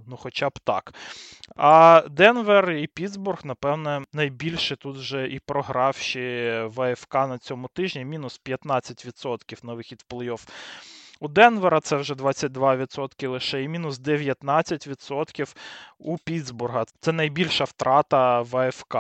ну 0.07 0.17
хоча 0.17 0.49
б 0.49 0.59
так. 0.63 0.93
А 1.55 2.03
Денвер 2.09 2.71
і 2.71 2.87
Пітсбург, 2.87 3.39
напевне, 3.43 4.01
найбільше 4.13 4.75
тут 4.75 4.97
вже 4.97 5.27
і 5.27 5.39
програв 5.39 5.95
ще 5.95 6.63
в 6.65 6.81
АФК 6.81 7.13
на 7.13 7.37
цьому 7.37 7.67
тижні, 7.67 8.05
мінус 8.05 8.41
15% 8.45 9.65
на 9.65 9.73
вихід 9.73 10.03
в 10.07 10.13
плей-офф. 10.13 10.47
У 11.19 11.27
Денвера 11.27 11.79
це 11.81 11.95
вже 11.95 12.13
22% 12.13 13.29
лише, 13.29 13.63
і 13.63 13.67
мінус 13.67 13.99
19% 13.99 15.55
у 15.97 16.17
Пітсбурга. 16.17 16.85
Це 17.01 17.11
найбільша 17.11 17.63
втрата 17.63 18.41
в 18.41 18.57
АФК. 18.57 18.95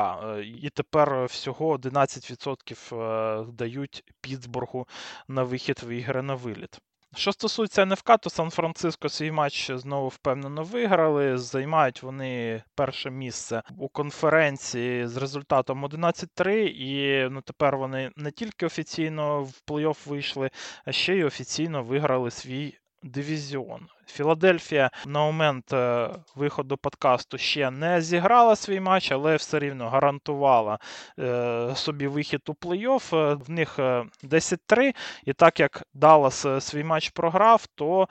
І 0.61 0.69
тепер 0.69 1.25
всього 1.25 1.77
11% 1.77 2.95
е, 2.95 3.45
дають 3.53 4.03
Пітсбургу 4.21 4.87
на 5.27 5.43
вихід 5.43 5.81
в 5.83 5.89
ігри 5.89 6.21
на 6.21 6.35
виліт. 6.35 6.79
Що 7.15 7.31
стосується 7.31 7.85
НФК, 7.85 8.17
то 8.21 8.29
Сан-Франциско 8.29 9.09
свій 9.09 9.31
матч 9.31 9.71
знову 9.71 10.07
впевнено 10.07 10.63
виграли. 10.63 11.37
Займають 11.37 12.03
вони 12.03 12.63
перше 12.75 13.11
місце 13.11 13.63
у 13.77 13.87
конференції 13.89 15.07
з 15.07 15.17
результатом 15.17 15.85
11-3. 15.85 16.51
І 16.57 17.27
ну, 17.29 17.41
тепер 17.41 17.77
вони 17.77 18.11
не 18.15 18.31
тільки 18.31 18.65
офіційно 18.65 19.43
в 19.43 19.61
плей-офф 19.67 20.09
вийшли, 20.09 20.49
а 20.85 20.91
ще 20.91 21.15
й 21.15 21.23
офіційно 21.23 21.83
виграли 21.83 22.31
свій 22.31 22.77
дивізіон. 23.03 23.87
Філадельфія 24.07 24.91
на 25.05 25.19
момент 25.19 25.73
е, 25.73 26.09
виходу 26.35 26.77
подкасту 26.77 27.37
ще 27.37 27.71
не 27.71 28.01
зіграла 28.01 28.55
свій 28.55 28.79
матч, 28.79 29.11
але 29.11 29.35
все 29.35 29.59
рівно 29.59 29.89
гарантувала 29.89 30.79
е, 31.19 31.71
собі 31.75 32.07
вихід 32.07 32.41
у 32.47 32.51
плей-офф. 32.51 33.15
Е, 33.15 33.33
в 33.33 33.49
них 33.49 33.79
10-3. 34.23 34.95
І 35.25 35.33
так 35.33 35.59
як 35.59 35.83
Даллас 35.93 36.45
свій 36.59 36.83
матч 36.83 37.09
програв, 37.09 37.65
то 37.75 38.07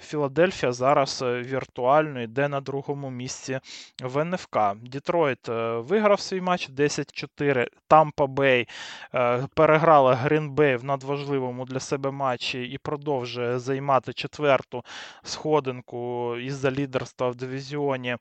Філадельфія 0.00 0.72
зараз 0.72 1.22
віртуально 1.22 2.20
йде 2.20 2.48
на 2.48 2.60
другому 2.60 3.10
місці 3.10 3.60
в 4.02 4.24
НФК. 4.24 4.58
Дітройт 4.76 5.48
виграв 5.76 6.20
свій 6.20 6.40
матч 6.40 6.70
10-4. 6.70 7.66
Тампа 7.88 8.26
Бей 8.26 8.68
переграла 9.54 10.14
Грінбей 10.14 10.76
в 10.76 10.84
надважливому 10.84 11.64
для 11.64 11.80
себе 11.80 12.10
матчі 12.10 12.62
і 12.62 12.78
продовжує 12.78 13.58
займати 13.58 14.12
четверту 14.12 14.83
сходинку 15.22 16.36
із-за 16.36 16.70
лідерства 16.70 17.28
в 17.28 17.34
дивізіоні 17.34 18.16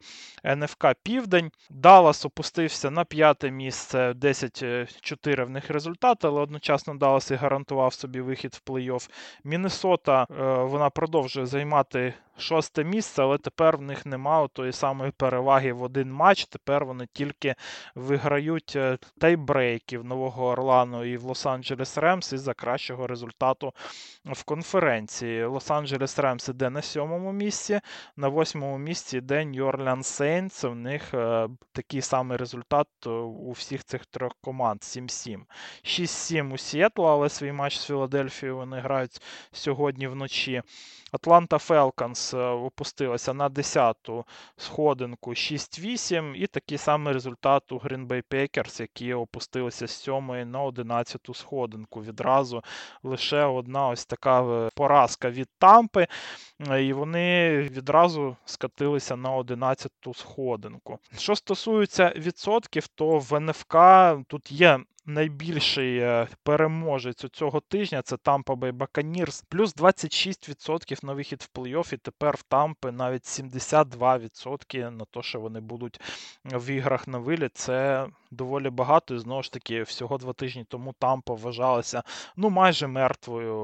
НФК 0.45 0.87
Південь. 1.03 1.51
Даллас 1.69 2.25
опустився 2.25 2.91
на 2.91 3.05
п'яте 3.05 3.51
місце, 3.51 4.11
10-4 4.11 5.45
в 5.45 5.49
них 5.49 5.69
результат, 5.69 6.25
але 6.25 6.41
одночасно 6.41 6.95
Даллас 6.95 7.31
і 7.31 7.35
гарантував 7.35 7.93
собі 7.93 8.21
вихід 8.21 8.61
в 8.65 8.71
плей-офф. 8.71 9.09
Міннесота 9.43 10.23
е, 10.23 10.43
вона 10.63 10.89
продовжує 10.89 11.45
займати 11.45 12.13
шосте 12.37 12.83
місце, 12.83 13.23
але 13.23 13.37
тепер 13.37 13.77
в 13.77 13.81
них 13.81 14.05
немає 14.05 14.47
тої 14.53 14.71
самої 14.71 15.11
переваги 15.11 15.73
в 15.73 15.83
один 15.83 16.11
матч. 16.11 16.45
Тепер 16.45 16.85
вони 16.85 17.07
тільки 17.13 17.55
виграють 17.95 18.73
е, 18.75 18.97
тайбрейк 19.19 19.95
в 19.95 20.05
Нового 20.05 20.45
Орлеану 20.45 21.05
і 21.05 21.17
в 21.17 21.25
Лос-Анджелес 21.25 21.99
Ремс 21.99 22.33
із-за 22.33 22.53
кращого 22.53 23.07
результату 23.07 23.73
в 24.25 24.43
конференції. 24.43 25.45
Лос-Анджелес 25.45 26.21
Ремс 26.21 26.49
іде 26.49 26.69
на 26.69 26.81
сьомому 26.81 27.31
місці, 27.31 27.81
на 28.17 28.27
восьмому 28.27 28.77
місці 28.77 29.17
йде 29.17 29.45
Нью-Орлеан 29.45 30.03
Сейнтс. 30.03 30.63
У 30.63 30.75
них 30.75 31.13
е, 31.13 31.49
такий 31.71 32.01
самий 32.01 32.37
результат 32.37 32.87
е, 33.05 33.09
у 33.09 33.51
всіх 33.51 33.83
цих 33.83 34.05
трьох 34.05 34.31
команд: 34.41 34.79
7-7. 34.81 35.39
6-7 35.83 36.53
у 36.53 36.57
Сіетла, 36.57 37.11
але 37.11 37.29
свій 37.29 37.51
матч 37.51 37.77
з 37.77 37.85
Філадельфією 37.85 38.57
вони 38.57 38.79
грають 38.79 39.21
сьогодні 39.51 40.07
вночі. 40.07 40.61
Атланта 41.11 41.57
Фелканс 41.57 42.22
опустилася 42.33 43.33
на 43.33 43.49
10-ту 43.49 44.25
сходинку 44.57 45.31
6-8, 45.31 46.35
і 46.35 46.47
такий 46.47 46.77
самий 46.77 47.13
результат 47.13 47.71
у 47.71 47.77
Green 47.77 48.07
Bay 48.07 48.23
Packers, 48.31 48.81
які 48.81 49.13
опустилися 49.13 49.87
з 49.87 49.91
7 49.91 50.13
на 50.51 50.59
11-ту 50.65 51.33
сходинку. 51.33 52.03
Відразу 52.03 52.63
лише 53.03 53.43
одна 53.43 53.87
ось 53.87 54.05
така 54.05 54.43
е, 54.43 54.69
поразка 54.75 55.29
від 55.29 55.49
Тампи, 55.57 56.07
і 56.79 56.93
вони 56.93 57.57
відразу 57.57 58.35
скатилися 58.45 59.15
на 59.15 59.29
11-ту 59.29 60.13
сходинку. 60.13 60.99
Що 61.17 61.35
стосується 61.35 62.13
відсотків, 62.15 62.87
то 62.87 63.19
в 63.19 63.39
НФК 63.39 63.77
тут 64.27 64.51
є 64.51 64.79
найбільший 65.05 65.97
е, 65.97 66.27
переможець 66.43 67.23
у 67.23 67.29
цього 67.29 67.59
тижня 67.59 68.01
це 68.01 68.15
Tampa 68.15 68.43
Bay 68.43 68.71
Buccaneers. 68.71 69.43
Плюс 69.49 69.75
26% 69.75 71.05
на 71.05 71.13
вихід 71.13 71.41
в 71.41 71.59
плей-офф, 71.59 71.93
і 71.93 71.97
тепер 71.97 72.35
в 72.35 72.43
Тампи 72.43 72.91
навіть 72.91 73.23
72% 73.23 74.89
на 74.89 75.05
те, 75.05 75.21
що 75.21 75.39
вони 75.39 75.59
будуть 75.59 76.01
в 76.45 76.69
іграх 76.69 77.07
на 77.07 77.17
виліт. 77.17 77.57
Це 77.57 78.07
доволі 78.33 78.69
багато. 78.69 79.15
І 79.15 79.19
знову 79.19 79.43
ж 79.43 79.51
таки, 79.51 79.83
всього 79.83 80.17
два 80.17 80.33
тижні 80.33 80.65
тому 80.67 80.93
Тампа 80.99 81.33
вважалася 81.33 82.03
ну 82.35 82.49
майже 82.49 82.87
мертвою 82.87 83.55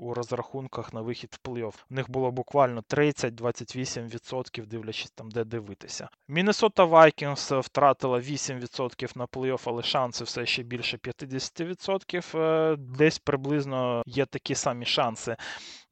у 0.00 0.14
розрахунках 0.14 0.92
на 0.92 1.00
вихід 1.00 1.38
в 1.42 1.48
плей-офф. 1.48 1.74
У 1.90 1.94
них 1.94 2.10
було 2.10 2.30
буквально 2.30 2.80
30-28%, 2.80 4.66
дивлячись 4.66 5.10
там, 5.10 5.30
де 5.30 5.44
дивитися. 5.44 6.08
Міннесота 6.28 6.84
Вайкінгс 6.84 7.52
втратила 7.52 8.18
8% 8.18 9.16
на 9.16 9.26
плей-офф, 9.26 9.62
але 9.64 9.82
шанси 9.82 10.24
все 10.24 10.46
ще 10.46 10.62
більше 10.62 10.96
50%. 10.96 12.38
Е, 12.38 12.76
десь 12.76 13.18
приблизно 13.18 14.02
є 14.06 14.26
такі 14.26 14.54
самі 14.54 14.84
шанси 14.84 15.36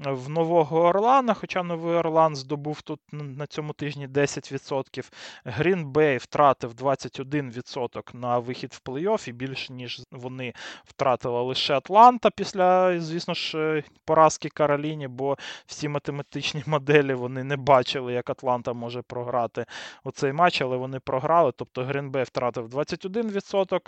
в 0.06 0.28
Нового 0.30 0.88
Орлеана, 0.88 1.34
хоча 1.34 1.62
Новий 1.62 1.96
Орлеан 1.96 2.36
здобув 2.36 2.82
тут 2.82 3.00
на 3.12 3.46
цьому 3.46 3.72
тижні 3.72 4.08
10%. 4.08 5.10
Грінбей 5.44 6.18
втратив 6.18 6.72
21% 6.72 8.16
на 8.16 8.38
вихід 8.38 8.72
в 8.72 8.90
плей-офф, 8.90 9.28
і 9.28 9.32
більше 9.32 9.72
ніж 9.72 10.02
вони 10.10 10.52
втратила 10.84 11.42
лише 11.42 11.74
Атланта 11.74 12.30
після, 12.30 13.00
звісно 13.00 13.34
ж, 13.34 13.82
поразки 14.04 14.48
Кароліні, 14.48 15.08
бо 15.08 15.36
всі 15.66 15.88
математичні 15.88 16.62
моделі 16.66 17.14
вони 17.14 17.44
не 17.44 17.56
бачили, 17.56 18.12
як 18.12 18.30
Атланта 18.30 18.72
може 18.72 19.02
програти 19.02 19.66
оцей 20.04 20.32
матч, 20.32 20.62
але 20.62 20.76
вони 20.76 21.00
програли. 21.00 21.52
Тобто 21.56 21.84
Грінбей 21.84 22.24
втратив 22.24 22.68
21%, 22.68 23.80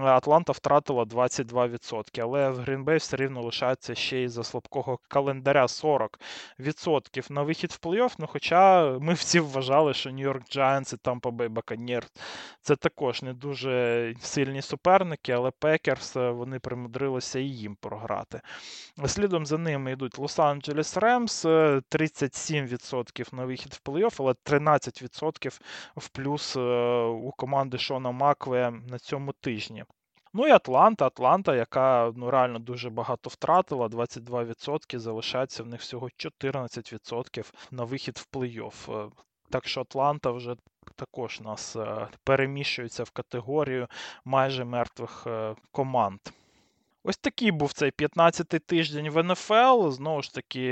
Атланта 0.00 0.52
втратила 0.52 1.04
22%. 1.04 2.20
Але 2.22 2.50
в 2.50 2.56
Грінбей 2.56 2.98
все 2.98 3.16
рівно 3.16 3.42
лишається 3.42 3.94
ще 3.94 4.18
й 4.18 4.28
за 4.28 4.44
слабкого 4.44 4.98
календаря 5.08 5.43
40% 5.44 7.32
на 7.32 7.42
вихід 7.42 7.72
в 7.72 7.86
плей-офф. 7.86 8.14
Ну, 8.18 8.26
хоча 8.26 8.90
ми 9.00 9.12
всі 9.14 9.40
вважали, 9.40 9.94
що 9.94 10.10
Нью-Йорк 10.10 10.56
Giants 10.56 10.94
і 10.94 10.96
Tampa 10.96 11.36
Bay 11.36 11.48
Buccaneers 11.48 12.08
це 12.60 12.76
також 12.76 13.22
не 13.22 13.32
дуже 13.32 14.14
сильні 14.20 14.62
суперники, 14.62 15.32
але 15.32 15.50
Пекерс 15.50 16.14
вони 16.14 16.58
примудрилися 16.58 17.38
і 17.38 17.44
їм 17.44 17.76
програти. 17.76 18.40
Слідом 19.06 19.46
за 19.46 19.58
ними 19.58 19.92
йдуть 19.92 20.18
Лос-Анджелес 20.18 21.00
Ремс, 21.00 21.44
37% 21.44 23.34
на 23.34 23.44
вихід 23.44 23.72
в 23.72 23.90
плей-офф, 23.90 24.16
але 24.18 24.32
13% 24.32 25.60
в 25.96 26.08
плюс 26.08 26.56
е, 26.56 26.60
у 27.04 27.30
команди 27.30 27.78
Шона 27.78 28.10
Макве 28.10 28.70
на 28.70 28.98
цьому 28.98 29.32
тижні. 29.32 29.84
Ну 30.36 30.46
і 30.48 30.50
Атланта, 30.50 31.06
Атланта, 31.06 31.56
яка 31.56 32.12
ну 32.16 32.30
реально 32.30 32.58
дуже 32.58 32.90
багато 32.90 33.30
втратила, 33.30 33.86
22%, 33.86 34.98
залишається 34.98 35.62
в 35.62 35.66
них 35.66 35.80
всього 35.80 36.08
14% 36.08 37.52
на 37.70 37.84
вихід 37.84 38.16
в 38.18 38.36
плей-офф. 38.36 39.06
Е, 39.06 39.10
так 39.50 39.68
що 39.68 39.80
Атланта 39.80 40.30
вже 40.30 40.56
також 40.96 41.40
нас 41.40 41.76
е, 41.76 42.08
переміщується 42.24 43.04
в 43.04 43.10
категорію 43.10 43.88
майже 44.24 44.64
мертвих 44.64 45.26
команд. 45.70 46.20
Ось 47.06 47.16
такий 47.16 47.50
був 47.50 47.72
цей 47.72 47.90
15-й 47.90 48.58
тиждень 48.58 49.10
в 49.10 49.22
НФЛ. 49.22 49.90
Знову 49.90 50.22
ж 50.22 50.34
таки, 50.34 50.62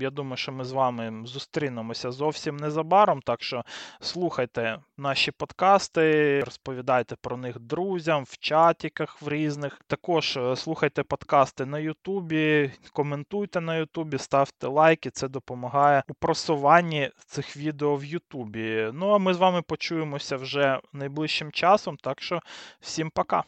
я 0.00 0.10
думаю, 0.10 0.36
що 0.36 0.52
ми 0.52 0.64
з 0.64 0.72
вами 0.72 1.26
зустрінемося 1.26 2.10
зовсім 2.10 2.56
незабаром. 2.56 3.22
Так 3.22 3.42
що 3.42 3.64
слухайте 4.00 4.78
наші 4.96 5.30
подкасти, 5.30 6.40
розповідайте 6.40 7.16
про 7.20 7.36
них 7.36 7.60
друзям 7.60 8.24
в 8.24 8.38
чатіках 8.38 9.22
в 9.22 9.28
різних. 9.28 9.80
Також 9.86 10.36
е, 10.36 10.56
слухайте 10.56 11.02
подкасти 11.02 11.66
на 11.66 11.78
Ютубі, 11.78 12.72
коментуйте 12.92 13.60
на 13.60 13.76
Ютубі, 13.76 14.18
ставте 14.18 14.66
лайки. 14.66 15.10
Це 15.10 15.28
допомагає 15.28 16.02
у 16.08 16.14
просуванні 16.14 17.10
цих 17.26 17.56
відео 17.56 17.96
в 17.96 18.04
Ютубі. 18.04 18.90
Ну 18.92 19.10
а 19.10 19.18
ми 19.18 19.34
з 19.34 19.36
вами 19.36 19.62
почуємося 19.62 20.36
вже 20.36 20.80
найближчим 20.92 21.52
часом. 21.52 21.96
Так 21.96 22.22
що 22.22 22.40
всім 22.80 23.10
пока. 23.10 23.44